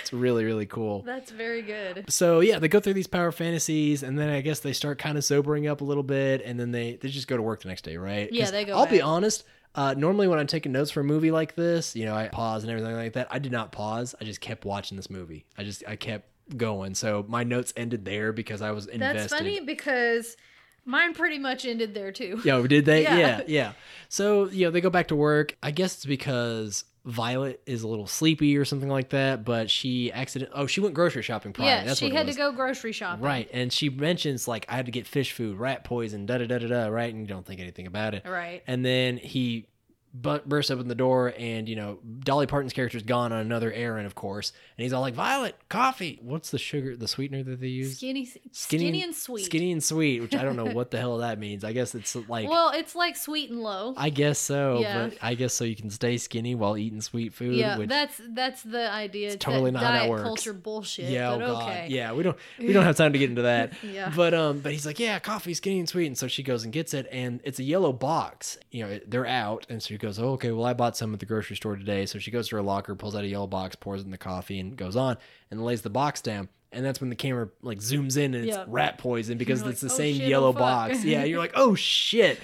it's 0.07 0.13
really 0.13 0.45
really 0.45 0.65
cool. 0.65 1.01
That's 1.01 1.31
very 1.31 1.61
good. 1.61 2.05
So 2.09 2.39
yeah, 2.39 2.59
they 2.59 2.69
go 2.69 2.79
through 2.79 2.93
these 2.93 3.07
power 3.07 3.33
fantasies, 3.33 4.03
and 4.03 4.17
then 4.17 4.29
I 4.29 4.39
guess 4.39 4.61
they 4.61 4.71
start 4.71 4.99
kind 4.99 5.17
of 5.17 5.25
sobering 5.25 5.67
up 5.67 5.81
a 5.81 5.83
little 5.83 6.03
bit, 6.03 6.41
and 6.45 6.57
then 6.57 6.71
they 6.71 6.95
they 6.95 7.09
just 7.09 7.27
go 7.27 7.35
to 7.35 7.43
work 7.43 7.61
the 7.61 7.67
next 7.67 7.83
day, 7.83 7.97
right? 7.97 8.31
Yeah, 8.31 8.49
they 8.51 8.63
go 8.63 8.77
I'll 8.77 8.85
be 8.87 9.01
honest. 9.01 9.43
Uh, 9.75 9.93
normally, 9.95 10.27
when 10.27 10.39
I'm 10.39 10.47
taking 10.47 10.71
notes 10.71 10.91
for 10.91 11.01
a 11.01 11.03
movie 11.03 11.29
like 11.29 11.55
this, 11.55 11.93
you 11.95 12.05
know, 12.05 12.15
I 12.15 12.29
pause 12.29 12.63
and 12.63 12.71
everything 12.71 12.95
like 12.95 13.13
that. 13.13 13.27
I 13.29 13.37
did 13.39 13.51
not 13.51 13.71
pause. 13.71 14.15
I 14.19 14.23
just 14.23 14.39
kept 14.41 14.63
watching 14.65 14.95
this 14.95 15.09
movie. 15.09 15.45
I 15.57 15.63
just 15.63 15.83
I 15.87 15.97
kept 15.97 16.29
going. 16.55 16.95
So 16.95 17.25
my 17.27 17.43
notes 17.43 17.73
ended 17.75 18.05
there 18.05 18.31
because 18.31 18.61
I 18.61 18.71
was 18.71 18.87
invested. 18.87 19.19
That's 19.19 19.33
funny 19.33 19.59
because 19.59 20.37
mine 20.85 21.13
pretty 21.13 21.37
much 21.37 21.65
ended 21.65 21.93
there 21.93 22.11
too. 22.13 22.39
Yo, 22.45 22.65
did 22.65 22.85
they? 22.85 23.03
Yeah. 23.07 23.17
Yeah. 23.17 23.41
yeah, 23.47 23.71
So 24.09 24.47
you 24.49 24.65
know, 24.65 24.71
they 24.71 24.81
go 24.81 24.89
back 24.89 25.09
to 25.09 25.15
work. 25.15 25.55
I 25.61 25.71
guess 25.71 25.95
it's 25.95 26.05
because 26.05 26.85
Violet 27.07 27.61
is 27.65 27.83
a 27.83 27.87
little 27.87 28.05
sleepy 28.05 28.57
or 28.57 28.65
something 28.65 28.89
like 28.89 29.09
that. 29.09 29.45
But 29.45 29.69
she 29.69 30.11
accident. 30.11 30.51
Oh, 30.53 30.67
she 30.67 30.81
went 30.81 30.93
grocery 30.93 31.21
shopping. 31.21 31.53
Prior. 31.53 31.67
yeah, 31.67 31.83
That's 31.85 31.99
she 31.99 32.09
had 32.09 32.27
to 32.27 32.33
go 32.33 32.51
grocery 32.51 32.91
shopping. 32.91 33.23
Right, 33.23 33.49
and 33.53 33.71
she 33.71 33.89
mentions 33.89 34.47
like 34.47 34.65
I 34.67 34.75
had 34.75 34.85
to 34.87 34.91
get 34.91 35.07
fish 35.07 35.31
food, 35.31 35.57
rat 35.57 35.85
poison, 35.85 36.25
da 36.25 36.37
da 36.37 36.45
da 36.47 36.59
da 36.59 36.67
da. 36.67 36.87
Right, 36.87 37.13
and 37.13 37.21
you 37.21 37.27
don't 37.27 37.45
think 37.45 37.61
anything 37.61 37.87
about 37.87 38.13
it. 38.13 38.23
Right. 38.27 38.61
And 38.67 38.83
then 38.83 39.17
he 39.17 39.67
bu- 40.13 40.39
bursts 40.45 40.71
open 40.71 40.87
the 40.87 40.95
door, 40.95 41.33
and 41.37 41.67
you 41.69 41.75
know 41.75 41.99
Dolly 42.19 42.47
Parton's 42.47 42.73
character's 42.73 43.03
gone 43.03 43.31
on 43.31 43.39
another 43.39 43.71
errand, 43.71 44.05
of 44.07 44.15
course, 44.15 44.51
and 44.77 44.83
he's 44.83 44.93
all 44.93 45.01
like, 45.01 45.13
"Violet, 45.13 45.55
coffee. 45.69 46.19
What's 46.21 46.49
the 46.51 46.57
sugar, 46.57 46.95
the 46.95 47.07
sweetener 47.07 47.43
that 47.43 47.59
they 47.61 47.67
use? 47.67 47.97
Skinny, 47.97 48.29
skinny, 48.51 49.03
and 49.03 49.15
sweet. 49.15 49.45
Skinny 49.45 49.71
and 49.71 49.83
sweet, 49.83 50.21
which 50.21 50.35
I 50.35 50.43
don't 50.43 50.55
know 50.55 50.65
what 50.73 50.91
the 50.91 50.97
hell 50.97 51.17
that 51.19 51.39
means. 51.39 51.63
I 51.63 51.73
guess 51.73 51.95
it's 51.95 52.15
like." 52.27 52.49
well, 52.49 52.71
it's 52.73 52.95
like 52.95 53.15
sweet 53.15 53.49
and 53.49 53.61
low. 53.61 53.93
I 53.97 54.09
guess 54.09 54.39
so, 54.39 54.79
Yeah. 54.79 55.07
but 55.09 55.17
I 55.21 55.33
guess 55.35 55.53
so 55.53 55.63
you 55.63 55.75
can 55.75 55.89
stay 55.89 56.17
skinny 56.17 56.55
while 56.55 56.77
eating 56.77 57.01
sweet 57.01 57.33
food. 57.33 57.55
yeah, 57.55 57.77
that's 57.85 58.19
that's 58.29 58.63
the 58.63 58.91
idea. 58.91 59.31
It's 59.33 59.43
totally 59.43 59.71
not 59.71 59.83
how 59.83 59.91
that 59.93 60.09
works. 60.09 60.23
culture 60.23 60.53
bullshit. 60.53 61.09
yeah, 61.09 61.31
but 61.31 61.41
oh 61.43 61.53
god, 61.53 61.63
okay. 61.63 61.87
yeah. 61.89 62.13
We 62.13 62.23
don't 62.23 62.37
we 62.59 62.73
don't 62.73 62.83
have 62.85 62.95
time 62.97 63.13
to 63.13 63.19
get 63.19 63.29
into 63.29 63.43
that. 63.43 63.73
Yeah. 63.87 64.11
But 64.15 64.33
um, 64.33 64.59
but 64.59 64.71
he's 64.73 64.85
like, 64.85 64.99
yeah, 64.99 65.17
coffee, 65.19 65.53
skinny 65.53 65.79
and 65.79 65.87
sweet, 65.87 66.07
and 66.07 66.17
so 66.17 66.27
she 66.27 66.43
goes 66.43 66.63
and 66.63 66.73
gets 66.73 66.93
it, 66.93 67.07
and 67.11 67.39
it's 67.43 67.57
a 67.59 67.63
yellow 67.63 67.93
box. 67.93 68.57
You 68.69 68.85
know, 68.85 68.99
they're 69.07 69.25
out, 69.25 69.65
and 69.69 69.81
so 69.81 69.93
goes, 69.99 70.19
oh, 70.19 70.29
okay, 70.33 70.51
well, 70.51 70.65
I 70.65 70.73
bought 70.73 70.95
some 70.97 71.13
at 71.13 71.19
the 71.19 71.25
grocery 71.25 71.55
store 71.55 71.75
today. 71.75 72.05
So 72.05 72.19
she 72.19 72.31
goes 72.31 72.47
to 72.49 72.55
her 72.57 72.61
locker, 72.61 72.95
pulls 72.95 73.15
out 73.15 73.23
a 73.23 73.27
yellow 73.27 73.47
box, 73.47 73.75
pours 73.75 74.03
in 74.03 74.11
the 74.11 74.17
coffee, 74.17 74.59
and 74.59 74.75
goes 74.75 74.95
on 74.95 75.17
and 75.51 75.63
lays 75.63 75.81
the 75.81 75.89
box 75.89 76.21
down. 76.21 76.49
And 76.71 76.85
that's 76.85 76.99
when 76.99 77.09
the 77.09 77.15
camera 77.15 77.49
like 77.61 77.79
zooms 77.79 78.17
in 78.17 78.33
and 78.33 78.45
it's 78.47 78.55
Yeah. 78.57 78.65
rat 78.67 78.97
poison 78.97 79.37
because 79.37 79.61
it's 79.61 79.81
the 79.81 79.87
"Oh, 79.87 79.89
same 79.89 80.15
shit, 80.15 80.25
oh, 80.25 80.29
yellow 80.29 80.51
fuck." 80.53 80.59
box. 80.59 81.03
Yeah, 81.05 81.23
you're 81.23 81.39
like, 81.39 81.53
oh 81.55 81.75
shit. 81.75 82.39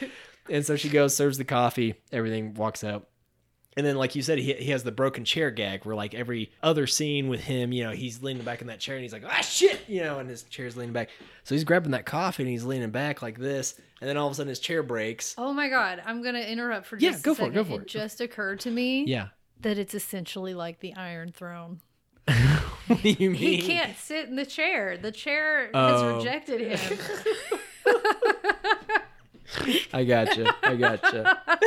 And 0.50 0.66
so 0.66 0.76
she 0.76 0.90
goes, 0.90 1.16
serves 1.16 1.38
the 1.38 1.44
coffee, 1.46 1.96
everything 2.12 2.54
walks 2.54 2.84
out. 2.84 3.08
And 3.76 3.86
then, 3.86 3.96
like 3.96 4.16
you 4.16 4.22
said, 4.22 4.38
he, 4.38 4.54
he 4.54 4.70
has 4.72 4.84
the 4.84 4.92
broken 4.92 5.26
chair 5.26 5.50
gag 5.50 5.84
where, 5.86 5.96
like, 5.96 6.14
every 6.14 6.52
other 6.62 6.86
scene 6.86 7.28
with 7.28 7.40
him, 7.42 7.72
you 7.72 7.84
know, 7.84 7.92
he's 7.92 8.22
leaning 8.22 8.44
back 8.44 8.62
in 8.62 8.68
that 8.68 8.80
chair 8.80 8.96
and 8.96 9.04
he's 9.04 9.14
like, 9.14 9.24
ah, 9.28 9.42
shit, 9.42 9.82
you 9.88 10.02
know, 10.04 10.20
and 10.20 10.30
his 10.30 10.44
chair's 10.44 10.78
leaning 10.78 10.94
back. 10.94 11.10
So 11.44 11.56
he's 11.56 11.64
grabbing 11.64 11.92
that 11.92 12.06
coffee 12.06 12.44
and 12.44 12.50
he's 12.52 12.64
leaning 12.64 12.92
back 12.92 13.22
like 13.24 13.40
this. 13.40 13.74
And 14.00 14.08
then 14.10 14.16
all 14.18 14.28
of 14.28 14.34
a 14.34 14.36
sudden 14.36 14.50
his 14.50 14.60
chair 14.60 14.84
breaks. 14.84 15.34
Oh 15.38 15.54
my 15.54 15.70
god, 15.70 16.04
I'm 16.06 16.22
gonna 16.24 16.42
interrupt 16.42 16.86
for 16.86 16.98
just 16.98 17.20
Yeah, 17.20 17.24
go 17.24 17.32
a 17.32 17.36
for 17.36 17.46
it, 17.48 17.54
go 17.54 17.64
for 17.64 17.82
it. 17.82 17.88
just 17.88 18.22
occurred 18.22 18.60
to 18.62 18.70
me 18.72 19.06
Yeah. 19.06 19.30
that 19.62 19.78
it's 19.80 19.96
essentially 19.96 20.54
like 20.54 20.80
the 20.80 20.94
Iron 20.96 21.32
Throne. 21.32 21.80
what 22.88 23.02
do 23.02 23.10
you 23.10 23.32
mean? 23.32 23.40
He 23.40 23.62
can't 23.62 23.98
sit 23.98 24.28
in 24.30 24.36
the 24.36 24.46
chair. 24.46 24.98
The 24.98 25.12
chair 25.12 25.70
Oh. 25.74 25.88
has 26.12 26.16
rejected 26.18 26.62
him. 26.62 27.00
I 29.94 30.04
gotcha. 30.04 30.54
I 30.64 30.76
gotcha. 30.76 31.42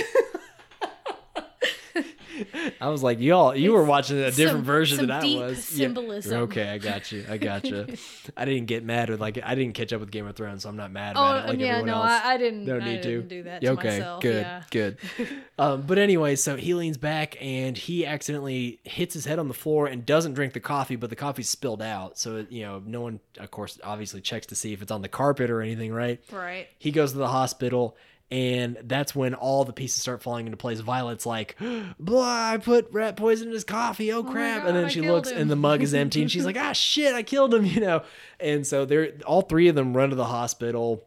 I 2.81 2.89
was 2.89 3.03
like, 3.03 3.21
y'all, 3.21 3.55
you 3.57 3.73
were 3.73 3.85
watching 3.85 4.19
a 4.19 4.31
different 4.31 4.59
some- 4.59 4.65
version 4.65 4.99
some 4.99 5.07
than 5.09 5.23
I 5.23 5.47
was. 5.47 5.65
symbolism. 5.65 6.33
Yeah. 6.33 6.39
Okay, 6.41 6.69
I 6.69 6.79
got 6.79 7.13
you. 7.13 7.25
I 7.29 7.37
got 7.39 7.65
you. 7.65 7.87
I 8.37 8.45
didn't 8.45 8.67
get 8.67 8.85
mad 8.85 9.11
with 9.11 9.21
like 9.21 9.39
I 9.43 9.55
didn't 9.55 9.75
catch 9.75 9.93
up 9.93 10.01
with 10.01 10.11
Game 10.11 10.27
of 10.27 10.37
Thrones, 10.37 10.63
so 10.63 10.69
I'm 10.69 10.77
not 10.77 10.91
mad 10.91 11.17
oh 11.17 11.21
about 11.21 11.45
it 11.45 11.49
like 11.51 11.59
yeah, 11.59 11.67
everyone 11.67 11.87
no, 11.87 11.95
else. 11.95 12.23
I, 12.25 12.35
I 12.35 12.37
didn't. 12.37 12.65
No 12.65 12.79
need 12.79 13.03
to. 13.03 13.09
didn't 13.09 13.29
do 13.29 13.43
that 13.45 13.61
to 13.63 13.69
okay, 13.69 13.89
myself. 13.99 14.23
good, 14.23 14.43
Yeah. 14.43 14.63
good. 14.71 14.99
um, 15.59 15.83
but 15.83 15.99
anyway, 15.99 16.37
so 16.37 16.57
he 16.57 16.75
leans 16.75 16.97
back 16.99 17.37
and 17.41 17.77
he 17.77 18.05
accidentally 18.07 18.81
hits 18.85 19.15
his 19.15 19.25
head 19.25 19.39
on 19.39 19.49
the 19.49 19.55
floor 19.55 19.87
and 19.87 20.05
doesn't 20.05 20.35
drink 20.35 20.53
the 20.53 20.61
coffee, 20.61 20.97
but 20.97 21.11
the 21.11 21.17
coffee's 21.17 21.49
spilled 21.49 21.83
out. 21.83 22.19
So 22.19 22.37
it, 22.37 22.51
you 22.53 22.63
know, 22.63 22.83
no 22.85 23.01
one, 23.01 23.21
of 23.39 23.51
course, 23.51 23.79
obviously 23.85 24.21
checks 24.21 24.47
to 24.47 24.55
see 24.55 24.73
if 24.73 24.83
it's 24.83 24.91
on 24.91 25.03
the 25.03 25.09
carpet 25.09 25.51
or 25.51 25.61
anything, 25.63 25.93
right? 25.93 26.21
Right. 26.33 26.69
He 26.79 26.91
goes 26.91 27.13
to 27.13 27.19
the 27.19 27.29
hospital. 27.29 27.97
And 28.31 28.77
that's 28.83 29.15
when 29.15 29.35
all 29.35 29.65
the 29.65 29.73
pieces 29.73 30.01
start 30.01 30.21
falling 30.21 30.47
into 30.47 30.57
place. 30.57 30.81
Violet's 30.81 31.27
like, 31.27 31.57
blah, 32.01 32.51
I 32.53 32.59
put 32.59 32.89
rat 32.93 33.17
poison 33.17 33.49
in 33.49 33.55
his 33.55 33.63
coffee. 33.65 34.13
Oh, 34.13 34.23
my 34.23 34.33
crap. 34.33 34.63
God, 34.63 34.69
and 34.69 34.77
then 34.77 34.85
I 34.87 34.89
she 34.89 35.01
looks 35.01 35.31
him. 35.31 35.39
and 35.43 35.51
the 35.51 35.57
mug 35.57 35.83
is 35.83 35.95
empty. 35.95 36.23
And 36.23 36.31
she's 36.31 36.45
like, 36.47 36.57
ah, 36.57 36.73
shit, 36.73 37.15
I 37.15 37.23
killed 37.23 37.55
him, 37.55 37.65
you 37.65 37.81
know? 37.81 38.03
And 38.41 38.67
so 38.67 38.85
they're 38.85 39.13
all 39.25 39.43
three 39.43 39.69
of 39.69 39.75
them 39.77 39.97
run 39.97 40.11
to 40.11 40.17
the 40.17 40.25
hospital 40.25 41.07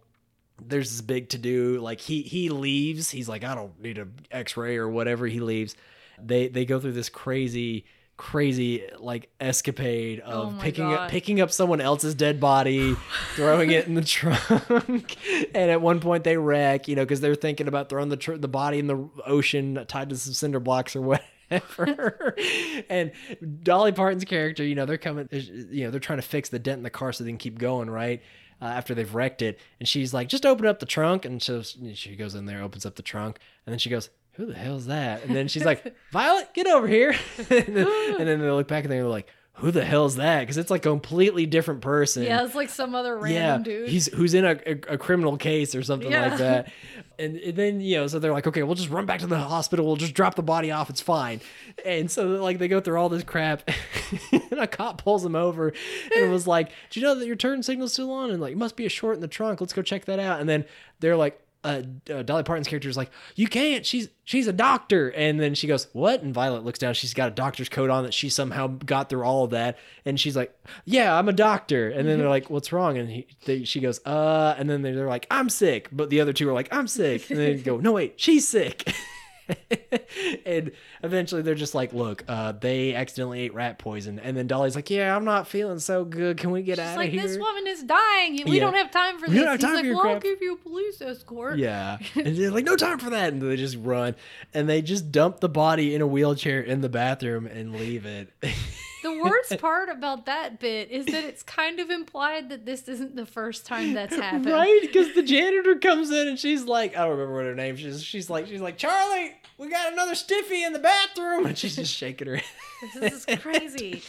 there's 0.62 0.92
this 0.92 1.02
big 1.02 1.30
to 1.30 1.38
do. 1.38 1.80
Like 1.80 2.02
he 2.02 2.22
he 2.22 2.50
leaves. 2.50 3.10
He's 3.10 3.30
like, 3.30 3.44
I 3.44 3.56
don't 3.56 3.80
need 3.82 3.98
an 3.98 4.14
X-ray 4.32 4.78
or 4.78 4.90
whatever. 4.90 5.26
He 5.28 5.40
leaves. 5.40 5.76
They 6.22 6.48
they 6.48 6.66
go 6.66 6.80
through 6.80 6.94
this 6.94 7.10
crazy 7.10 7.86
crazy 8.20 8.86
like 9.00 9.30
escapade 9.40 10.20
of 10.20 10.54
Oh 10.54 10.60
picking 10.60 10.94
up 10.94 11.10
picking 11.10 11.40
up 11.40 11.52
someone 11.52 11.80
else's 11.80 12.14
dead 12.14 12.38
body 12.38 12.98
throwing 13.36 13.72
it 13.72 13.88
in 13.88 13.94
the 13.94 14.04
trunk 14.04 15.16
and 15.56 15.72
at 15.72 15.82
one 15.82 16.02
point 16.02 16.26
they 16.26 16.36
wreck 16.36 16.90
you 16.90 16.98
know 16.98 17.04
because 17.04 17.22
they're 17.22 17.34
thinking 17.34 17.70
about 17.70 17.88
throwing 17.88 18.10
the 18.10 18.18
tr- 18.18 18.36
the 18.36 18.50
body 18.50 18.78
in 18.78 18.88
the 18.88 19.10
ocean 19.26 19.86
tied 19.88 20.10
to 20.10 20.18
some 20.18 20.34
cinder 20.34 20.60
blocks 20.60 20.98
or 20.98 21.02
whatever 21.50 22.36
and 22.90 23.14
dolly 23.64 23.94
parton's 23.94 24.26
character 24.26 24.66
you 24.66 24.76
know 24.76 24.86
they're 24.86 24.98
coming 24.98 25.30
you 25.32 25.86
know 25.86 25.90
they're 25.90 26.02
trying 26.02 26.20
to 26.20 26.28
fix 26.28 26.50
the 26.50 26.60
dent 26.60 26.80
in 26.80 26.84
the 26.84 26.90
car 26.90 27.14
so 27.14 27.24
they 27.24 27.30
can 27.30 27.38
keep 27.38 27.58
going 27.58 27.90
right 27.90 28.22
uh, 28.62 28.66
after 28.66 28.94
they've 28.94 29.16
wrecked 29.16 29.42
it. 29.42 29.58
And 29.80 29.88
she's 29.88 30.14
like, 30.14 30.28
just 30.28 30.46
open 30.46 30.66
up 30.66 30.82
the 30.82 30.86
trunk. 30.86 31.24
And 31.24 31.42
so 31.42 31.62
she 31.62 32.18
goes 32.18 32.36
in 32.36 32.46
there, 32.46 32.62
opens 32.62 32.86
up 32.86 32.96
the 32.96 33.02
trunk. 33.02 33.40
And 33.66 33.72
then 33.72 33.80
she 33.80 33.90
goes, 33.90 34.10
who 34.34 34.46
the 34.46 34.54
hell's 34.54 34.86
that? 34.88 35.24
And 35.26 35.36
then 35.36 35.48
she's 35.48 35.66
like, 35.66 35.96
Violet, 36.12 36.54
get 36.54 36.68
over 36.68 36.88
here. 36.88 37.10
and, 37.38 37.48
then, 37.50 37.88
and 38.20 38.28
then 38.28 38.40
they 38.40 38.50
look 38.50 38.68
back 38.68 38.84
and 38.86 38.92
they're 38.92 39.04
like, 39.04 39.28
who 39.54 39.72
the 39.72 39.84
hell's 39.84 40.16
that? 40.16 40.40
Because 40.40 40.58
it's 40.58 40.72
like 40.72 40.86
a 40.86 40.90
completely 40.90 41.46
different 41.46 41.82
person. 41.82 42.24
Yeah, 42.24 42.46
it's 42.46 42.56
like 42.56 42.70
some 42.70 42.96
other 42.96 43.18
random 43.18 43.34
yeah, 43.34 43.58
dude. 43.80 43.90
he's 43.90 44.06
who's 44.14 44.34
in 44.34 44.46
a, 44.46 44.52
a, 44.66 44.94
a 44.94 44.98
criminal 44.98 45.36
case 45.36 45.76
or 45.76 45.84
something 45.84 46.10
Yeah. 46.12 46.28
like 46.30 46.38
that. 46.38 46.72
And, 47.20 47.36
and 47.36 47.54
then 47.58 47.82
you 47.82 47.98
know, 47.98 48.08
so 48.08 48.18
they're 48.20 48.32
like, 48.32 48.48
okay, 48.48 48.64
we'll 48.64 48.76
just 48.76 48.90
run 48.90 49.06
back 49.06 49.20
to 49.20 49.28
the 49.28 49.38
hospital. 49.38 49.86
We'll 49.86 49.98
just 49.98 50.14
drop 50.14 50.36
the 50.36 50.42
body 50.42 50.72
off. 50.72 50.90
It's 50.90 51.02
fine. 51.02 51.42
And 51.84 52.10
so 52.10 52.28
like 52.42 52.60
they 52.60 52.70
go 52.70 52.80
through 52.80 52.98
all 52.98 53.10
this 53.10 53.26
crap, 53.26 53.70
and 54.32 54.58
a 54.58 54.68
cop 54.68 55.04
pulls 55.04 55.22
them 55.24 55.36
over, 55.36 55.68
and 55.68 56.24
it 56.24 56.30
was 56.30 56.48
like, 56.48 56.72
do 56.90 56.98
you 57.02 57.06
know 57.06 57.16
that 57.16 57.28
your 57.28 57.36
turn 57.36 57.62
signal's 57.62 57.92
still 57.92 58.10
on? 58.10 58.32
And 58.32 58.40
like, 58.40 58.54
it 58.54 58.58
must 58.58 58.78
be 58.78 58.86
a 58.86 58.90
short 58.90 59.16
in 59.16 59.20
the 59.20 59.28
trunk. 59.28 59.60
Let's 59.60 59.74
go 59.74 59.82
check 59.82 60.06
that 60.06 60.20
out. 60.20 60.40
And 60.40 60.48
then 60.48 60.64
they're 61.02 61.18
like. 61.18 61.38
Uh, 61.62 61.82
uh, 62.10 62.24
Dolly 62.24 62.44
Parton's 62.44 62.68
character 62.68 62.88
is 62.88 62.96
like, 62.96 63.12
you 63.36 63.48
can't. 63.48 63.86
She's 63.86 64.08
she's 64.24 64.48
a 64.48 64.54
doctor, 64.54 65.10
and 65.10 65.40
then 65.40 65.56
she 65.56 65.68
goes, 65.68 65.88
what? 65.92 66.22
And 66.22 66.34
Violet 66.34 66.64
looks 66.64 66.80
down. 66.80 66.94
She's 66.94 67.14
got 67.14 67.28
a 67.28 67.32
doctor's 67.32 67.68
coat 67.68 67.90
on 67.90 68.04
that 68.04 68.14
she 68.14 68.30
somehow 68.30 68.68
got 68.68 69.10
through 69.10 69.24
all 69.24 69.44
of 69.44 69.52
that, 69.52 69.78
and 70.06 70.18
she's 70.20 70.38
like, 70.38 70.58
yeah, 70.86 71.18
I'm 71.18 71.28
a 71.28 71.34
doctor. 71.34 71.90
And 71.90 72.08
then 72.08 72.18
they're 72.20 72.30
like, 72.30 72.50
what's 72.50 72.72
wrong? 72.72 72.98
And 72.98 73.10
he, 73.10 73.28
they, 73.46 73.66
she 73.66 73.82
goes, 73.82 74.00
uh, 74.06 74.56
and 74.58 74.70
then 74.70 74.82
they're 74.84 75.08
like, 75.08 75.28
I'm 75.30 75.50
sick. 75.50 75.90
But 75.92 76.10
the 76.10 76.22
other 76.22 76.32
two 76.32 76.48
are 76.48 76.54
like, 76.54 76.70
I'm 76.72 76.88
sick, 76.88 77.30
and 77.30 77.38
they 77.40 77.56
go, 77.56 77.78
no 77.78 77.92
wait, 77.92 78.14
she's 78.16 78.48
sick. 78.48 78.90
and 80.46 80.72
eventually 81.04 81.42
they're 81.42 81.56
just 81.56 81.76
like, 81.76 81.94
look, 81.94 82.24
uh, 82.28 82.52
they 82.54 82.94
accidentally 82.96 83.42
ate 83.42 83.54
rat 83.54 83.80
poison. 83.80 84.20
And 84.20 84.36
then 84.36 84.48
Dolly's 84.48 84.76
like, 84.76 84.90
yeah, 84.90 85.16
I'm 85.16 85.26
not 85.26 85.48
feeling 85.48 85.80
so 85.80 86.06
good. 86.06 86.38
Can 86.38 86.52
we 86.52 86.62
get 86.62 86.78
She's 86.78 86.86
out 86.88 86.98
like, 86.98 87.08
of 87.08 87.14
here? 87.14 87.24
this 87.24 87.38
woman 87.38 87.68
is 87.68 87.84
dying. 87.84 88.42
We 88.46 88.58
Yeah. 88.58 88.66
don't 88.66 88.76
have 88.76 88.92
time 88.92 89.20
for 89.20 89.28
this. 89.28 89.30
We 89.30 89.36
this. 89.36 89.44
don't 89.44 89.52
have 89.52 89.60
He's 89.60 89.66
time 89.66 89.74
like, 89.76 89.82
for 89.84 89.88
your 89.88 89.96
well, 89.96 90.08
I'll 90.16 90.20
give 90.20 90.42
you 90.42 90.54
a 90.54 90.58
police 90.58 91.02
escort. 91.02 91.58
Yeah. 91.58 91.98
And 92.16 92.36
they're 92.38 92.52
like, 92.52 92.66
no 92.66 92.76
time 92.76 93.00
for 93.00 93.10
that. 93.12 93.34
And 93.34 93.42
they 93.42 93.56
just 93.56 93.78
run. 93.78 94.16
And 94.54 94.68
they 94.70 94.82
just 94.82 95.12
dump 95.12 95.40
the 95.40 95.50
body 95.50 95.96
in 95.96 96.02
a 96.02 96.08
wheelchair 96.08 96.62
in 96.62 96.82
the 96.82 96.90
bathroom 96.90 97.46
and 97.48 97.76
leave 97.76 98.06
it. 98.06 98.32
The 99.04 99.22
worst 99.24 99.58
part 99.62 99.90
about 99.90 100.26
that 100.26 100.60
bit 100.60 100.92
is 100.92 101.06
that 101.08 101.24
it's 101.24 101.44
kind 101.44 101.80
of 101.80 101.90
implied 101.90 102.50
that 102.50 102.66
this 102.66 102.88
isn't 102.88 103.16
the 103.16 103.26
first 103.26 103.66
time 103.66 103.94
that's 103.94 104.16
happened. 104.20 104.46
right? 104.48 104.80
Because 104.82 105.14
the 105.16 105.24
janitor 105.24 105.76
comes 105.78 106.10
in 106.12 106.28
and 106.28 106.38
she's 106.40 106.66
like, 106.66 106.96
I 106.96 107.02
don't 107.02 107.12
remember 107.12 107.36
what 107.36 107.46
her 107.46 107.56
name 107.56 107.76
is. 107.78 108.04
She's 108.04 108.30
like, 108.30 108.48
she's 108.48 108.62
like, 108.62 108.78
Charlie, 108.78 109.34
we 109.58 109.70
got 109.70 109.94
another 109.94 110.16
stiffy 110.16 110.64
in 110.64 110.74
the 110.74 110.80
bathroom. 110.80 111.46
And 111.46 111.58
she's 111.58 111.76
just 111.76 111.94
shaking 111.94 112.28
her 112.28 112.36
head. 112.38 112.46
This 113.00 113.28
is 113.28 113.40
crazy. 113.40 114.02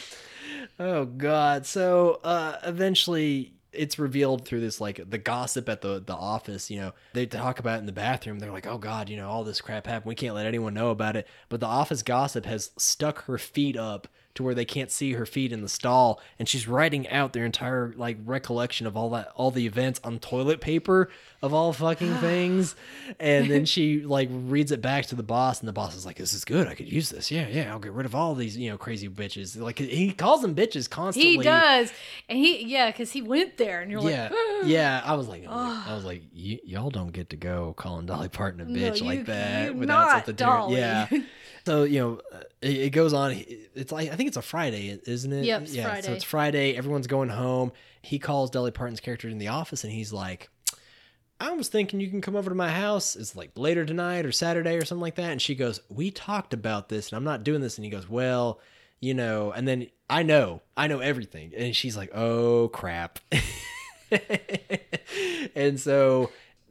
Oh 0.79 1.03
God! 1.03 1.65
So 1.65 2.19
uh, 2.23 2.55
eventually, 2.63 3.53
it's 3.73 3.99
revealed 3.99 4.45
through 4.45 4.61
this 4.61 4.79
like 4.79 5.09
the 5.09 5.17
gossip 5.17 5.67
at 5.67 5.81
the 5.81 6.01
the 6.05 6.15
office. 6.15 6.71
You 6.71 6.79
know, 6.79 6.93
they 7.13 7.25
talk 7.25 7.59
about 7.59 7.75
it 7.75 7.79
in 7.79 7.85
the 7.85 7.91
bathroom. 7.91 8.39
They're 8.39 8.51
like, 8.51 8.67
"Oh 8.67 8.77
God, 8.77 9.09
you 9.09 9.17
know, 9.17 9.29
all 9.29 9.43
this 9.43 9.59
crap 9.59 9.87
happened. 9.87 10.07
We 10.07 10.15
can't 10.15 10.35
let 10.35 10.45
anyone 10.45 10.73
know 10.73 10.89
about 10.91 11.17
it." 11.17 11.27
But 11.49 11.59
the 11.59 11.65
office 11.67 12.01
gossip 12.01 12.45
has 12.45 12.71
stuck 12.77 13.25
her 13.25 13.37
feet 13.37 13.75
up 13.75 14.07
to 14.35 14.43
where 14.43 14.53
they 14.55 14.65
can't 14.65 14.89
see 14.91 15.13
her 15.13 15.25
feet 15.25 15.51
in 15.51 15.61
the 15.61 15.69
stall, 15.69 16.19
and 16.39 16.47
she's 16.47 16.67
writing 16.67 17.07
out 17.09 17.33
their 17.33 17.45
entire 17.45 17.93
like 17.97 18.17
recollection 18.25 18.87
of 18.87 18.95
all 18.95 19.09
that 19.11 19.31
all 19.35 19.51
the 19.51 19.65
events 19.65 19.99
on 20.03 20.19
toilet 20.19 20.61
paper 20.61 21.09
of 21.41 21.53
all 21.53 21.73
fucking 21.73 22.13
things. 22.19 22.75
And 23.19 23.49
then 23.49 23.65
she 23.65 24.01
like 24.01 24.29
reads 24.31 24.71
it 24.71 24.81
back 24.81 25.05
to 25.07 25.15
the 25.15 25.23
boss, 25.23 25.59
and 25.59 25.67
the 25.67 25.73
boss 25.73 25.95
is 25.95 26.05
like, 26.05 26.17
"This 26.17 26.33
is 26.33 26.45
good. 26.45 26.67
I 26.67 26.75
could 26.75 26.91
use 26.91 27.09
this. 27.09 27.29
Yeah, 27.31 27.47
yeah. 27.47 27.71
I'll 27.71 27.79
get 27.79 27.91
rid 27.93 28.05
of 28.05 28.15
all 28.15 28.35
these 28.35 28.55
you 28.57 28.69
know 28.69 28.77
crazy 28.77 29.09
bitches." 29.09 29.59
Like 29.59 29.79
he 29.79 30.11
calls 30.13 30.41
them 30.41 30.55
bitches 30.55 30.89
constantly. 30.89 31.31
He 31.37 31.43
does. 31.43 31.91
And 32.29 32.37
he, 32.37 32.65
yeah, 32.65 32.87
because 32.91 33.11
he 33.11 33.21
went 33.21 33.57
there 33.57 33.81
and 33.81 33.91
you're 33.91 34.01
Yeah, 34.09 34.29
like, 34.29 34.65
yeah. 34.65 35.01
I 35.03 35.15
was 35.15 35.27
like, 35.27 35.45
I 35.45 35.49
was 35.55 35.75
like, 35.77 35.87
I 35.87 35.95
was 35.95 36.05
like, 36.05 36.21
y- 36.35 36.59
y'all 36.63 36.89
don't 36.89 37.11
get 37.11 37.29
to 37.31 37.35
go 37.35 37.73
calling 37.77 38.05
Dolly 38.05 38.29
Parton 38.29 38.61
a 38.61 38.65
No, 38.65 38.79
bitch 38.79 38.99
you- 39.01 39.05
like 39.07 39.25
that 39.25 39.75
without 39.75 39.93
not 40.05 40.11
something 40.25 40.35
Dolly. 40.35 40.77
Yeah. 40.77 41.07
So 41.65 41.83
you 41.83 41.99
know, 41.99 42.21
uh, 42.33 42.43
it, 42.61 42.77
it 42.77 42.89
goes 42.91 43.13
on. 43.13 43.31
It's 43.75 43.91
like 43.91 44.11
I 44.11 44.15
think 44.15 44.27
it's 44.27 44.37
a 44.37 44.41
Friday, 44.41 44.99
isn't 45.05 45.31
it? 45.31 45.45
Yep, 45.45 45.61
it's 45.63 45.73
yeah. 45.73 46.01
So 46.01 46.13
it's 46.13 46.23
Friday. 46.23 46.75
Everyone's 46.75 47.07
going 47.07 47.29
home. 47.29 47.71
He 48.01 48.19
calls 48.19 48.49
Dolly 48.49 48.71
Parton's 48.71 48.99
character 48.99 49.27
in 49.29 49.37
the 49.37 49.49
office, 49.49 49.83
and 49.83 49.93
he's 49.93 50.13
like. 50.13 50.49
I 51.39 51.53
was 51.53 51.69
thinking 51.69 51.99
you 51.99 52.07
can 52.11 52.21
come 52.21 52.35
over 52.35 52.51
to 52.51 52.55
my 52.55 52.69
house. 52.69 53.15
It's 53.15 53.35
like 53.35 53.49
later 53.55 53.83
tonight 53.83 54.27
or 54.27 54.31
Saturday 54.31 54.75
or 54.75 54.85
something 54.85 55.01
like 55.01 55.15
that. 55.15 55.31
And 55.31 55.41
she 55.41 55.55
goes, 55.55 55.81
We 55.89 56.11
talked 56.11 56.53
about 56.53 56.87
this 56.87 57.09
and 57.09 57.17
I'm 57.17 57.23
not 57.23 57.43
doing 57.43 57.61
this. 57.61 57.79
And 57.79 57.85
he 57.85 57.89
goes, 57.89 58.07
Well, 58.07 58.59
you 58.99 59.15
know, 59.15 59.51
and 59.51 59.67
then 59.67 59.87
I 60.07 60.21
know, 60.21 60.61
I 60.77 60.85
know 60.85 60.99
everything. 60.99 61.51
And 61.57 61.75
she's 61.75 61.97
like, 61.97 62.11
Oh 62.13 62.67
crap. 62.67 63.17
and 65.55 65.79
so 65.79 66.29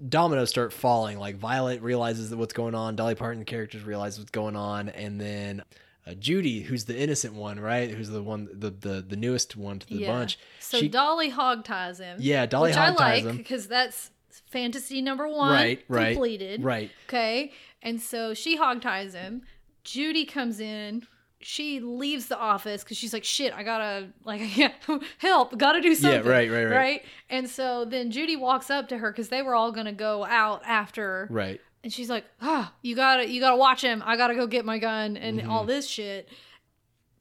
dominoes 0.08 0.50
start 0.50 0.72
falling. 0.72 1.18
Like 1.18 1.36
Violet 1.36 1.82
realizes 1.82 2.30
that 2.30 2.36
what's 2.36 2.52
going 2.52 2.74
on. 2.74 2.96
Dolly 2.96 3.14
Parton 3.14 3.44
characters 3.44 3.82
realize 3.82 4.18
what's 4.18 4.30
going 4.30 4.56
on. 4.56 4.88
And 4.88 5.20
then 5.20 5.62
uh, 6.06 6.14
Judy, 6.14 6.62
who's 6.62 6.84
the 6.84 6.98
innocent 6.98 7.34
one, 7.34 7.60
right? 7.60 7.90
Who's 7.90 8.08
the 8.08 8.22
one, 8.22 8.48
the, 8.52 8.70
the, 8.70 9.04
the 9.06 9.16
newest 9.16 9.56
one 9.56 9.78
to 9.78 9.86
the 9.86 9.96
yeah. 9.96 10.08
bunch. 10.08 10.38
So 10.58 10.78
she- 10.78 10.88
Dolly 10.88 11.28
hog 11.28 11.64
ties 11.64 11.98
him. 11.98 12.18
Yeah, 12.20 12.46
Dolly 12.46 12.70
which 12.70 12.76
I 12.76 12.86
hog 12.86 12.98
ties 12.98 13.24
like 13.24 13.30
him. 13.30 13.36
because 13.36 13.68
that's 13.68 14.10
fantasy 14.46 15.02
number 15.02 15.28
one 15.28 15.52
Right, 15.52 15.84
right, 15.88 16.12
completed. 16.14 16.64
Right. 16.64 16.90
Okay. 17.08 17.52
And 17.82 18.00
so 18.00 18.34
she 18.34 18.56
hog 18.56 18.82
ties 18.82 19.14
him. 19.14 19.42
Judy 19.84 20.24
comes 20.24 20.60
in. 20.60 21.06
She 21.42 21.80
leaves 21.80 22.26
the 22.26 22.36
office 22.38 22.82
because 22.84 22.98
she's 22.98 23.12
like, 23.14 23.24
shit, 23.24 23.54
I 23.54 23.62
gotta, 23.62 24.08
like, 24.24 24.40
help, 25.18 25.56
gotta 25.56 25.80
do 25.80 25.94
something. 25.94 26.22
Yeah, 26.24 26.30
right, 26.30 26.50
right, 26.50 26.64
right. 26.64 26.76
Right? 26.76 27.04
And 27.30 27.48
so 27.48 27.84
then 27.86 28.10
Judy 28.10 28.36
walks 28.36 28.68
up 28.70 28.88
to 28.88 28.98
her 28.98 29.10
because 29.10 29.30
they 29.30 29.40
were 29.40 29.54
all 29.54 29.72
gonna 29.72 29.92
go 29.94 30.24
out 30.24 30.62
after. 30.66 31.26
Right. 31.30 31.60
And 31.82 31.90
she's 31.90 32.10
like, 32.10 32.26
ah, 32.42 32.74
you 32.82 32.94
gotta, 32.94 33.26
you 33.26 33.40
gotta 33.40 33.56
watch 33.56 33.82
him. 33.82 34.02
I 34.04 34.16
gotta 34.18 34.34
go 34.34 34.46
get 34.46 34.66
my 34.66 34.78
gun 34.78 35.16
and 35.16 35.38
Mm-hmm. 35.40 35.50
all 35.50 35.64
this 35.64 35.86
shit. 35.88 36.28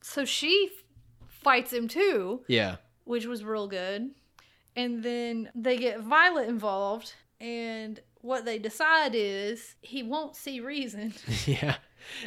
So 0.01 0.25
she 0.25 0.69
f- 0.71 0.83
fights 1.27 1.71
him 1.71 1.87
too 1.87 2.41
Yeah. 2.47 2.77
which 3.05 3.25
was 3.25 3.43
real 3.43 3.67
good. 3.67 4.09
And 4.75 5.01
then 5.01 5.49
they 5.55 5.77
get 5.77 6.01
Violet 6.01 6.47
involved, 6.49 7.13
and 7.39 7.99
what 8.21 8.45
they 8.45 8.59
decide 8.59 9.11
is 9.15 9.75
he 9.81 10.03
won't 10.03 10.35
see 10.35 10.59
reason. 10.59 11.13
Yeah. 11.45 11.75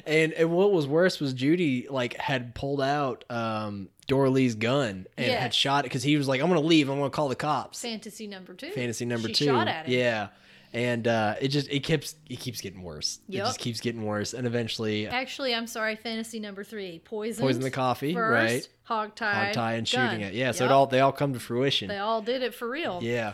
And 0.07 0.32
and 0.34 0.51
what 0.53 0.70
was 0.70 0.86
worse 0.86 1.18
was 1.18 1.32
Judy 1.32 1.86
like 1.88 2.16
had 2.18 2.55
pulled 2.55 2.80
out 2.82 3.24
um 3.30 3.88
Doralee's 4.07 4.55
gun 4.55 5.07
and 5.16 5.26
Yeah. 5.26 5.40
had 5.40 5.55
shot 5.55 5.80
it 5.80 5.88
because 5.88 6.03
he 6.03 6.16
was 6.16 6.28
like, 6.28 6.40
I'm 6.43 6.49
gonna 6.49 6.61
leave, 6.61 6.88
I'm 6.90 6.99
gonna 6.99 7.09
call 7.11 7.28
the 7.28 7.34
cops. 7.36 7.80
Fantasy 7.80 8.26
number 8.26 8.53
two. 8.55 8.70
Fantasy 8.70 9.07
number 9.07 9.28
She 9.28 9.34
two. 9.34 9.45
shot 9.47 9.68
at 9.68 9.86
him. 9.86 9.95
Yeah. 9.99 10.28
And 10.74 11.09
uh 11.09 11.34
it 11.40 11.49
just 11.49 11.68
it 11.70 11.80
keeps 11.80 12.14
it 12.28 12.38
keeps 12.38 12.61
getting 12.61 12.82
worse. 12.82 13.20
It 13.28 13.36
just 13.38 13.59
keeps 13.59 13.80
getting 13.80 14.05
worse. 14.05 14.34
And 14.34 14.47
eventually 14.47 15.07
Actually, 15.09 15.55
I'm 15.55 15.66
sorry. 15.66 15.97
Fantasy 15.97 16.38
number 16.38 16.64
three. 16.64 16.99
Poison. 17.05 17.43
poison 17.43 17.62
the 17.62 17.70
coffee, 17.70 18.14
right? 18.14 18.66
Hog 18.84 19.14
tie. 19.14 19.47
Hog 19.47 19.55
tie 19.55 19.74
and 19.74 19.88
shooting 19.88 20.20
it. 20.20 20.34
Yeah, 20.34 20.53
so 20.53 20.66
it 20.66 20.70
all 20.70 20.86
they 20.86 21.01
all 21.01 21.12
come 21.12 21.32
to 21.32 21.40
fruition. 21.40 21.88
They 21.88 21.99
all 21.99 22.20
did 22.20 22.43
it 22.43 22.55
for 22.55 22.68
real. 22.68 23.01
Yeah. 23.03 23.32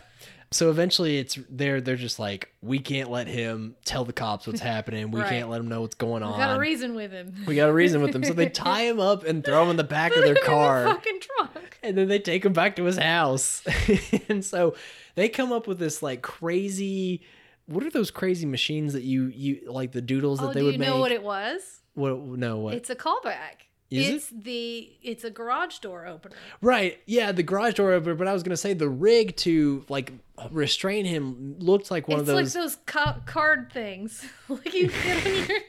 So 0.51 0.71
eventually 0.71 1.19
it's 1.19 1.37
they're 1.49 1.79
they're 1.79 1.95
just 1.95 2.17
like, 2.17 2.51
we 2.61 2.79
can't 2.79 3.11
let 3.11 3.27
him 3.27 3.75
tell 3.85 4.03
the 4.03 4.13
cops 4.13 4.47
what's 4.47 4.59
happening. 4.73 5.11
We 5.11 5.21
Right. 5.21 5.29
can't 5.29 5.49
let 5.49 5.59
him 5.61 5.67
know 5.67 5.81
what's 5.81 5.93
going 5.95 6.23
on. 6.23 6.31
We 6.33 6.37
got 6.39 6.55
a 6.55 6.59
reason 6.59 6.95
with 6.95 7.11
him. 7.11 7.35
we 7.45 7.55
got 7.55 7.69
a 7.69 7.73
reason 7.73 8.01
with 8.01 8.15
him. 8.15 8.23
So 8.23 8.33
they 8.33 8.49
tie 8.49 8.81
him 8.81 8.99
up 8.99 9.23
and 9.25 9.43
throw 9.43 9.63
him 9.63 9.69
in 9.69 9.75
the 9.77 9.83
back 9.83 10.11
of 10.15 10.19
their 10.23 10.29
in 10.29 10.33
the 10.35 10.39
car. 10.41 10.85
fucking 10.85 11.19
trunk. 11.21 11.77
and 11.83 11.95
then 11.97 12.07
they 12.07 12.17
take 12.19 12.43
him 12.45 12.53
back 12.53 12.75
to 12.77 12.83
his 12.85 12.97
house. 12.97 13.63
and 14.29 14.43
so 14.43 14.75
they 15.15 15.29
come 15.29 15.51
up 15.51 15.67
with 15.67 15.77
this 15.79 16.01
like 16.01 16.21
crazy 16.23 17.21
what 17.67 17.83
are 17.83 17.91
those 17.91 18.09
crazy 18.09 18.47
machines 18.47 18.93
that 18.93 19.03
you 19.03 19.27
you 19.27 19.61
like 19.71 19.91
the 19.91 20.01
doodles 20.01 20.39
that 20.39 20.47
Oh, 20.47 20.53
they 20.53 20.61
do 20.61 20.65
would 20.65 20.73
you 20.73 20.79
make? 20.79 20.89
know 20.89 20.97
what 20.97 21.11
it 21.11 21.21
was? 21.21 21.81
what 21.93 22.17
no 22.17 22.57
what? 22.57 22.73
It's 22.73 22.89
a 22.89 22.95
callback. 22.95 23.68
Is 23.91 24.07
it? 24.07 24.13
it's 24.15 24.27
the 24.29 24.91
it's 25.01 25.23
a 25.23 25.29
garage 25.31 25.79
door 25.79 26.05
opener. 26.05 26.35
right. 26.61 26.99
Yeah, 27.07 27.31
the 27.31 27.43
garage 27.43 27.73
door 27.75 27.91
opener, 27.91 28.15
but 28.15 28.27
I 28.27 28.33
was 28.33 28.43
going 28.43 28.51
to 28.51 28.57
say 28.57 28.73
the 28.73 28.89
rig 28.89 29.35
to 29.37 29.83
like 29.89 30.13
restrain 30.51 31.05
him 31.05 31.55
looked 31.59 31.89
like 31.91 32.07
one 32.07 32.19
it's 32.19 32.29
of 32.29 32.35
those 32.35 32.47
It's 32.47 32.55
like 32.55 32.63
those 32.63 32.75
ca- 32.85 33.19
card 33.25 33.71
things. 33.73 34.25
like 34.49 34.73
you 34.73 34.89
put 34.89 35.27
on 35.27 35.35
your 35.35 35.59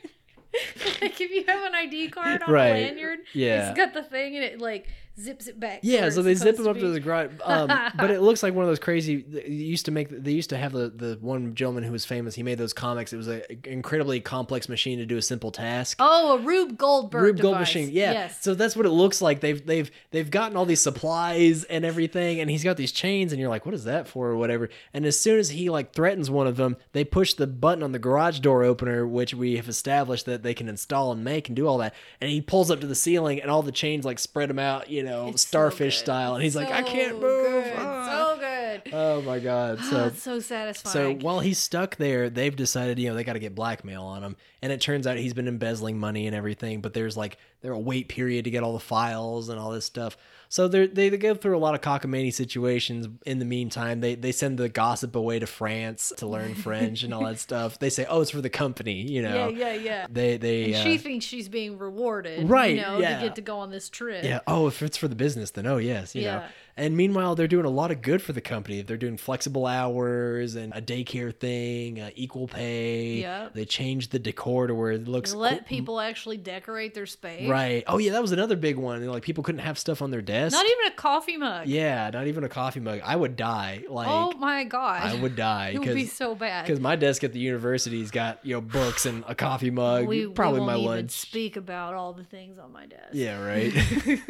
like 1.00 1.20
if 1.20 1.30
you 1.30 1.44
have 1.46 1.64
an 1.64 1.74
ID 1.74 2.08
card 2.10 2.42
on 2.42 2.52
Right. 2.52 2.68
a 2.68 2.72
lanyard, 2.88 3.20
Yeah. 3.32 3.68
it's 3.70 3.76
got 3.76 3.94
the 3.94 4.02
thing 4.02 4.34
and 4.36 4.44
it 4.44 4.60
like 4.60 4.88
zips 5.18 5.46
it 5.46 5.58
back. 5.58 5.80
Yeah, 5.82 6.10
so 6.10 6.22
they 6.22 6.34
zip 6.34 6.58
him 6.58 6.68
up 6.68 6.78
to 6.78 6.88
the 6.88 7.00
garage. 7.00 7.30
Um, 7.50 7.68
but 7.96 8.10
it 8.10 8.20
looks 8.20 8.42
like 8.42 8.54
one 8.54 8.64
of 8.64 8.68
those 8.68 8.78
crazy. 8.78 9.22
They 9.22 9.46
used 9.46 9.86
to 9.86 9.90
make. 9.90 10.08
They 10.08 10.30
used 10.32 10.50
to 10.50 10.56
have 10.56 10.72
the 10.72 10.88
the 10.88 11.18
one 11.20 11.54
gentleman 11.54 11.82
who 11.84 11.90
was 11.90 12.04
famous. 12.04 12.34
He 12.34 12.42
made 12.42 12.58
those 12.58 12.72
comics. 12.72 13.12
It 13.12 13.16
was 13.16 13.26
an 13.28 13.42
incredibly 13.64 14.20
complex 14.20 14.68
machine 14.68 14.98
to 14.98 15.06
do 15.06 15.16
a 15.16 15.22
simple 15.22 15.50
task. 15.50 15.96
Oh, 16.00 16.38
a 16.38 16.42
Rube 16.42 16.78
Goldberg. 16.78 17.22
Rube 17.22 17.40
Gold 17.40 17.58
machine, 17.58 17.90
yeah. 17.90 18.12
Yes. 18.12 18.42
So 18.42 18.54
that's 18.54 18.76
what 18.76 18.86
it 18.86 18.90
looks 18.90 19.20
like. 19.20 19.40
They've 19.40 19.64
they've 19.64 19.90
they've 20.12 20.30
gotten 20.30 20.56
all 20.56 20.64
these 20.64 20.80
supplies 20.80 21.64
and 21.64 21.84
everything, 21.84 22.40
and 22.40 22.50
he's 22.50 22.62
got 22.62 22.76
these 22.76 22.92
chains, 22.92 23.32
and 23.32 23.40
you're 23.40 23.50
like, 23.50 23.66
what 23.66 23.74
is 23.74 23.84
that 23.84 24.06
for, 24.06 24.28
or 24.28 24.36
whatever. 24.36 24.68
And 24.92 25.04
as 25.04 25.18
soon 25.18 25.38
as 25.38 25.50
he 25.50 25.70
like 25.70 25.92
threatens 25.92 26.30
one 26.30 26.46
of 26.46 26.56
them, 26.56 26.76
they 26.92 27.04
push 27.04 27.34
the 27.34 27.46
button 27.46 27.82
on 27.82 27.92
the 27.92 27.98
garage 27.98 28.38
door 28.40 28.62
opener, 28.62 29.06
which 29.06 29.34
we 29.34 29.56
have 29.56 29.68
established 29.68 30.26
that 30.26 30.42
they 30.42 30.54
can 30.54 30.68
install 30.68 31.10
and 31.10 31.24
make 31.24 31.48
and 31.48 31.56
do 31.56 31.66
all 31.66 31.78
that. 31.78 31.94
And 32.20 32.30
he 32.30 32.40
pulls 32.40 32.70
up 32.70 32.80
to 32.80 32.86
the 32.86 32.94
ceiling, 32.94 33.40
and 33.40 33.50
all 33.50 33.62
the 33.62 33.72
chains 33.72 34.04
like 34.04 34.18
spread 34.18 34.50
him 34.50 34.58
out, 34.58 34.90
you 34.90 34.99
know, 35.02 35.28
It's 35.28 35.42
starfish 35.42 35.96
good. 35.98 36.04
style. 36.04 36.34
And 36.34 36.42
he's 36.42 36.56
like, 36.56 36.70
I 36.70 36.82
can't 36.82 37.20
move. 37.20 37.64
Good. 37.64 37.74
Ah. 37.76 38.06
So 38.34 38.38
good. 38.40 38.92
Oh 38.92 39.22
my 39.22 39.38
god! 39.40 39.78
Oh, 39.82 39.90
So 39.90 40.04
it's 40.06 40.22
so 40.22 40.40
so 40.72 41.14
while 41.14 41.40
he's 41.40 41.58
stuck 41.58 41.96
there, 41.96 42.30
they've 42.30 42.54
decided, 42.54 42.98
you 42.98 43.08
know, 43.08 43.14
they 43.14 43.24
got 43.24 43.32
to 43.34 43.38
get 43.38 43.54
blackmail 43.54 44.02
on 44.04 44.22
him. 44.22 44.36
And 44.62 44.72
it 44.72 44.80
turns 44.80 45.06
out 45.06 45.16
he's 45.16 45.34
been 45.34 45.48
embezzling 45.48 45.98
money 45.98 46.26
and 46.26 46.34
everything, 46.36 46.80
but 46.80 46.94
there's 46.94 47.16
like 47.16 47.36
there 47.62 47.72
a 47.72 47.78
wait 47.78 48.08
period 48.08 48.44
to 48.44 48.50
get 48.50 48.62
all 48.62 48.72
the 48.72 48.78
files 48.80 49.48
and 49.48 49.58
all 49.58 49.70
this 49.70 49.84
stuff. 49.84 50.16
So 50.50 50.66
they 50.66 50.88
they 50.88 51.10
go 51.10 51.36
through 51.36 51.56
a 51.56 51.60
lot 51.60 51.76
of 51.76 51.80
cockamamie 51.80 52.34
situations. 52.34 53.06
In 53.24 53.38
the 53.38 53.44
meantime, 53.44 54.00
they 54.00 54.16
they 54.16 54.32
send 54.32 54.58
the 54.58 54.68
gossip 54.68 55.14
away 55.14 55.38
to 55.38 55.46
France 55.46 56.12
to 56.16 56.26
learn 56.26 56.56
French 56.56 57.04
and 57.04 57.14
all 57.14 57.24
that 57.24 57.38
stuff. 57.38 57.78
They 57.78 57.88
say, 57.88 58.04
oh, 58.08 58.20
it's 58.20 58.32
for 58.32 58.40
the 58.40 58.50
company, 58.50 59.00
you 59.08 59.22
know. 59.22 59.48
yeah, 59.48 59.70
yeah, 59.70 59.74
yeah. 59.74 60.06
They 60.10 60.38
they 60.38 60.64
And 60.64 60.74
uh, 60.74 60.82
she 60.82 60.98
thinks 60.98 61.24
she's 61.24 61.48
being 61.48 61.78
rewarded, 61.78 62.50
Right, 62.50 62.74
You 62.74 62.82
know, 62.82 62.98
yeah. 62.98 63.20
to 63.20 63.26
get 63.26 63.36
to 63.36 63.42
go 63.42 63.60
on 63.60 63.70
this 63.70 63.88
trip. 63.88 64.24
Yeah. 64.24 64.40
Oh, 64.48 64.66
if 64.66 64.82
it's 64.82 64.96
for 64.96 65.06
the 65.06 65.14
business, 65.14 65.52
then 65.52 65.66
oh 65.68 65.76
yes, 65.76 66.16
you 66.16 66.24
know. 66.24 66.42
Yeah. 66.76 66.84
And 66.84 66.96
meanwhile, 66.96 67.34
they're 67.34 67.46
doing 67.48 67.66
a 67.66 67.70
lot 67.70 67.90
of 67.90 68.00
good 68.02 68.22
for 68.22 68.32
the 68.32 68.40
company. 68.40 68.82
They're 68.82 68.96
doing 68.96 69.16
flexible 69.16 69.66
hours 69.66 70.54
and 70.54 70.72
a 70.74 70.80
daycare 70.80 71.34
thing, 71.34 72.00
uh, 72.00 72.10
equal 72.14 72.48
pay. 72.48 73.20
Yep. 73.20 73.54
They 73.54 73.64
changed 73.64 74.12
the 74.12 74.18
decor 74.18 74.66
to 74.66 74.74
where 74.74 74.92
it 74.92 75.06
looks 75.08 75.34
let 75.34 75.58
cool- 75.58 75.66
people 75.66 76.00
actually 76.00 76.36
decorate 76.38 76.94
their 76.94 77.06
space. 77.06 77.48
Right. 77.48 77.84
Oh 77.86 77.98
yeah, 77.98 78.12
that 78.12 78.22
was 78.22 78.32
another 78.32 78.56
big 78.56 78.76
one. 78.76 79.04
Like 79.06 79.22
people 79.22 79.44
couldn't 79.44 79.60
have 79.60 79.78
stuff 79.78 80.00
on 80.02 80.10
their 80.10 80.22
desk. 80.22 80.52
Not 80.52 80.64
even 80.66 80.86
a 80.92 80.96
coffee 80.96 81.36
mug. 81.36 81.66
yeah, 81.66 82.10
not 82.10 82.26
even 82.26 82.44
a 82.44 82.48
coffee 82.48 82.80
mug. 82.80 83.00
I 83.04 83.16
would 83.16 83.36
die. 83.36 83.84
Like 83.88 84.08
oh 84.08 84.32
my 84.38 84.64
god. 84.64 85.02
I 85.02 85.14
would 85.20 85.36
die 85.36 85.70
It 85.74 85.78
would 85.80 85.94
be 85.94 86.06
so 86.06 86.34
bad. 86.34 86.66
because 86.66 86.80
my 86.80 86.96
desk 86.96 87.24
at 87.24 87.32
the 87.32 87.40
university's 87.40 88.10
got 88.10 88.38
you 88.44 88.54
know 88.54 88.60
books 88.60 89.06
and 89.06 89.24
a 89.26 89.34
coffee 89.34 89.70
mug. 89.70 90.06
we 90.06 90.26
probably 90.28 90.60
we 90.60 90.66
my 90.66 90.72
won't 90.74 90.84
even 90.84 90.96
lunch. 90.96 91.10
speak 91.10 91.56
about 91.56 91.94
all 91.94 92.12
the 92.12 92.24
things 92.24 92.58
on 92.58 92.72
my 92.72 92.86
desk. 92.86 93.10
Yeah. 93.12 93.44
Right. 93.44 93.72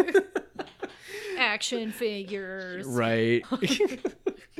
Action 1.41 1.91
figures. 1.93 2.87
right. 2.87 3.45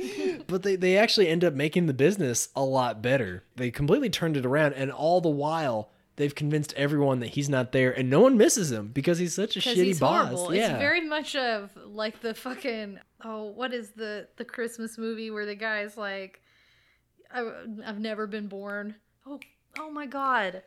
but 0.47 0.63
they 0.63 0.75
they 0.75 0.97
actually 0.97 1.27
end 1.27 1.43
up 1.43 1.53
making 1.53 1.85
the 1.85 1.93
business 1.93 2.49
a 2.55 2.63
lot 2.63 3.01
better. 3.01 3.43
They 3.55 3.71
completely 3.71 4.09
turned 4.09 4.37
it 4.37 4.45
around, 4.45 4.73
and 4.73 4.91
all 4.91 5.21
the 5.21 5.29
while. 5.29 5.91
They've 6.17 6.35
convinced 6.35 6.73
everyone 6.75 7.19
that 7.21 7.29
he's 7.29 7.49
not 7.49 7.71
there, 7.71 7.91
and 7.91 8.09
no 8.09 8.19
one 8.19 8.37
misses 8.37 8.71
him 8.71 8.89
because 8.89 9.17
he's 9.17 9.33
such 9.33 9.55
a 9.55 9.59
shitty 9.59 9.99
boss. 9.99 10.27
horrible. 10.27 10.53
Yeah, 10.53 10.71
It's 10.71 10.77
very 10.77 11.01
much 11.01 11.35
of 11.35 11.71
like 11.85 12.21
the 12.21 12.35
fucking 12.35 12.99
oh, 13.23 13.45
what 13.45 13.73
is 13.73 13.91
the 13.91 14.27
the 14.35 14.45
Christmas 14.45 14.97
movie 14.97 15.31
where 15.31 15.45
the 15.45 15.55
guy's 15.55 15.97
like, 15.97 16.41
I, 17.33 17.49
I've 17.85 17.99
never 17.99 18.27
been 18.27 18.47
born. 18.47 18.95
Oh, 19.25 19.39
oh 19.79 19.89
my 19.89 20.05
god. 20.05 20.63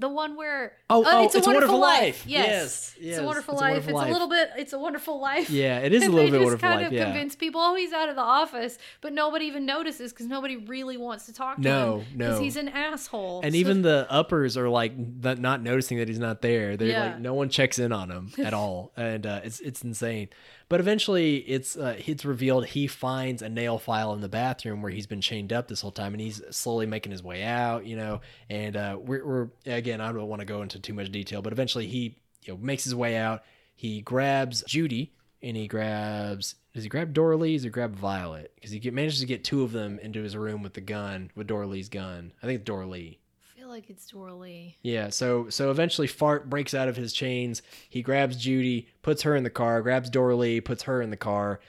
The 0.00 0.08
one 0.08 0.34
where 0.34 0.72
Oh, 0.88 1.04
oh, 1.06 1.24
it's 1.24 1.34
a 1.34 1.40
wonderful, 1.40 1.78
life. 1.78 2.24
Yes, 2.26 2.96
Yes, 2.98 3.16
it's 3.16 3.18
a 3.18 3.22
wonderful 3.24 3.54
It's 3.54 3.60
a 3.60 3.64
life. 3.64 3.72
Wonderful 3.72 3.90
it's 3.90 3.96
Life. 3.96 4.08
a 4.08 4.12
little 4.12 4.28
bit. 4.28 4.50
It's 4.56 4.72
a 4.72 4.78
wonderful 4.78 5.20
life. 5.20 5.50
Yeah, 5.50 5.78
it 5.80 5.92
is 5.92 6.02
a 6.04 6.10
little 6.10 6.16
they 6.18 6.30
bit 6.30 6.38
just 6.38 6.44
wonderful 6.44 6.68
kind 6.68 6.80
life. 6.80 6.86
of 6.88 6.92
Yeah. 6.94 7.04
convince 7.04 7.36
people, 7.36 7.60
oh, 7.60 7.74
he's 7.74 7.92
out 7.92 8.08
of 8.08 8.16
the 8.16 8.22
office, 8.22 8.78
but 9.02 9.12
nobody 9.12 9.44
even 9.44 9.66
notices 9.66 10.12
because 10.12 10.26
nobody 10.26 10.56
really 10.56 10.96
wants 10.96 11.26
to 11.26 11.32
talk 11.34 11.56
to 11.56 11.62
him 11.62 11.64
no. 11.64 11.96
No, 12.14 12.26
Because 12.28 12.40
he's 12.40 12.56
an 12.56 12.68
asshole. 12.70 13.42
And 13.44 13.52
So- 13.52 13.58
even 13.58 13.82
the 13.82 14.06
uppers 14.10 14.56
are 14.56 14.68
like 14.70 14.96
not 14.96 15.38
not 15.38 15.62
noticing 15.62 15.98
that 15.98 16.08
he's 16.08 16.18
not 16.18 16.40
there. 16.42 16.76
They're 16.78 16.88
Yeah. 16.88 17.04
like 17.04 17.20
no 17.20 17.34
one 17.34 17.50
checks 17.50 17.78
in 17.78 17.92
on 17.92 18.10
him 18.10 18.32
at 18.42 18.54
all, 18.60 18.92
and 18.96 19.26
uh, 19.26 19.40
it's 19.44 19.60
it's 19.60 19.82
insane. 19.84 20.30
But 20.70 20.78
eventually, 20.78 21.38
it's 21.38 21.76
uh, 21.76 21.96
it's 22.06 22.24
revealed 22.24 22.64
he 22.64 22.86
finds 22.86 23.42
a 23.42 23.48
nail 23.48 23.76
file 23.76 24.14
in 24.14 24.20
the 24.20 24.28
bathroom 24.28 24.82
where 24.82 24.92
he's 24.92 25.08
been 25.08 25.20
chained 25.20 25.52
up 25.52 25.66
this 25.66 25.80
whole 25.80 25.90
time, 25.90 26.14
and 26.14 26.20
he's 26.20 26.40
slowly 26.50 26.86
making 26.86 27.10
his 27.10 27.24
way 27.24 27.42
out. 27.42 27.84
You 27.84 27.96
know, 27.96 28.20
and 28.48 28.76
uh, 28.76 28.96
we're, 29.00 29.26
we're 29.26 29.48
again, 29.66 30.00
I 30.00 30.12
don't 30.12 30.28
want 30.28 30.40
to 30.40 30.46
go 30.46 30.62
into 30.62 30.78
too 30.78 30.94
much 30.94 31.10
detail, 31.10 31.42
but 31.42 31.52
eventually 31.52 31.88
he 31.88 32.16
you 32.44 32.54
know 32.54 32.56
makes 32.56 32.84
his 32.84 32.94
way 32.94 33.16
out. 33.16 33.42
He 33.74 34.00
grabs 34.00 34.62
Judy 34.62 35.12
and 35.42 35.56
he 35.56 35.66
grabs. 35.66 36.54
Does 36.72 36.84
he 36.84 36.88
grab 36.88 37.12
Doralee 37.12 37.64
or 37.66 37.70
grab 37.70 37.96
Violet? 37.96 38.52
Because 38.54 38.70
he 38.70 38.78
get, 38.78 38.94
manages 38.94 39.18
to 39.18 39.26
get 39.26 39.42
two 39.42 39.64
of 39.64 39.72
them 39.72 39.98
into 39.98 40.22
his 40.22 40.36
room 40.36 40.62
with 40.62 40.74
the 40.74 40.80
gun, 40.80 41.32
with 41.34 41.48
Doralee's 41.48 41.88
gun. 41.88 42.32
I 42.44 42.46
think 42.46 42.64
feel 42.64 42.86
like 43.70 43.88
it's 43.88 44.10
Doralee. 44.10 44.74
Yeah, 44.82 45.08
so 45.08 45.48
so 45.48 45.70
eventually 45.70 46.06
Fart 46.06 46.50
breaks 46.50 46.74
out 46.74 46.88
of 46.88 46.96
his 46.96 47.12
chains. 47.12 47.62
He 47.88 48.02
grabs 48.02 48.36
Judy, 48.36 48.88
puts 49.02 49.22
her 49.22 49.36
in 49.36 49.44
the 49.44 49.50
car, 49.50 49.80
grabs 49.82 50.10
Doralee, 50.10 50.62
puts 50.62 50.82
her 50.82 51.00
in 51.00 51.10
the 51.10 51.16
car, 51.16 51.60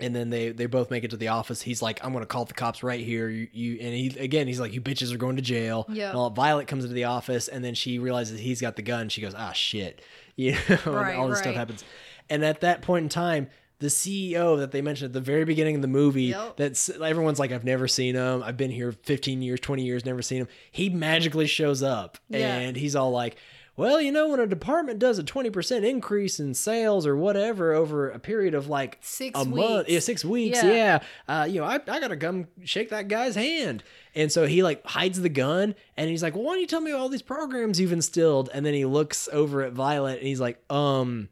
and 0.00 0.14
then 0.14 0.30
they 0.30 0.50
they 0.50 0.66
both 0.66 0.90
make 0.90 1.02
it 1.04 1.10
to 1.10 1.16
the 1.16 1.28
office. 1.28 1.62
He's 1.62 1.82
like, 1.82 2.04
"I'm 2.04 2.12
gonna 2.12 2.26
call 2.26 2.44
the 2.44 2.54
cops 2.54 2.82
right 2.82 3.00
here." 3.00 3.28
You, 3.28 3.48
you 3.52 3.78
and 3.80 3.94
he 3.94 4.18
again, 4.18 4.46
he's 4.46 4.60
like, 4.60 4.72
"You 4.72 4.80
bitches 4.80 5.12
are 5.12 5.18
going 5.18 5.36
to 5.36 5.42
jail." 5.42 5.86
Yeah. 5.88 6.28
Violet 6.30 6.68
comes 6.68 6.84
into 6.84 6.94
the 6.94 7.04
office, 7.04 7.48
and 7.48 7.64
then 7.64 7.74
she 7.74 7.98
realizes 7.98 8.38
he's 8.38 8.60
got 8.60 8.76
the 8.76 8.82
gun. 8.82 9.08
She 9.08 9.20
goes, 9.20 9.34
"Ah, 9.34 9.52
shit," 9.52 10.02
you 10.36 10.52
know, 10.52 10.58
and 10.68 10.86
Right, 10.86 11.16
all 11.16 11.28
this 11.28 11.38
stuff 11.38 11.54
happens. 11.54 11.84
And 12.28 12.44
at 12.44 12.60
that 12.60 12.82
point 12.82 13.04
in 13.04 13.08
time. 13.08 13.48
The 13.78 13.88
CEO 13.88 14.58
that 14.58 14.70
they 14.72 14.80
mentioned 14.80 15.08
at 15.10 15.12
the 15.12 15.20
very 15.20 15.44
beginning 15.44 15.74
of 15.76 15.82
the 15.82 15.88
movie, 15.88 16.24
Yep. 16.24 16.56
that's 16.56 16.88
everyone's 16.88 17.38
like, 17.38 17.52
I've 17.52 17.64
never 17.64 17.86
seen 17.86 18.14
him. 18.14 18.42
I've 18.42 18.56
been 18.56 18.70
here 18.70 18.92
15 18.92 19.42
years, 19.42 19.60
20 19.60 19.84
years, 19.84 20.04
never 20.06 20.22
seen 20.22 20.38
him. 20.42 20.48
He 20.70 20.88
magically 20.88 21.46
shows 21.46 21.82
up, 21.82 22.16
Yeah. 22.30 22.56
and 22.56 22.76
he's 22.76 22.96
all 22.96 23.10
like, 23.10 23.36
well, 23.78 24.00
you 24.00 24.10
know, 24.10 24.28
when 24.30 24.40
a 24.40 24.46
department 24.46 24.98
does 24.98 25.18
a 25.18 25.22
20% 25.22 25.84
increase 25.84 26.40
in 26.40 26.54
sales 26.54 27.06
or 27.06 27.14
whatever 27.14 27.74
over 27.74 28.08
a 28.08 28.18
period 28.18 28.54
of 28.54 28.68
like 28.68 28.96
Six 29.02 29.38
a 29.38 29.44
month, 29.44 29.90
yeah, 29.90 29.98
six 29.98 30.24
weeks, 30.24 30.62
Yeah. 30.64 30.72
yeah, 31.28 31.40
uh, 31.42 31.44
you 31.44 31.60
know, 31.60 31.66
I, 31.66 31.74
I 31.74 32.00
gotta 32.00 32.16
come 32.16 32.46
shake 32.64 32.88
that 32.88 33.08
guy's 33.08 33.34
hand. 33.34 33.82
And 34.14 34.32
so 34.32 34.46
he 34.46 34.62
like 34.62 34.82
hides 34.86 35.20
the 35.20 35.28
gun 35.28 35.74
and 35.98 36.08
he's 36.08 36.22
like, 36.22 36.34
well, 36.34 36.44
why 36.44 36.52
don't 36.52 36.62
you 36.62 36.66
tell 36.66 36.80
me 36.80 36.92
all 36.92 37.10
these 37.10 37.20
programs 37.20 37.78
you've 37.78 37.92
instilled? 37.92 38.48
And 38.54 38.64
then 38.64 38.72
he 38.72 38.86
looks 38.86 39.28
over 39.30 39.60
at 39.60 39.74
Violet 39.74 40.20
and 40.20 40.26
he's 40.26 40.40
like, 40.40 40.58
um, 40.72 41.28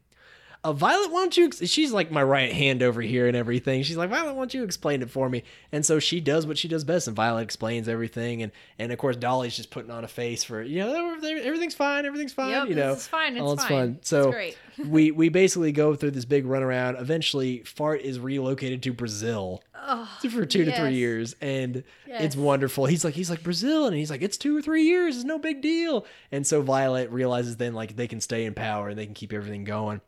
uh, 0.65 0.73
Violet, 0.73 1.11
why 1.11 1.21
don't 1.21 1.37
you? 1.37 1.45
ex-" 1.45 1.67
She's 1.67 1.91
like 1.91 2.11
my 2.11 2.23
right 2.23 2.51
hand 2.51 2.81
over 2.81 3.01
here 3.01 3.27
and 3.27 3.37
everything. 3.37 3.83
She's 3.83 3.97
like, 3.97 4.09
Violet, 4.09 4.33
why 4.33 4.41
don't 4.41 4.53
you 4.53 4.63
explain 4.63 5.01
it 5.01 5.09
for 5.09 5.29
me? 5.29 5.43
And 5.71 5.85
so 5.85 5.99
she 5.99 6.19
does 6.19 6.47
what 6.47 6.57
she 6.57 6.67
does 6.67 6.83
best, 6.83 7.07
and 7.07 7.15
Violet 7.15 7.43
explains 7.43 7.87
everything. 7.87 8.41
And 8.41 8.51
and 8.79 8.91
of 8.91 8.97
course, 8.97 9.15
Dolly's 9.15 9.55
just 9.55 9.69
putting 9.69 9.91
on 9.91 10.03
a 10.03 10.07
face 10.07 10.43
for 10.43 10.61
you 10.61 10.79
know 10.79 11.13
everything's 11.23 11.75
fine, 11.75 12.05
everything's 12.05 12.33
fine. 12.33 12.49
Yep, 12.49 12.69
you 12.69 12.75
know, 12.75 12.93
is 12.93 13.07
fine. 13.07 13.33
It's 13.33 13.41
all 13.41 13.53
it's 13.53 13.63
fine. 13.63 13.69
fun. 13.69 13.99
So 14.01 14.31
it's 14.31 14.57
we 14.85 15.11
we 15.11 15.29
basically 15.29 15.71
go 15.71 15.95
through 15.95 16.11
this 16.11 16.25
big 16.25 16.45
runaround. 16.45 16.99
Eventually, 16.99 17.59
Fart 17.59 18.01
is 18.01 18.19
relocated 18.19 18.81
to 18.83 18.93
Brazil 18.93 19.61
Oh, 19.87 20.09
for 20.31 20.45
two 20.45 20.65
to 20.65 20.75
three 20.75 20.95
years, 20.95 21.35
and 21.41 21.83
it's 22.07 22.35
wonderful. 22.35 22.85
He's 22.85 23.05
like 23.05 23.13
he's 23.13 23.29
like 23.29 23.43
Brazil, 23.43 23.85
and 23.85 23.95
he's 23.95 24.09
like 24.09 24.23
it's 24.23 24.37
two 24.37 24.57
or 24.57 24.61
three 24.61 24.83
years, 24.83 25.17
it's 25.17 25.25
no 25.25 25.37
big 25.37 25.61
deal. 25.61 26.07
And 26.31 26.45
so 26.45 26.61
Violet 26.61 27.11
realizes 27.11 27.57
then 27.57 27.73
like 27.73 27.95
they 27.95 28.07
can 28.07 28.19
stay 28.19 28.45
in 28.45 28.55
power 28.55 28.89
and 28.89 28.97
they 28.97 29.05
can 29.05 29.13
keep 29.13 29.31
everything 29.31 29.63
going. 29.63 30.01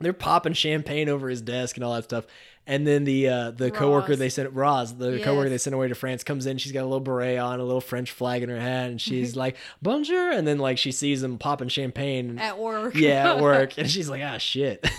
They're 0.00 0.12
popping 0.12 0.54
champagne 0.54 1.08
over 1.08 1.28
his 1.28 1.42
desk 1.42 1.76
and 1.76 1.84
all 1.84 1.94
that 1.94 2.04
stuff. 2.04 2.26
And 2.66 2.86
then 2.86 3.04
the 3.04 3.28
uh, 3.28 3.50
the 3.50 3.70
coworker 3.70 4.16
they 4.16 4.28
sent 4.28 4.52
Roz, 4.52 4.96
the 4.96 5.20
coworker 5.20 5.48
they 5.48 5.58
sent 5.58 5.74
away 5.74 5.88
to 5.88 5.94
France, 5.94 6.22
comes 6.22 6.46
in. 6.46 6.58
She's 6.58 6.72
got 6.72 6.82
a 6.82 6.86
little 6.86 7.00
beret 7.00 7.38
on, 7.38 7.58
a 7.58 7.64
little 7.64 7.80
French 7.80 8.12
flag 8.12 8.42
in 8.42 8.48
her 8.48 8.60
hand, 8.60 8.92
and 8.92 9.00
she's 9.00 9.34
like 9.34 9.56
bonjour. 9.82 10.30
And 10.30 10.46
then 10.46 10.58
like 10.58 10.78
she 10.78 10.92
sees 10.92 11.22
him 11.22 11.38
popping 11.38 11.68
champagne, 11.68 12.38
at 12.38 12.58
work. 12.58 12.94
yeah, 12.94 13.34
at 13.34 13.40
work, 13.42 13.74
and 13.78 13.90
she's 13.90 14.08
like, 14.08 14.22
ah, 14.22 14.38
shit. 14.38 14.86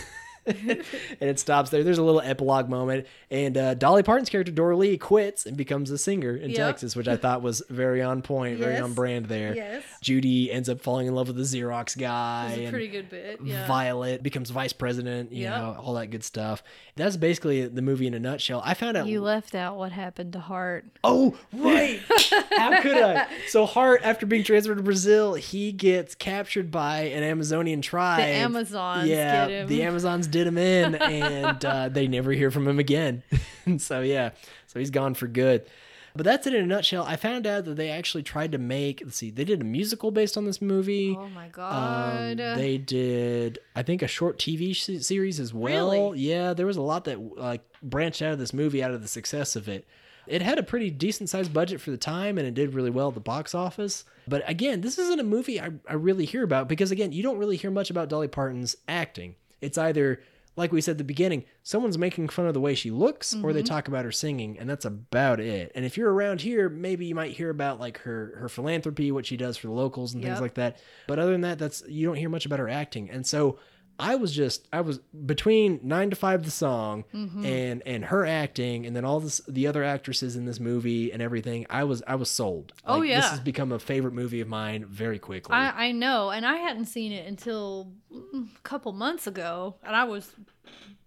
and 1.19 1.29
it 1.29 1.39
stops 1.39 1.69
there. 1.69 1.83
There's 1.83 1.97
a 1.97 2.03
little 2.03 2.21
epilogue 2.21 2.69
moment, 2.69 3.07
and 3.29 3.57
uh, 3.57 3.73
Dolly 3.75 4.03
Parton's 4.03 4.29
character 4.29 4.51
Doralee 4.51 4.99
quits 4.99 5.45
and 5.45 5.55
becomes 5.57 5.91
a 5.91 5.97
singer 5.97 6.35
in 6.35 6.49
Yep. 6.51 6.57
Texas, 6.57 6.95
which 6.95 7.07
I 7.07 7.17
thought 7.17 7.41
was 7.41 7.61
very 7.69 8.01
on 8.01 8.21
point, 8.21 8.59
very 8.59 8.77
on 8.77 8.93
brand 8.93 9.27
there. 9.27 9.55
Yes. 9.55 9.83
Judy 10.01 10.51
ends 10.51 10.69
up 10.69 10.81
falling 10.81 11.07
in 11.07 11.15
love 11.15 11.27
with 11.27 11.37
the 11.37 11.43
Xerox 11.43 11.97
guy, 11.97 12.53
It's 12.57 12.67
a 12.67 12.71
pretty 12.71 12.87
good 12.87 13.09
bit. 13.09 13.39
Yeah. 13.43 13.65
Violet 13.67 14.21
becomes 14.23 14.49
vice 14.49 14.73
president. 14.73 15.31
You 15.31 15.43
Yep. 15.43 15.57
know, 15.57 15.77
all 15.81 15.93
that 15.95 16.07
good 16.07 16.23
stuff. 16.23 16.63
That's 16.95 17.17
basically 17.17 17.67
the 17.67 17.81
movie 17.81 18.07
in 18.07 18.13
a 18.13 18.19
nutshell. 18.19 18.61
I 18.65 18.73
found 18.73 18.97
out. 18.97 19.07
You 19.07 19.21
left 19.21 19.55
out 19.55 19.77
what 19.77 19.91
happened 19.91 20.33
to 20.33 20.39
Hart. 20.39 20.85
Oh, 21.03 21.37
right. 21.53 21.99
How 22.57 22.81
could 22.81 22.97
I? 22.97 23.27
So 23.47 23.65
Hart, 23.65 24.01
after 24.03 24.25
being 24.25 24.43
transferred 24.43 24.75
to 24.77 24.83
Brazil, 24.83 25.33
he 25.35 25.71
gets 25.71 26.15
captured 26.15 26.69
by 26.71 27.01
an 27.01 27.23
Amazonian 27.23 27.81
tribe. 27.81 28.19
The 28.19 28.25
Amazons 28.25 29.07
yeah, 29.09 29.47
get 29.47 29.51
him. 29.51 29.67
the 29.67 29.83
Amazons 29.83 30.27
did 30.27 30.40
him 30.47 30.57
in, 30.57 30.95
and 30.95 31.63
uh, 31.65 31.89
they 31.89 32.07
never 32.07 32.31
hear 32.31 32.51
from 32.51 32.67
him 32.67 32.79
again. 32.79 33.23
and 33.65 33.81
so 33.81 34.01
yeah, 34.01 34.31
so 34.67 34.79
he's 34.79 34.89
gone 34.91 35.13
for 35.13 35.27
good. 35.27 35.65
But 36.13 36.25
that's 36.25 36.45
it 36.45 36.53
in 36.53 36.63
a 36.63 36.67
nutshell. 36.67 37.03
I 37.05 37.15
found 37.15 37.47
out 37.47 37.63
that 37.63 37.75
they 37.77 37.89
actually 37.89 38.23
tried 38.23 38.51
to 38.51 38.57
make. 38.57 39.01
Let's 39.01 39.15
see, 39.15 39.31
they 39.31 39.45
did 39.45 39.61
a 39.61 39.63
musical 39.63 40.11
based 40.11 40.35
on 40.35 40.43
this 40.43 40.61
movie. 40.61 41.15
Oh 41.17 41.29
my 41.29 41.45
Um, 41.45 41.51
god. 41.51 42.37
they 42.57 42.77
did, 42.77 43.59
I 43.77 43.83
think, 43.83 44.01
a 44.01 44.07
short 44.07 44.37
TV 44.37 44.75
sh- 44.75 45.01
series 45.05 45.39
as 45.39 45.53
well. 45.53 46.01
Really? 46.11 46.19
Yeah, 46.19 46.53
there 46.53 46.65
was 46.65 46.75
a 46.75 46.81
lot 46.81 47.05
that 47.05 47.37
like 47.37 47.61
branched 47.81 48.21
out 48.21 48.33
of 48.33 48.39
this 48.39 48.53
movie 48.53 48.83
out 48.83 48.91
of 48.91 49.01
the 49.01 49.07
success 49.07 49.55
of 49.55 49.69
it. 49.69 49.87
It 50.27 50.41
had 50.41 50.59
a 50.59 50.63
pretty 50.63 50.91
decent 50.91 51.29
sized 51.29 51.53
budget 51.53 51.79
for 51.79 51.91
the 51.91 51.97
time, 51.97 52.37
and 52.37 52.45
it 52.45 52.53
did 52.53 52.73
really 52.73 52.89
well 52.91 53.07
at 53.07 53.13
the 53.13 53.19
box 53.21 53.55
office. 53.55 54.03
But 54.27 54.47
again, 54.49 54.81
this 54.81 54.99
isn't 54.99 55.19
a 55.19 55.23
movie 55.23 55.61
I, 55.61 55.69
I 55.89 55.93
really 55.93 56.25
hear 56.25 56.43
about 56.43 56.67
because 56.67 56.91
again, 56.91 57.11
you 57.13 57.23
don't 57.23 57.37
really 57.37 57.55
hear 57.57 57.71
much 57.71 57.89
about 57.89 58.09
Dolly 58.09 58.27
Parton's 58.27 58.75
acting. 58.87 59.35
It's 59.61 59.77
either 59.77 60.21
like 60.55 60.71
we 60.71 60.81
said 60.81 60.91
at 60.93 60.97
the 60.97 61.03
beginning, 61.03 61.45
someone's 61.63 61.97
making 61.97 62.27
fun 62.29 62.45
of 62.45 62.53
the 62.53 62.59
way 62.59 62.75
she 62.75 62.91
looks, 62.91 63.33
or 63.33 63.37
Mm-hmm. 63.37 63.53
they 63.53 63.63
talk 63.63 63.87
about 63.87 64.03
her 64.05 64.11
singing, 64.11 64.59
and 64.59 64.69
that's 64.69 64.85
about 64.85 65.39
it. 65.39 65.71
And 65.75 65.85
if 65.85 65.97
you're 65.97 66.11
around 66.13 66.41
here, 66.41 66.67
maybe 66.69 67.05
you 67.05 67.15
might 67.15 67.31
hear 67.31 67.49
about 67.49 67.79
like 67.79 67.99
her 67.99 68.35
her 68.39 68.49
philanthropy, 68.49 69.11
what 69.11 69.25
she 69.25 69.37
does 69.37 69.55
for 69.57 69.67
the 69.67 69.73
locals 69.73 70.13
and 70.13 70.23
things 70.23 70.41
like 70.41 70.55
that. 70.55 70.77
But 71.07 71.19
other 71.19 71.31
than 71.31 71.41
that, 71.41 71.57
that's 71.59 71.83
you 71.87 72.05
don't 72.05 72.17
hear 72.17 72.29
much 72.29 72.45
about 72.45 72.59
her 72.59 72.69
acting. 72.69 73.09
And 73.09 73.25
so 73.25 73.59
I 74.01 74.15
was 74.15 74.31
just 74.33 74.67
I 74.73 74.81
was 74.81 74.97
between 75.25 75.79
nine 75.83 76.09
to 76.09 76.15
five 76.15 76.43
the 76.43 76.51
song 76.51 77.05
Mm-hmm. 77.13 77.45
and 77.45 77.83
and 77.85 78.05
her 78.05 78.25
acting, 78.25 78.85
and 78.85 78.95
then 78.95 79.05
all 79.05 79.19
this 79.19 79.39
the 79.47 79.67
other 79.67 79.83
actresses 79.83 80.35
in 80.35 80.45
this 80.45 80.59
movie 80.59 81.11
and 81.11 81.21
everything. 81.21 81.65
I 81.69 81.83
was 81.83 82.01
I 82.07 82.15
was 82.15 82.29
sold. 82.29 82.73
Oh, 82.85 82.99
Like, 82.99 83.09
this 83.09 83.29
has 83.29 83.39
become 83.39 83.71
a 83.71 83.79
favorite 83.79 84.13
movie 84.13 84.41
of 84.41 84.47
mine 84.47 84.85
very 84.85 85.19
quickly. 85.19 85.53
I, 85.55 85.87
I 85.87 85.91
know, 85.91 86.31
and 86.31 86.45
I 86.45 86.55
hadn't 86.57 86.85
seen 86.85 87.11
it 87.11 87.27
until 87.27 87.91
a 88.11 88.43
couple 88.63 88.91
months 88.93 89.27
ago, 89.27 89.75
and 89.83 89.95
I 89.95 90.03
was 90.05 90.33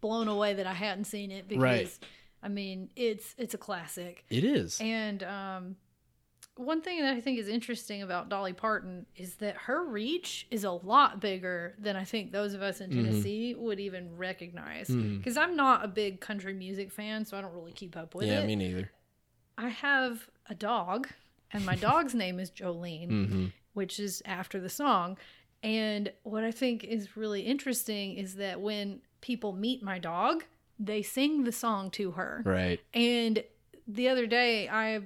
blown 0.01 0.29
away 0.29 0.55
that 0.55 0.67
I 0.67 0.73
hadn't 0.75 1.05
seen 1.07 1.31
it 1.31 1.49
because, 1.49 1.63
Right. 1.63 1.99
I 2.43 2.49
mean, 2.49 2.91
it's 2.95 3.35
it's 3.39 3.55
a 3.55 3.59
classic. 3.59 4.25
it 4.31 4.45
is. 4.45 4.79
And 4.81 5.23
um, 5.23 5.77
one 6.57 6.81
thing 6.81 7.01
that 7.03 7.15
I 7.15 7.21
think 7.21 7.39
is 7.39 7.49
interesting 7.49 8.03
about 8.03 8.29
Dolly 8.29 8.53
Parton 8.53 9.07
is 9.17 9.37
that 9.37 9.57
her 9.57 9.85
reach 9.85 10.47
is 10.51 10.65
a 10.65 10.71
lot 10.71 11.21
bigger 11.21 11.75
than 11.79 11.97
I 11.97 12.05
think 12.05 12.31
those 12.31 12.55
of 12.55 12.63
us 12.63 12.81
in 12.81 12.91
Mhm. 12.91 12.95
Tennessee 12.95 13.55
would 13.55 13.81
even 13.81 14.17
recognize. 14.17 14.89
Because 14.89 15.37
I'm 15.37 15.57
not 15.57 15.85
a 15.85 15.89
big 15.89 16.21
country 16.21 16.55
music 16.55 16.93
fan, 16.93 17.25
so 17.25 17.37
I 17.37 17.41
don't 17.41 17.55
really 17.55 17.73
keep 17.73 17.97
up 17.97 18.15
with 18.15 18.27
yeah, 18.27 18.39
it. 18.39 18.41
Yeah, 18.43 18.47
me 18.47 18.57
neither. 18.57 18.91
I 19.59 19.69
have 19.69 20.31
a 20.49 20.55
dog, 20.55 21.09
and 21.53 21.67
my 21.67 21.75
dog's 21.75 22.15
name 22.25 22.39
is 22.39 22.51
Jolene 22.51 23.09
hmm 23.09 23.47
which 23.75 23.99
is 23.99 24.23
after 24.25 24.61
the 24.61 24.69
song. 24.69 25.19
And 25.63 26.13
what 26.23 26.45
I 26.45 26.53
think 26.53 26.85
is 26.85 27.17
really 27.17 27.41
interesting 27.43 28.17
is 28.17 28.37
that 28.37 28.61
when 28.61 29.01
people 29.21 29.53
meet 29.53 29.83
my 29.83 29.99
dog, 29.99 30.45
they 30.79 31.03
sing 31.03 31.43
the 31.43 31.51
song 31.51 31.91
to 31.93 32.13
her. 32.13 32.43
Right. 32.45 32.81
And 32.95 33.43
the 33.89 34.09
other 34.09 34.27
day, 34.27 34.69
I 34.69 35.01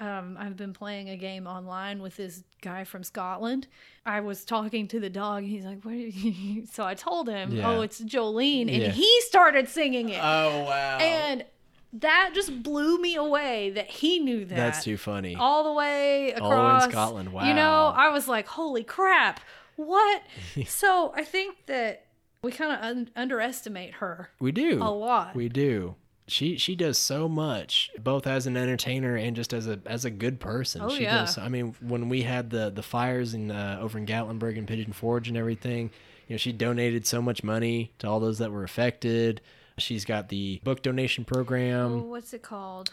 um, 0.00 0.36
I've 0.38 0.56
been 0.56 0.72
playing 0.72 1.08
a 1.10 1.16
game 1.16 1.46
online 1.46 2.02
with 2.02 2.16
this 2.16 2.42
guy 2.62 2.84
from 2.84 3.04
Scotland. 3.04 3.68
I 4.04 4.20
was 4.20 4.44
talking 4.44 4.88
to 4.88 4.98
the 5.00 5.10
dog, 5.10 5.42
and 5.44 5.48
he's 5.50 5.64
like, 5.64 5.82
"What?" 5.84 5.94
Are 5.94 5.96
you? 5.96 6.66
So 6.72 6.84
I 6.84 6.94
told 6.94 7.28
him, 7.28 7.52
Yeah. 7.52 7.70
"Oh, 7.70 7.80
it's 7.82 8.00
Jolene," 8.00 8.62
and 8.72 8.82
Yeah. 8.82 8.88
he 8.90 9.20
started 9.22 9.68
singing 9.68 10.08
it, 10.08 10.20
Oh 10.22 10.64
wow. 10.64 10.98
and 10.98 11.44
that 11.92 12.32
just 12.34 12.62
blew 12.64 13.00
me 13.00 13.14
away 13.14 13.70
that 13.70 13.86
he 13.88 14.18
knew 14.18 14.44
that. 14.46 14.56
That's 14.56 14.82
too 14.82 14.96
funny. 14.96 15.36
all 15.36 15.62
the 15.62 15.72
way 15.72 16.34
All 16.34 16.46
in 16.50 16.52
across 16.58 16.84
Scotland, 16.90 17.30
You 17.32 17.54
know. 17.54 17.92
I 17.94 18.10
was 18.10 18.26
like, 18.26 18.48
"Holy 18.48 18.82
crap! 18.82 19.38
What?" 19.76 20.22
so 20.66 21.12
I 21.14 21.22
think 21.22 21.66
that 21.66 22.06
we 22.42 22.50
kind 22.50 22.72
of 22.72 22.78
un- 22.80 23.10
underestimate 23.16 23.94
her 23.94 24.30
we 24.40 24.50
do. 24.52 24.80
a 24.82 24.90
lot. 24.90 25.36
We 25.36 25.48
do. 25.48 25.94
She 26.26 26.56
she 26.56 26.74
does 26.74 26.96
so 26.96 27.28
much, 27.28 27.90
both 28.02 28.26
as 28.26 28.46
an 28.46 28.56
entertainer 28.56 29.14
and 29.16 29.36
just 29.36 29.52
as 29.52 29.66
a 29.66 29.78
as 29.84 30.04
a 30.06 30.10
good 30.10 30.40
person. 30.40 30.80
Oh, 30.82 30.88
she 30.88 31.02
yeah. 31.02 31.18
does. 31.18 31.36
I 31.36 31.48
mean, 31.48 31.74
when 31.80 32.08
we 32.08 32.22
had 32.22 32.48
the 32.50 32.70
the 32.70 32.82
fires 32.82 33.34
in 33.34 33.50
uh, 33.50 33.78
over 33.80 33.98
in 33.98 34.06
Gatlinburg 34.06 34.56
and 34.56 34.66
Pigeon 34.66 34.92
Forge 34.94 35.28
and 35.28 35.36
everything, 35.36 35.90
you 36.26 36.34
know, 36.34 36.38
she 36.38 36.50
donated 36.52 37.06
so 37.06 37.20
much 37.20 37.44
money 37.44 37.92
to 37.98 38.08
all 38.08 38.20
those 38.20 38.38
that 38.38 38.50
were 38.50 38.64
affected. 38.64 39.42
She's 39.76 40.04
got 40.06 40.28
the 40.30 40.60
book 40.64 40.80
donation 40.82 41.26
Oh, 41.28 41.34
program. 41.34 42.08
what's 42.08 42.32
it 42.32 42.42
called? 42.42 42.90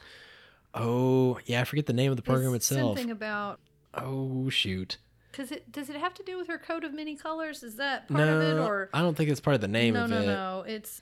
Oh, 0.73 1.39
yeah, 1.45 1.61
I 1.61 1.63
forget 1.65 1.85
the 1.85 1.93
name 1.93 2.11
of 2.11 2.17
the 2.17 2.23
program 2.23 2.53
It's 2.55 2.69
itself. 2.71 2.97
Something 2.97 3.11
about 3.11 3.59
Oh 3.93 4.49
shoot. 4.49 4.97
because 5.31 5.51
it 5.51 5.71
does 5.71 5.89
it 5.89 5.95
have 5.97 6.13
to 6.15 6.23
do 6.23 6.37
with 6.37 6.47
her 6.47 6.57
coat 6.57 6.83
of 6.83 6.93
many 6.93 7.15
colors? 7.15 7.61
Is 7.63 7.75
that 7.75 8.07
part 8.07 8.27
of 8.27 8.41
it 8.41 8.55
No, 8.55 8.65
or 8.65 8.89
I 8.93 9.01
don't 9.01 9.15
think 9.15 9.29
it's 9.29 9.41
part 9.41 9.55
of 9.55 9.61
the 9.61 9.67
name 9.67 9.93
no 9.93 10.05
no 10.05 10.21
it. 10.21 10.25
no? 10.25 10.63
It's 10.67 11.01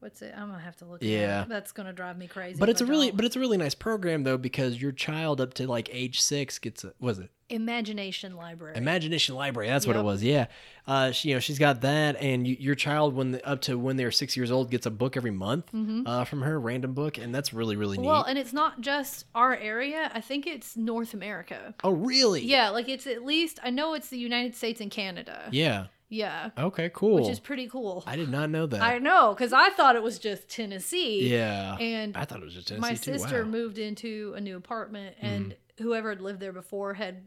what's 0.00 0.22
it? 0.22 0.34
I'm 0.36 0.48
gonna 0.48 0.60
have 0.60 0.76
to 0.78 0.84
look. 0.84 1.02
Yeah. 1.02 1.44
that's 1.48 1.72
gonna 1.72 1.92
drive 1.92 2.18
me 2.18 2.26
crazy. 2.26 2.58
But 2.58 2.68
it's 2.68 2.80
a 2.80 2.86
really 2.86 3.10
but 3.10 3.24
it's 3.24 3.36
a 3.36 3.40
really 3.40 3.56
nice 3.56 3.74
program 3.74 4.24
though 4.24 4.38
because 4.38 4.80
your 4.80 4.92
child 4.92 5.40
up 5.40 5.54
to 5.54 5.66
like 5.66 5.88
age 5.92 6.20
six 6.20 6.58
gets 6.58 6.84
a 6.84 6.92
was 6.98 7.18
it 7.18 7.30
imagination 7.50 8.36
library. 8.36 8.76
Imagination 8.76 9.34
Library. 9.34 9.68
That's 9.68 9.86
what 9.86 9.96
it 9.96 10.04
was. 10.04 10.22
Yeah. 10.22 10.46
Uh, 10.86 11.10
she, 11.12 11.28
you 11.28 11.34
know, 11.34 11.40
she's 11.40 11.58
got 11.58 11.82
that, 11.82 12.16
and 12.16 12.46
you, 12.46 12.56
your 12.58 12.74
child, 12.74 13.14
when 13.14 13.32
the, 13.32 13.46
up 13.46 13.60
to 13.62 13.78
when 13.78 13.96
they're 13.96 14.10
six 14.10 14.36
years 14.36 14.50
old, 14.50 14.70
gets 14.70 14.86
a 14.86 14.90
book 14.90 15.16
every 15.16 15.30
month 15.30 15.70
uh, 16.06 16.24
from 16.24 16.42
her, 16.42 16.58
random 16.58 16.94
book, 16.94 17.18
and 17.18 17.34
that's 17.34 17.52
really 17.52 17.76
really 17.76 17.98
neat. 17.98 18.04
Mm-hmm. 18.04 18.10
well, 18.10 18.24
and 18.24 18.38
it's 18.38 18.52
not 18.52 18.80
just 18.80 19.26
our 19.34 19.54
area. 19.56 20.10
I 20.14 20.20
think 20.20 20.46
it's 20.46 20.76
North 20.76 21.12
America. 21.14 21.74
oh, 21.84 21.90
really? 21.90 22.44
Yeah, 22.44 22.70
like 22.70 22.88
it's 22.88 23.06
at 23.06 23.24
least 23.24 23.58
I 23.62 23.70
know 23.70 23.94
it's 23.94 24.08
the 24.08 24.18
United 24.18 24.56
States 24.56 24.80
and 24.80 24.90
Canada. 24.90 25.48
Yeah. 25.50 25.86
Yeah, 26.10 26.50
Okay. 26.58 26.90
Cool. 26.92 27.14
which 27.20 27.28
is 27.28 27.38
pretty 27.40 27.68
cool. 27.68 28.02
I 28.06 28.16
did 28.16 28.28
not 28.30 28.50
know 28.50 28.66
that. 28.66 28.82
I 28.82 28.98
know 28.98 29.32
because 29.32 29.52
I 29.52 29.70
thought 29.70 29.94
it 29.96 30.02
was 30.02 30.18
just 30.18 30.48
Tennessee. 30.50 31.28
yeah. 31.32 31.76
and 31.78 32.16
I 32.16 32.24
thought 32.24 32.40
it 32.40 32.44
was 32.44 32.54
just 32.54 32.68
Tennessee 32.68 32.80
my 32.82 32.94
too. 32.96 33.12
sister 33.18 33.36
Wow. 33.36 33.42
Mm-hmm. 33.42 33.50
moved 33.52 33.78
into 33.78 34.34
a 34.36 34.40
new 34.40 34.56
apartment 34.56 35.16
and 35.22 35.54
whoever 35.78 36.10
had 36.10 36.20
lived 36.20 36.40
there 36.40 36.52
before 36.52 36.94
had 36.94 37.22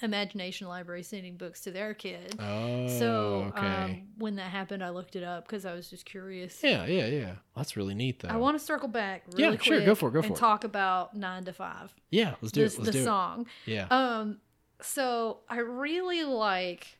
imagination 0.00 0.66
library 0.66 1.02
sending 1.02 1.36
books 1.36 1.60
to 1.60 1.70
their 1.70 1.94
kid 1.94 2.34
Oh. 2.40 2.88
so 2.98 3.52
okay. 3.56 3.66
um, 3.66 4.02
when 4.18 4.34
that 4.36 4.50
happened 4.50 4.82
i 4.82 4.88
looked 4.90 5.14
it 5.14 5.22
up 5.22 5.46
because 5.46 5.64
i 5.64 5.74
was 5.74 5.88
just 5.88 6.04
curious 6.04 6.58
yeah. 6.62 6.84
Yeah. 6.86 7.06
Yeah. 7.06 7.34
That's 7.54 7.76
really 7.76 7.94
neat 7.94 8.18
though. 8.20 8.28
i 8.28 8.36
want 8.36 8.58
to 8.58 8.64
circle 8.64 8.88
back 8.88 9.22
really 9.32 9.42
Yeah, 9.44 9.50
quick 9.50 9.62
sure, 9.62 9.80
go 9.84 9.94
for 9.94 10.08
it, 10.08 10.12
go 10.12 10.18
and 10.20 10.26
for 10.28 10.32
it. 10.32 10.38
talk 10.38 10.64
about 10.64 11.14
nine 11.14 11.44
to 11.44 11.52
five 11.52 11.94
Yeah. 12.10 12.34
Let's 12.40 12.50
do 12.52 12.62
this, 12.62 12.74
it. 12.74 12.78
Let's 12.80 12.92
the 12.92 12.98
do 12.98 13.04
song 13.04 13.46
it. 13.66 13.72
Yeah. 13.74 13.86
um 13.90 14.38
so 14.80 15.40
i 15.48 15.58
really 15.58 16.24
like 16.24 16.98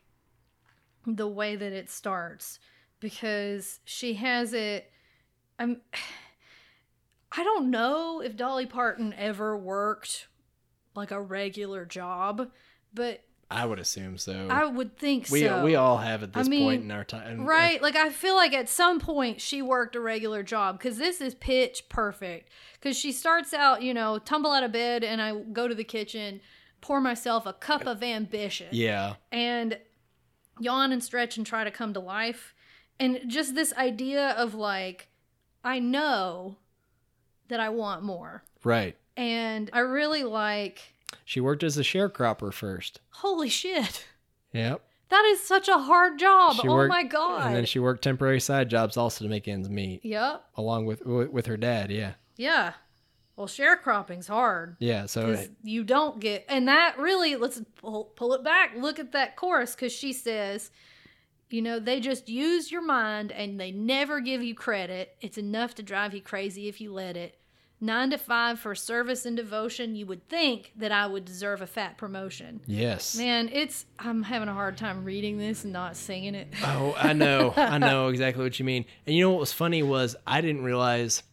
the 1.05 1.27
way 1.27 1.55
that 1.55 1.73
it 1.73 1.89
starts 1.89 2.59
because 2.99 3.79
she 3.83 4.13
has 4.15 4.53
it 4.53 4.91
i'm 5.59 5.81
i 7.37 7.43
don't 7.43 7.69
know 7.69 8.21
if 8.21 8.35
dolly 8.35 8.65
parton 8.65 9.13
ever 9.17 9.57
worked 9.57 10.27
like 10.95 11.11
a 11.11 11.21
regular 11.21 11.85
job 11.85 12.49
but 12.93 13.21
I 13.51 13.65
would 13.65 13.77
assume 13.77 14.17
so. 14.17 14.47
i 14.49 14.65
would 14.65 14.97
think 14.97 15.29
we 15.29 15.41
so 15.41 15.63
we 15.63 15.75
all 15.75 15.97
have 15.97 16.23
at 16.23 16.29
I 16.33 16.39
this 16.39 16.49
mean, 16.49 16.63
point 16.63 16.81
in 16.83 16.89
our 16.89 17.03
time. 17.03 17.45
Right. 17.45 17.79
Like 17.83 17.95
I 17.95 18.09
feel 18.09 18.33
like 18.35 18.51
at 18.53 18.67
some 18.67 18.99
point 18.99 19.41
she 19.41 19.61
worked 19.61 19.95
a 19.95 19.99
regular 19.99 20.41
job 20.41 20.79
because 20.79 20.97
this 20.97 21.21
is 21.21 21.35
pitch 21.35 21.83
perfect. 21.87 22.49
Because 22.79 22.97
she 22.97 23.11
starts 23.11 23.53
out, 23.53 23.83
you 23.83 23.93
know, 23.93 24.17
tumble 24.17 24.51
out 24.51 24.63
of 24.63 24.71
bed 24.71 25.03
and 25.03 25.21
I 25.21 25.35
go 25.35 25.67
to 25.67 25.75
the 25.75 25.83
kitchen, 25.83 26.41
pour 26.81 26.99
myself 26.99 27.45
a 27.45 27.53
cup 27.53 27.85
of 27.85 28.01
ambition, 28.01 28.69
Yeah. 28.71 29.15
and 29.31 29.77
yawn 30.59 30.91
and 30.91 31.03
stretch 31.03 31.37
and 31.37 31.45
try 31.45 31.63
to 31.63 31.71
come 31.71 31.93
to 31.93 31.99
life. 31.99 32.53
And 32.99 33.21
just 33.27 33.55
this 33.55 33.73
idea 33.73 34.29
of 34.31 34.53
like, 34.53 35.09
I 35.63 35.79
know 35.79 36.57
that 37.47 37.59
I 37.59 37.69
want 37.69 38.03
more. 38.03 38.43
Right. 38.63 38.95
And 39.17 39.69
I 39.73 39.79
really 39.79 40.23
like, 40.23 40.79
She 41.25 41.39
worked 41.39 41.63
as 41.63 41.77
a 41.77 41.81
sharecropper 41.83 42.53
first. 42.53 42.99
holy 43.09 43.49
shit. 43.49 44.05
Yep. 44.53 44.81
That 45.09 45.25
is 45.25 45.41
such 45.41 45.67
a 45.67 45.77
hard 45.77 46.17
job. 46.17 46.55
She 46.55 46.67
oh 46.67 46.73
worked- 46.75 46.89
my 46.89 47.03
God. 47.03 47.47
And 47.47 47.55
then 47.55 47.65
she 47.65 47.79
worked 47.79 48.03
temporary 48.03 48.39
side 48.39 48.69
jobs 48.69 48.97
also 48.97 49.23
to 49.25 49.29
make 49.29 49.47
ends 49.47 49.69
meet, 49.69 50.03
yep. 50.03 50.43
along 50.55 50.85
with 50.85 51.05
with 51.05 51.29
with 51.29 51.45
her 51.47 51.57
dad. 51.57 51.91
Yeah. 51.91 52.13
Yeah. 52.37 52.73
Well, 53.35 53.47
sharecropping's 53.47 54.27
hard. 54.27 54.75
Yeah. 54.79 55.07
So 55.07 55.37
you 55.63 55.83
don't 55.83 56.19
get, 56.19 56.45
and 56.47 56.67
that 56.67 56.97
really, 56.99 57.35
let's 57.35 57.61
pull, 57.75 58.05
pull 58.15 58.33
it 58.33 58.43
back. 58.43 58.75
Look 58.77 58.99
at 58.99 59.11
that 59.13 59.35
chorus 59.35 59.73
because 59.73 59.91
she 59.91 60.13
says, 60.13 60.69
you 61.49 61.61
know, 61.61 61.79
they 61.79 61.99
just 61.99 62.29
use 62.29 62.71
your 62.71 62.81
mind 62.83 63.31
and 63.31 63.59
they 63.59 63.71
never 63.71 64.19
give 64.19 64.43
you 64.43 64.53
credit. 64.53 65.15
It's 65.21 65.37
enough 65.37 65.75
to 65.75 65.83
drive 65.83 66.13
you 66.13 66.21
crazy 66.21 66.67
if 66.67 66.79
you 66.79 66.93
let 66.93 67.17
it. 67.17 67.39
Nine 67.81 68.11
to 68.11 68.17
five 68.17 68.59
for 68.59 68.75
service 68.75 69.25
and 69.25 69.35
devotion. 69.35 69.95
You 69.95 70.05
would 70.05 70.29
think 70.29 70.71
that 70.77 70.91
I 70.93 71.05
would 71.05 71.25
deserve 71.25 71.61
a 71.61 71.67
fat 71.67 71.97
promotion. 71.97 72.61
yes. 72.65 73.17
Man, 73.17 73.49
it's, 73.51 73.85
I'm 73.99 74.23
having 74.23 74.47
a 74.47 74.53
hard 74.53 74.77
time 74.77 75.03
reading 75.03 75.37
this 75.37 75.63
and 75.65 75.73
not 75.73 75.97
singing 75.97 76.33
it. 76.33 76.47
Oh, 76.63 76.95
I 76.97 77.11
know. 77.13 77.51
I 77.57 77.77
know 77.79 78.07
exactly 78.07 78.41
what 78.43 78.57
you 78.57 78.63
mean. 78.63 78.85
And 79.05 79.15
you 79.15 79.23
know 79.23 79.31
what 79.31 79.41
was 79.41 79.51
funny 79.51 79.83
was 79.83 80.15
I 80.25 80.39
didn't 80.39 80.63
realize 80.63 81.23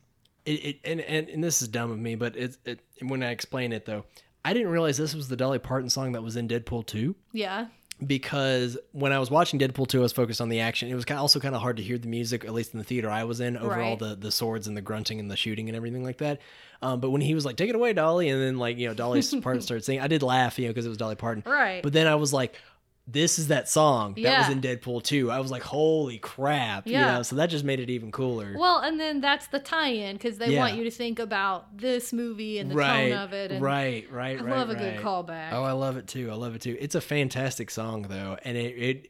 it, 0.51 0.66
it 0.66 0.80
and, 0.84 1.01
and 1.01 1.28
and 1.28 1.44
this 1.44 1.62
is 1.62 1.68
dumb 1.68 1.90
of 1.90 1.98
me, 1.98 2.14
but 2.14 2.36
it, 2.36 2.57
it 2.64 2.80
when 3.03 3.22
I 3.22 3.30
explain 3.30 3.72
it 3.72 3.86
though, 3.86 4.05
I 4.44 4.53
didn't 4.53 4.70
realize 4.70 4.96
this 4.96 5.14
was 5.14 5.28
the 5.28 5.36
Dolly 5.36 5.59
Parton 5.59 5.90
song 5.90 6.12
that 6.12 6.22
was 6.22 6.36
in 6.36 6.48
Deadpool 6.48 6.86
2 6.86 7.14
yeah. 7.32 7.66
because 8.05 8.78
when 8.92 9.12
I 9.12 9.18
was 9.18 9.30
watching 9.30 9.61
Deadpool 9.61 9.86
2, 9.86 9.98
I 9.98 10.03
was 10.03 10.12
focused 10.12 10.40
on 10.40 10.48
the 10.48 10.61
action. 10.61 10.88
It 10.88 10.94
was 10.94 11.05
also 11.11 11.40
kind 11.40 11.55
of 11.55 11.61
hard 11.61 11.76
to 11.76 11.82
hear 11.82 11.98
the 11.98 12.09
music, 12.09 12.44
at 12.44 12.55
least 12.55 12.72
in 12.72 12.78
the 12.78 12.84
theater 12.84 13.11
I 13.11 13.24
was 13.24 13.40
in, 13.40 13.57
over 13.59 13.80
all 13.80 13.96
the, 13.96 14.16
the 14.16 14.30
swords 14.30 14.66
and 14.66 14.76
the 14.76 14.80
grunting 14.80 15.20
and 15.20 15.30
the 15.30 15.36
shooting 15.36 15.68
and 15.68 15.76
everything 15.76 16.03
like 16.03 16.18
that. 16.18 16.40
Um, 16.82 17.01
but 17.01 17.11
when 17.11 17.20
he 17.20 17.34
was 17.34 17.44
like, 17.44 17.57
take 17.57 17.68
it 17.68 17.76
away, 17.76 17.92
Dolly, 17.92 18.30
and 18.30 18.40
then 18.40 18.59
like, 18.59 18.78
you 18.78 18.88
know, 18.88 18.94
Dolly's 18.94 19.34
part 19.42 19.62
started 19.62 19.84
singing, 19.84 20.01
I 20.01 20.09
did 20.09 20.22
laugh, 20.22 20.59
you 20.59 20.66
know, 20.66 20.70
because 20.70 20.86
it 20.86 20.90
was 20.90 20.98
Dolly 20.98 21.16
Parton. 21.16 21.42
Right. 21.44 21.82
But 21.82 21.92
then 21.92 22.07
I 22.07 22.14
was 22.14 22.32
like, 22.32 22.55
this 23.12 23.38
is 23.38 23.48
that 23.48 23.68
song 23.68 24.14
that 24.22 24.38
was 24.38 24.48
in 24.48 24.61
Deadpool 24.61 25.02
2. 25.02 25.30
I 25.30 25.40
was 25.40 25.50
like, 25.50 25.62
holy 25.62 26.18
crap. 26.18 26.86
You 26.86 26.92
Yeah. 26.94 27.14
know, 27.14 27.22
so 27.22 27.36
that 27.36 27.46
just 27.50 27.64
made 27.64 27.80
it 27.80 27.90
even 27.90 28.12
cooler. 28.12 28.54
Well, 28.56 28.78
and 28.78 29.00
then 29.00 29.20
that's 29.20 29.46
the 29.48 29.58
tie-in 29.58 30.16
because 30.16 30.38
they 30.38 30.50
Yeah. 30.50 30.61
want 30.61 30.74
you 30.76 30.84
to 30.84 30.90
think 30.90 31.18
about 31.18 31.76
this 31.78 32.12
movie 32.12 32.58
and 32.58 32.70
the 32.70 32.74
right. 32.76 33.11
tone 33.11 33.18
of 33.18 33.32
it. 33.32 33.50
And 33.52 33.62
right, 33.62 34.11
right, 34.11 34.38
I 34.38 34.42
right. 34.42 34.56
love 34.56 34.70
a 34.70 34.74
good 34.74 34.98
callback. 34.98 35.52
Oh, 35.52 35.64
I 35.64 35.72
love 35.72 35.96
it 35.96 36.06
too. 36.06 36.30
I 36.30 36.34
love 36.34 36.54
it 36.54 36.62
too. 36.62 36.76
It's 36.80 36.94
a 36.94 37.00
fantastic 37.00 37.70
song 37.70 38.02
though, 38.02 38.36
and 38.44 38.56
it 38.56 38.74
it 38.76 39.08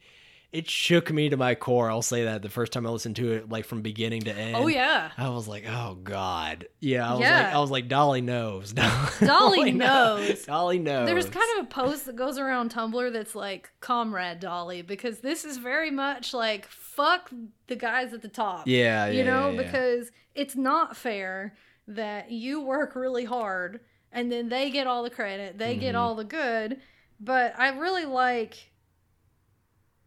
it 0.53 0.69
shook 0.69 1.13
me 1.13 1.29
to 1.29 1.37
my 1.37 1.55
core. 1.55 1.91
I'll 1.91 2.03
say 2.03 2.25
that 2.25 2.43
the 2.43 2.49
first 2.49 2.73
time 2.73 2.87
I 2.87 2.91
listened 2.91 3.17
to 3.17 3.33
it, 3.33 3.49
like 3.49 3.65
from 3.65 3.83
beginning 3.83 4.23
to 4.23 4.33
end. 4.33 4.57
oh 4.57 4.67
yeah, 4.67 5.11
I 5.17 5.29
was 5.29 5.47
like, 5.47 5.65
oh 5.69 5.95
god, 6.03 6.67
yeah. 6.81 7.09
I 7.09 7.13
was 7.13 7.21
Yeah. 7.21 7.43
like, 7.45 7.55
I 7.55 7.59
was 7.61 7.71
like, 7.71 7.89
Dolly 7.89 8.21
knows. 8.21 8.73
Dolly 9.21 9.73
knows. 9.73 10.45
Dolly 10.45 10.79
knows. 10.79 11.07
there's 11.09 11.29
kind 11.29 11.59
of 11.59 11.65
a 11.67 11.69
post 11.69 12.07
that 12.07 12.17
goes 12.17 12.39
around 12.39 12.73
Tumblr 12.73 13.13
that's 13.13 13.35
like 13.35 13.71
"Comrade 13.81 14.41
Dolly" 14.41 14.83
because 14.83 15.21
this 15.21 15.45
is 15.45 15.57
very 15.59 15.91
much 15.91 16.35
like 16.35 16.67
fuck 16.67 17.31
the 17.69 17.77
guys 17.77 18.13
at 18.13 18.23
the 18.23 18.29
top. 18.29 18.67
yeah, 18.67 19.07
yeah, 19.07 19.11
you 19.13 19.25
know, 19.25 19.51
yeah, 19.51 19.61
yeah. 19.61 19.63
because 19.63 20.11
it's 20.35 20.57
not 20.57 20.97
fair 20.97 21.55
that 21.87 22.31
you 22.31 22.61
work 22.61 22.95
really 22.95 23.25
hard 23.25 23.81
and 24.13 24.31
then 24.31 24.49
they 24.49 24.71
get 24.71 24.87
all 24.89 25.03
the 25.05 25.11
credit, 25.11 25.59
they 25.59 25.77
get 25.77 25.91
Mm-hmm. 25.95 25.97
all 25.99 26.15
the 26.17 26.25
good. 26.25 26.81
But 27.21 27.55
I 27.59 27.69
really 27.77 28.07
like 28.07 28.70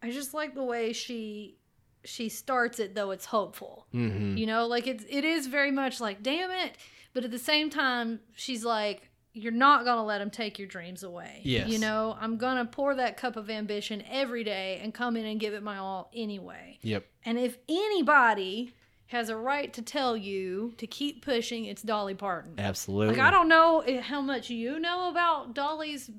I 0.04 0.12
just 0.12 0.34
like 0.34 0.54
the 0.54 0.64
way 0.64 0.94
she 0.94 1.58
she 2.06 2.28
starts 2.30 2.80
it 2.80 2.94
though 2.96 3.12
it's 3.12 3.26
hopeful. 3.26 3.88
Mhm. 3.94 4.38
You 4.38 4.46
know, 4.46 4.68
like 4.68 4.86
it's 4.88 5.06
it 5.10 5.24
is 5.24 5.48
very 5.48 5.72
much 5.72 6.02
like 6.02 6.22
damn 6.22 6.52
it, 6.52 6.78
but 7.14 7.24
at 7.24 7.32
the 7.32 7.40
same 7.40 7.70
time 7.70 8.20
she's 8.36 8.64
like 8.66 9.10
you're 9.36 9.52
not 9.52 9.84
going 9.84 9.98
to 9.98 10.04
let 10.04 10.20
them 10.20 10.30
take 10.30 10.60
your 10.60 10.68
dreams 10.68 11.02
away. 11.02 11.42
Yes. 11.44 11.68
You 11.68 11.80
know, 11.80 12.16
I'm 12.22 12.38
going 12.38 12.58
to 12.58 12.66
pour 12.66 12.94
that 12.94 13.18
cup 13.18 13.36
of 13.36 13.50
ambition 13.50 14.04
every 14.08 14.44
day 14.44 14.80
and 14.84 14.94
come 14.94 15.18
in 15.18 15.26
and 15.26 15.40
give 15.40 15.56
it 15.56 15.64
my 15.64 15.78
all 15.78 16.12
anyway. 16.14 16.78
Yep. 16.84 17.04
And 17.26 17.40
if 17.40 17.58
anybody 17.68 18.76
has 19.08 19.30
a 19.30 19.36
right 19.36 19.74
to 19.74 19.82
tell 19.82 20.16
you 20.16 20.74
to 20.78 20.86
keep 20.86 21.26
pushing, 21.26 21.66
it's 21.66 21.82
Dolly 21.82 22.14
Parton. 22.14 22.54
Absolutely. 22.60 23.16
Like 23.16 23.26
I 23.26 23.32
don't 23.32 23.48
know 23.48 23.84
how 24.02 24.22
much 24.22 24.52
you 24.52 24.80
know 24.80 25.10
about 25.10 25.56
Dolly's 25.56 26.12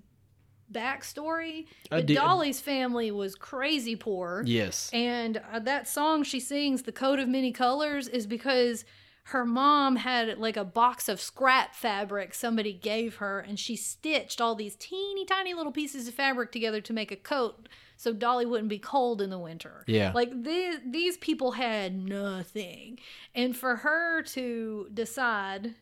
backstory. 0.72 1.66
I 1.90 1.96
But 1.96 2.06
did- 2.06 2.14
Dolly's 2.16 2.60
family 2.60 3.10
was 3.10 3.34
crazy 3.34 3.96
poor. 3.96 4.42
Yes. 4.46 4.90
And 4.92 5.40
uh, 5.52 5.58
that 5.60 5.88
song 5.88 6.22
she 6.24 6.40
sings, 6.40 6.82
The 6.82 6.92
Coat 6.92 7.18
of 7.18 7.28
Many 7.28 7.52
Colors, 7.52 8.08
is 8.08 8.26
because 8.26 8.84
her 9.28 9.46
mom 9.46 9.96
had 9.96 10.36
like 10.38 10.56
a 10.56 10.64
box 10.64 11.08
of 11.08 11.18
scrap 11.20 11.74
fabric 11.74 12.34
somebody 12.34 12.72
gave 12.74 13.16
her, 13.16 13.40
and 13.40 13.58
she 13.58 13.74
stitched 13.76 14.40
all 14.40 14.54
these 14.54 14.76
teeny 14.76 15.24
tiny 15.24 15.54
little 15.54 15.72
pieces 15.72 16.06
of 16.08 16.14
fabric 16.14 16.52
together 16.52 16.80
to 16.82 16.92
make 16.92 17.10
a 17.10 17.16
coat 17.16 17.68
so 17.96 18.12
Dolly 18.12 18.44
wouldn't 18.44 18.68
be 18.68 18.78
cold 18.78 19.22
in 19.22 19.30
the 19.30 19.38
winter. 19.38 19.84
Yeah. 19.86 20.10
Like 20.14 20.42
these, 20.42 20.76
these 20.84 21.16
people 21.16 21.52
had 21.52 21.96
nothing. 21.96 22.98
And 23.34 23.56
for 23.56 23.76
her 23.76 24.20
to 24.22 24.88
decide, 24.92 25.74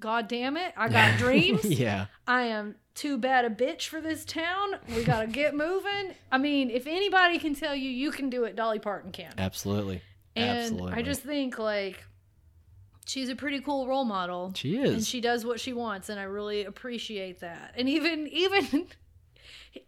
God 0.00 0.28
damn 0.28 0.56
it, 0.56 0.72
I 0.76 0.88
got 0.88 1.18
dreams. 1.18 1.64
yeah. 1.64 2.06
I 2.26 2.42
am 2.42 2.76
too 2.94 3.18
bad 3.18 3.44
a 3.44 3.50
bitch 3.50 3.88
for 3.88 4.00
this 4.00 4.24
town. 4.24 4.74
We 4.94 5.04
got 5.04 5.20
to 5.20 5.26
get 5.26 5.54
moving. 5.54 6.14
I 6.32 6.38
mean, 6.38 6.70
if 6.70 6.86
anybody 6.86 7.38
can 7.38 7.54
tell 7.54 7.74
you 7.74 7.88
you 7.88 8.10
can 8.10 8.30
do 8.30 8.44
it, 8.44 8.56
Dolly 8.56 8.78
Parton 8.78 9.12
can. 9.12 9.32
Absolutely. 9.38 10.02
And 10.36 10.58
Absolutely. 10.58 10.92
I 10.92 11.02
just 11.02 11.22
think 11.22 11.58
like 11.58 12.04
she's 13.06 13.28
a 13.28 13.36
pretty 13.36 13.60
cool 13.60 13.86
role 13.86 14.04
model. 14.04 14.52
She 14.54 14.78
is. 14.78 14.90
And 14.90 15.04
she 15.04 15.20
does 15.20 15.44
what 15.44 15.60
she 15.60 15.72
wants 15.72 16.08
and 16.08 16.18
I 16.20 16.24
really 16.24 16.64
appreciate 16.64 17.40
that. 17.40 17.74
And 17.76 17.88
even 17.88 18.26
even 18.32 18.86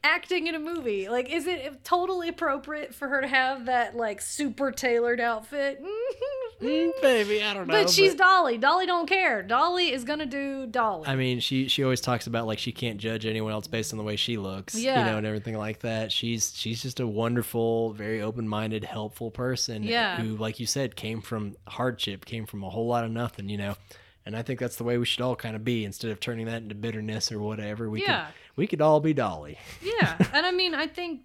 acting 0.05 0.47
in 0.47 0.55
a 0.55 0.59
movie, 0.59 1.09
like 1.09 1.31
is 1.31 1.47
it 1.47 1.85
totally 1.85 2.29
appropriate 2.29 2.95
for 2.95 3.09
her 3.09 3.21
to 3.21 3.29
have 3.29 3.67
that 3.67 3.97
like 3.97 4.21
super 4.21 4.73
tailored 4.73 5.21
outfit? 5.21 5.83
Mm, 6.63 6.91
baby, 7.03 7.43
I 7.43 7.55
don't 7.55 7.67
know. 7.67 7.75
But 7.75 7.91
she's 7.91 8.15
Dolly. 8.15 8.57
Dolly 8.59 8.87
don't 8.87 9.07
care. 9.09 9.43
Dolly 9.43 9.93
is 9.93 10.05
going 10.05 10.21
to 10.21 10.27
do 10.27 10.67
Dolly. 10.67 11.09
I 11.09 11.17
mean, 11.17 11.41
she 11.41 11.69
she 11.69 11.83
always 11.83 12.01
talks 12.01 12.27
about 12.27 12.47
like 12.47 12.59
she 12.59 12.71
can't 12.73 12.99
judge 12.99 13.27
anyone 13.27 13.53
else 13.53 13.67
based 13.67 13.93
on 13.93 13.99
the 13.99 14.05
way 14.05 14.17
she 14.17 14.37
looks, 14.37 14.75
you 14.77 14.87
know, 14.93 15.17
and 15.19 15.27
everything 15.27 15.57
like 15.59 15.81
that. 15.81 16.13
She's 16.13 16.53
she's 16.55 16.81
just 16.83 17.01
a 17.01 17.07
wonderful, 17.07 17.93
very 17.95 18.23
open-minded, 18.23 18.85
helpful 18.85 19.31
person 19.31 19.83
Yeah. 19.83 20.17
who 20.21 20.37
like 20.37 20.61
you 20.61 20.67
said 20.67 20.95
came 20.97 21.21
from 21.21 21.57
hardship, 21.67 22.25
came 22.25 22.47
from 22.47 22.63
a 22.63 22.71
whole 22.71 22.87
lot 22.87 23.05
of 23.05 23.11
nothing, 23.11 23.49
you 23.49 23.59
know. 23.59 23.75
And 24.25 24.37
I 24.37 24.43
think 24.43 24.61
that's 24.61 24.77
the 24.77 24.85
way 24.85 24.99
we 24.99 25.05
should 25.05 25.21
all 25.21 25.35
kind 25.35 25.57
of 25.57 25.65
be 25.65 25.85
instead 25.85 26.13
of 26.13 26.21
turning 26.21 26.47
that 26.47 26.63
into 26.63 26.77
bitterness 26.77 27.33
or 27.33 27.41
whatever. 27.41 27.91
We 27.91 28.03
Yeah. 28.03 28.27
could 28.27 28.35
we 28.55 28.67
could 28.69 28.81
all 28.81 29.01
be 29.01 29.13
Dolly. 29.15 29.59
Yeah, 29.83 30.17
and 30.33 30.47
I 30.47 30.53
mean, 30.53 30.75
I 30.75 30.87
think 30.87 31.23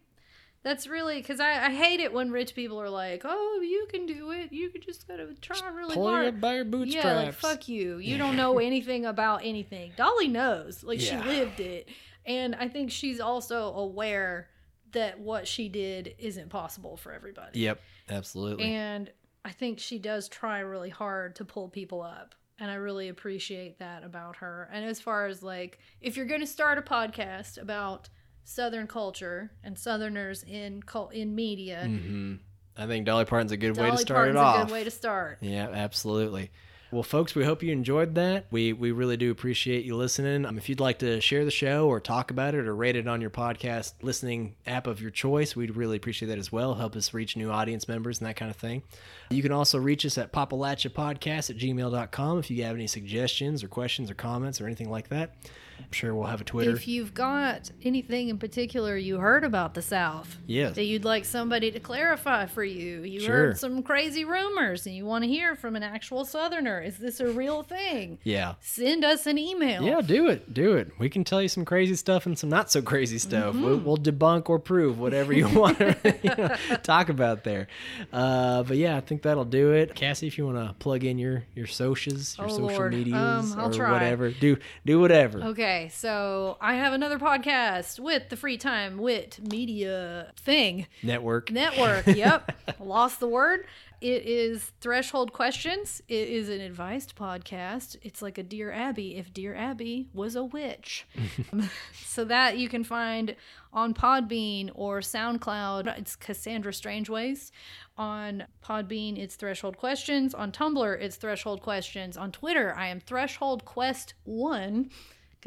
that's 0.68 0.86
really 0.88 1.18
because 1.18 1.39
I, 1.39 1.68
I 1.68 1.70
hate 1.72 1.99
it 2.01 2.11
when 2.11 2.30
rich 2.32 2.53
people 2.55 2.80
are 2.82 2.89
like, 2.89 3.22
"Oh, 3.24 3.61
you 3.61 3.88
can 3.89 4.05
do 4.05 4.32
it. 4.32 4.51
You 4.51 4.70
could 4.70 4.82
just 4.84 5.07
gotta 5.07 5.34
try 5.41 5.70
really 5.70 5.95
Pull 5.95 6.07
hard." 6.07 6.24
you 6.24 6.30
up 6.30 6.41
by 6.41 6.55
your 6.55 6.65
bootstraps. 6.65 7.05
yeah, 7.05 7.13
like 7.15 7.34
fuck 7.34 7.68
you. 7.70 7.97
You 7.97 8.18
don't 8.18 8.36
know 8.36 8.59
anything 8.72 9.05
about 9.05 9.41
anything. 9.43 9.93
Dolly 9.95 10.28
knows, 10.28 10.84
like 10.84 10.99
Yeah. 11.01 11.22
she 11.24 11.28
lived 11.30 11.59
it, 11.61 11.88
and 12.26 12.53
I 12.55 12.68
think 12.68 12.91
she's 12.91 13.20
also 13.20 13.74
aware 13.74 14.49
that 14.91 15.20
what 15.20 15.47
she 15.47 15.70
did 15.70 16.15
isn't 16.20 16.49
possible 16.49 16.97
for 16.97 17.13
everybody. 17.13 17.59
Yep, 17.59 17.80
absolutely. 18.09 18.65
And 18.65 19.09
I 19.45 19.51
think 19.51 19.80
she 19.80 19.99
does 19.99 20.28
try 20.28 20.59
really 20.59 20.89
hard 20.89 21.36
to 21.38 21.45
pull 21.45 21.70
people 21.70 22.01
up. 22.01 22.36
And 22.59 22.72
I 22.72 22.76
really 22.76 23.09
appreciate 23.09 23.78
that 23.80 24.03
about 24.03 24.38
her. 24.38 24.68
And 24.74 24.84
as 24.84 24.99
far 24.99 25.28
as 25.28 25.43
like, 25.43 25.78
if 26.01 26.18
you're 26.18 26.26
going 26.26 26.41
to 26.41 26.47
start 26.47 26.78
a 26.80 26.82
podcast 26.82 27.61
about 27.61 28.09
Southern 28.47 28.87
culture 28.87 29.51
and 29.63 29.77
Southerners 29.77 30.43
in 30.43 30.81
cul- 30.81 31.09
in 31.09 31.35
media, 31.35 31.83
hmm 31.85 32.35
I 32.79 32.85
think 32.85 33.05
Dolly 33.05 33.25
Parton's 33.25 33.51
a 33.51 33.57
good 33.57 33.75
way 33.75 33.89
to 33.89 33.97
start 33.97 34.17
Parton's 34.17 34.35
it 34.35 34.39
off. 34.39 34.55
a 34.61 34.65
good 34.67 34.71
way 34.71 34.83
to 34.83 34.91
start. 34.91 35.39
Yeah, 35.41 35.67
absolutely. 35.69 36.51
Well, 36.91 37.03
folks, 37.03 37.35
we 37.35 37.43
hope 37.43 37.61
you 37.63 37.73
enjoyed 37.73 38.15
that. 38.15 38.45
We 38.51 38.71
we 38.71 38.91
really 38.91 39.17
do 39.17 39.31
appreciate 39.31 39.83
you 39.83 39.95
listening. 39.97 40.45
Um, 40.45 40.57
if 40.57 40.69
you'd 40.69 40.79
like 40.79 40.99
to 40.99 41.19
share 41.19 41.43
the 41.43 41.51
show 41.51 41.87
or 41.89 41.99
talk 41.99 42.31
about 42.31 42.55
it 42.55 42.65
or 42.65 42.73
rate 42.73 42.95
it 42.95 43.05
on 43.07 43.19
your 43.19 43.29
podcast 43.31 43.93
listening 44.01 44.55
app 44.65 44.87
of 44.87 45.01
your 45.01 45.11
choice, 45.11 45.53
we'd 45.55 45.75
really 45.75 45.97
appreciate 45.97 46.29
that 46.29 46.37
as 46.37 46.49
well. 46.51 46.75
Help 46.75 46.95
us 46.95 47.13
reach 47.13 47.35
new 47.35 47.51
audience 47.51 47.89
members 47.89 48.19
and 48.19 48.27
that 48.29 48.37
kind 48.37 48.49
of 48.49 48.55
thing. 48.55 48.83
You 49.31 49.41
can 49.43 49.51
also 49.51 49.77
reach 49.79 50.05
us 50.05 50.17
at 50.17 50.31
papalachapodcast 50.31 51.49
at 51.49 51.57
gmail.com 51.57 52.39
if 52.39 52.49
you 52.49 52.63
have 52.63 52.75
any 52.75 52.87
suggestions 52.87 53.63
or 53.63 53.67
questions 53.67 54.09
or 54.09 54.13
comments 54.13 54.61
or 54.61 54.65
anything 54.65 54.89
like 54.89 55.09
that. 55.09 55.35
I'm 55.80 55.91
sure 55.91 56.13
we'll 56.13 56.28
have 56.28 56.41
a 56.41 56.43
Twitter. 56.43 56.71
If 56.71 56.88
you've 56.88 57.13
got 57.13 57.71
anything 57.84 58.30
in 58.30 58.38
particular 58.38 58.97
you 58.97 59.17
heard 59.19 59.43
about 59.43 59.73
the 59.73 59.82
South 59.82 60.38
yes. 60.45 60.75
that 60.75 60.84
you'd 60.86 61.05
like 61.05 61.23
somebody 61.25 61.71
to 61.71 61.80
clarify 61.80 62.45
for 62.45 62.63
you, 62.63 63.03
you 63.03 63.19
Sure. 63.21 63.36
heard 63.36 63.57
some 63.57 63.84
crazy 63.84 64.25
rumors 64.25 64.86
and 64.86 64.95
you 64.95 65.05
want 65.05 65.23
to 65.23 65.30
hear 65.30 65.55
from 65.55 65.75
an 65.75 65.84
actual 65.84 66.25
Southerner, 66.25 66.82
is 66.82 66.97
this 66.97 67.19
a 67.19 67.28
real 67.32 67.63
thing? 67.63 68.19
Yeah. 68.23 68.55
Send 68.59 69.05
us 69.05 69.25
an 69.28 69.38
email. 69.38 69.84
Yeah, 69.84 70.01
do 70.01 70.28
it. 70.28 70.53
Do 70.53 70.73
it. 70.73 70.91
We 70.99 71.09
can 71.09 71.23
tell 71.23 71.41
you 71.41 71.47
some 71.47 71.63
crazy 71.65 71.95
stuff 71.95 72.25
and 72.25 72.38
some 72.38 72.49
not 72.49 72.69
so 72.71 72.82
crazy 72.82 73.17
stuff. 73.17 73.55
We'll, 73.55 73.78
we'll 73.78 73.97
debunk 73.97 74.49
or 74.49 74.59
prove 74.59 74.99
whatever 74.99 75.32
you 75.34 75.47
want 75.59 75.78
to 75.80 75.95
you 76.23 76.36
know, 76.36 76.55
talk 76.84 77.09
about 77.09 77.43
there. 77.43 77.67
Uh, 78.11 78.63
but 78.63 78.78
yeah, 78.78 78.97
I 78.97 79.01
think 79.01 79.21
that'll 79.21 79.45
do 79.45 79.71
it. 79.71 79.95
Cassie, 79.95 80.28
if 80.28 80.38
you 80.38 80.45
want 80.45 80.57
to 80.67 80.73
plug 80.75 81.03
in 81.03 81.17
your 81.17 81.43
your 81.55 81.67
socials, 81.67 82.38
your 82.38 82.47
Oh, 82.47 82.49
social 82.49 82.67
Lord. 82.67 82.93
medias, 82.93 83.15
Um, 83.53 83.59
or 83.59 83.71
try. 83.73 83.91
whatever, 83.91 84.32
do 84.32 84.57
do 84.86 84.99
whatever. 84.99 85.41
Okay, 85.43 85.66
so 85.91 86.57
I 86.61 86.76
have 86.76 86.93
another 86.93 87.20
podcast 87.20 87.99
with 87.99 88.30
the 88.30 88.38
Free 88.38 88.57
Time 88.57 88.97
Wit 88.97 89.39
Media 89.41 90.32
thing 90.38 90.88
Network. 91.03 91.51
network. 91.51 92.05
Yep, 92.18 92.80
lost 92.80 93.20
the 93.20 93.28
word. 93.28 93.65
It 93.99 94.26
is 94.26 94.72
Threshold 94.80 95.34
Questions. 95.34 96.01
It 96.07 96.30
is 96.30 96.47
an 96.49 96.61
advised 96.61 97.15
podcast. 97.18 97.97
It's 98.01 98.22
like 98.22 98.38
a 98.38 98.43
Dear 98.43 98.72
Abby 98.72 99.18
if 99.18 99.34
Dear 99.34 99.55
Abby 99.55 100.07
was 100.13 100.36
a 100.36 100.43
witch. 100.43 101.05
so 101.93 102.24
that 102.24 102.57
you 102.57 102.70
can 102.70 102.84
find 102.86 103.36
on 103.74 103.93
Podbean 103.93 104.72
or 104.74 105.01
SoundCloud. 105.01 105.97
It's 105.97 106.15
Cassandra 106.15 106.74
Strangeways. 106.74 107.51
On 107.97 108.45
Podbean, 108.63 109.18
it's 109.18 109.36
Threshold 109.36 109.76
Questions. 109.78 110.34
On 110.34 110.51
Tumblr, 110.51 111.01
it's 111.01 111.18
Threshold 111.18 111.61
Questions. 111.61 112.15
On 112.15 112.32
Twitter, 112.32 112.74
I 112.74 112.88
am 112.88 112.99
Threshold 113.01 113.65
Quest 113.65 114.13
One 114.24 114.91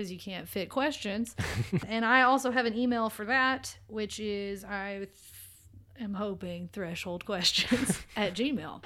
because 0.01 0.11
you 0.11 0.19
can't 0.19 0.49
fit 0.49 0.71
questions. 0.71 1.37
and 1.89 2.07
I 2.07 2.23
also 2.23 2.51
have 2.51 2.65
an 2.65 2.75
email 2.75 3.11
for 3.11 3.27
that, 3.27 3.77
which 3.87 4.19
is 4.19 4.65
I 4.65 4.97
th- 4.99 5.11
am 6.01 6.15
hoping 6.15 6.71
threshold 6.73 7.27
questions 7.27 7.99
at 8.17 8.33
Gmail. 8.33 8.83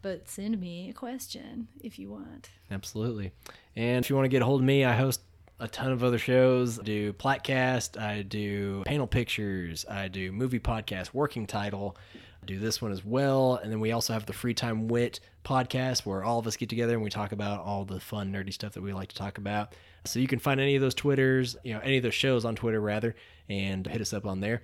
But 0.00 0.26
send 0.26 0.58
me 0.58 0.88
a 0.88 0.94
question 0.94 1.68
if 1.82 1.98
you 1.98 2.10
want. 2.10 2.48
Absolutely. 2.70 3.32
And 3.76 4.02
if 4.02 4.08
you 4.08 4.16
want 4.16 4.24
to 4.24 4.30
get 4.30 4.40
a 4.40 4.46
hold 4.46 4.62
of 4.62 4.66
me, 4.66 4.86
I 4.86 4.94
host 4.94 5.20
a 5.60 5.68
ton 5.68 5.92
of 5.92 6.02
other 6.02 6.18
shows. 6.18 6.80
I 6.80 6.82
do 6.82 7.12
Platcast, 7.12 8.00
I 8.00 8.22
do 8.22 8.84
panel 8.86 9.06
pictures, 9.06 9.84
I 9.88 10.08
do 10.08 10.32
movie 10.32 10.60
podcast, 10.60 11.12
working 11.12 11.46
title. 11.46 11.96
I 12.42 12.46
do 12.46 12.58
this 12.58 12.80
one 12.80 12.92
as 12.92 13.04
well. 13.04 13.56
And 13.62 13.70
then 13.70 13.80
we 13.80 13.92
also 13.92 14.14
have 14.14 14.24
the 14.24 14.32
Free 14.32 14.54
Time 14.54 14.88
Wit 14.88 15.20
podcast 15.44 16.06
where 16.06 16.24
all 16.24 16.38
of 16.38 16.46
us 16.46 16.56
get 16.56 16.70
together 16.70 16.94
and 16.94 17.02
we 17.02 17.10
talk 17.10 17.32
about 17.32 17.60
all 17.60 17.84
the 17.84 18.00
fun, 18.00 18.32
nerdy 18.32 18.52
stuff 18.52 18.72
that 18.72 18.82
we 18.82 18.94
like 18.94 19.10
to 19.10 19.16
talk 19.16 19.36
about. 19.36 19.74
So 20.04 20.20
you 20.20 20.26
can 20.26 20.38
find 20.38 20.60
any 20.60 20.76
of 20.76 20.82
those 20.82 20.94
Twitters, 20.94 21.56
you 21.64 21.72
know, 21.74 21.80
any 21.80 21.96
of 21.96 22.02
those 22.02 22.14
shows 22.14 22.44
on 22.44 22.56
Twitter 22.56 22.80
rather, 22.80 23.14
and 23.48 23.86
hit 23.86 24.00
us 24.00 24.12
up 24.12 24.26
on 24.26 24.40
there. 24.40 24.62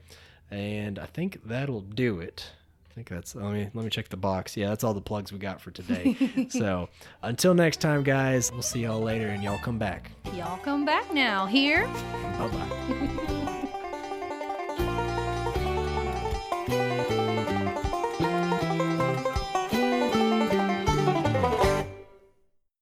And 0.50 0.98
I 0.98 1.06
think 1.06 1.40
that'll 1.44 1.80
do 1.80 2.20
it. 2.20 2.50
I 2.90 2.94
think 2.94 3.08
that's 3.08 3.36
let 3.36 3.52
me 3.52 3.70
let 3.72 3.84
me 3.84 3.90
check 3.90 4.08
the 4.08 4.16
box. 4.16 4.56
Yeah, 4.56 4.68
that's 4.68 4.82
all 4.82 4.94
the 4.94 5.00
plugs 5.00 5.32
we 5.32 5.38
got 5.38 5.60
for 5.60 5.70
today. 5.70 6.48
so 6.50 6.88
until 7.22 7.54
next 7.54 7.80
time, 7.80 8.02
guys, 8.02 8.50
we'll 8.52 8.62
see 8.62 8.80
y'all 8.80 9.00
later 9.00 9.28
and 9.28 9.42
y'all 9.42 9.58
come 9.58 9.78
back. 9.78 10.10
Y'all 10.34 10.58
come 10.58 10.84
back 10.84 11.12
now. 11.14 11.46
Here. 11.46 11.86
Bye 11.86 12.48
bye. 12.48 13.36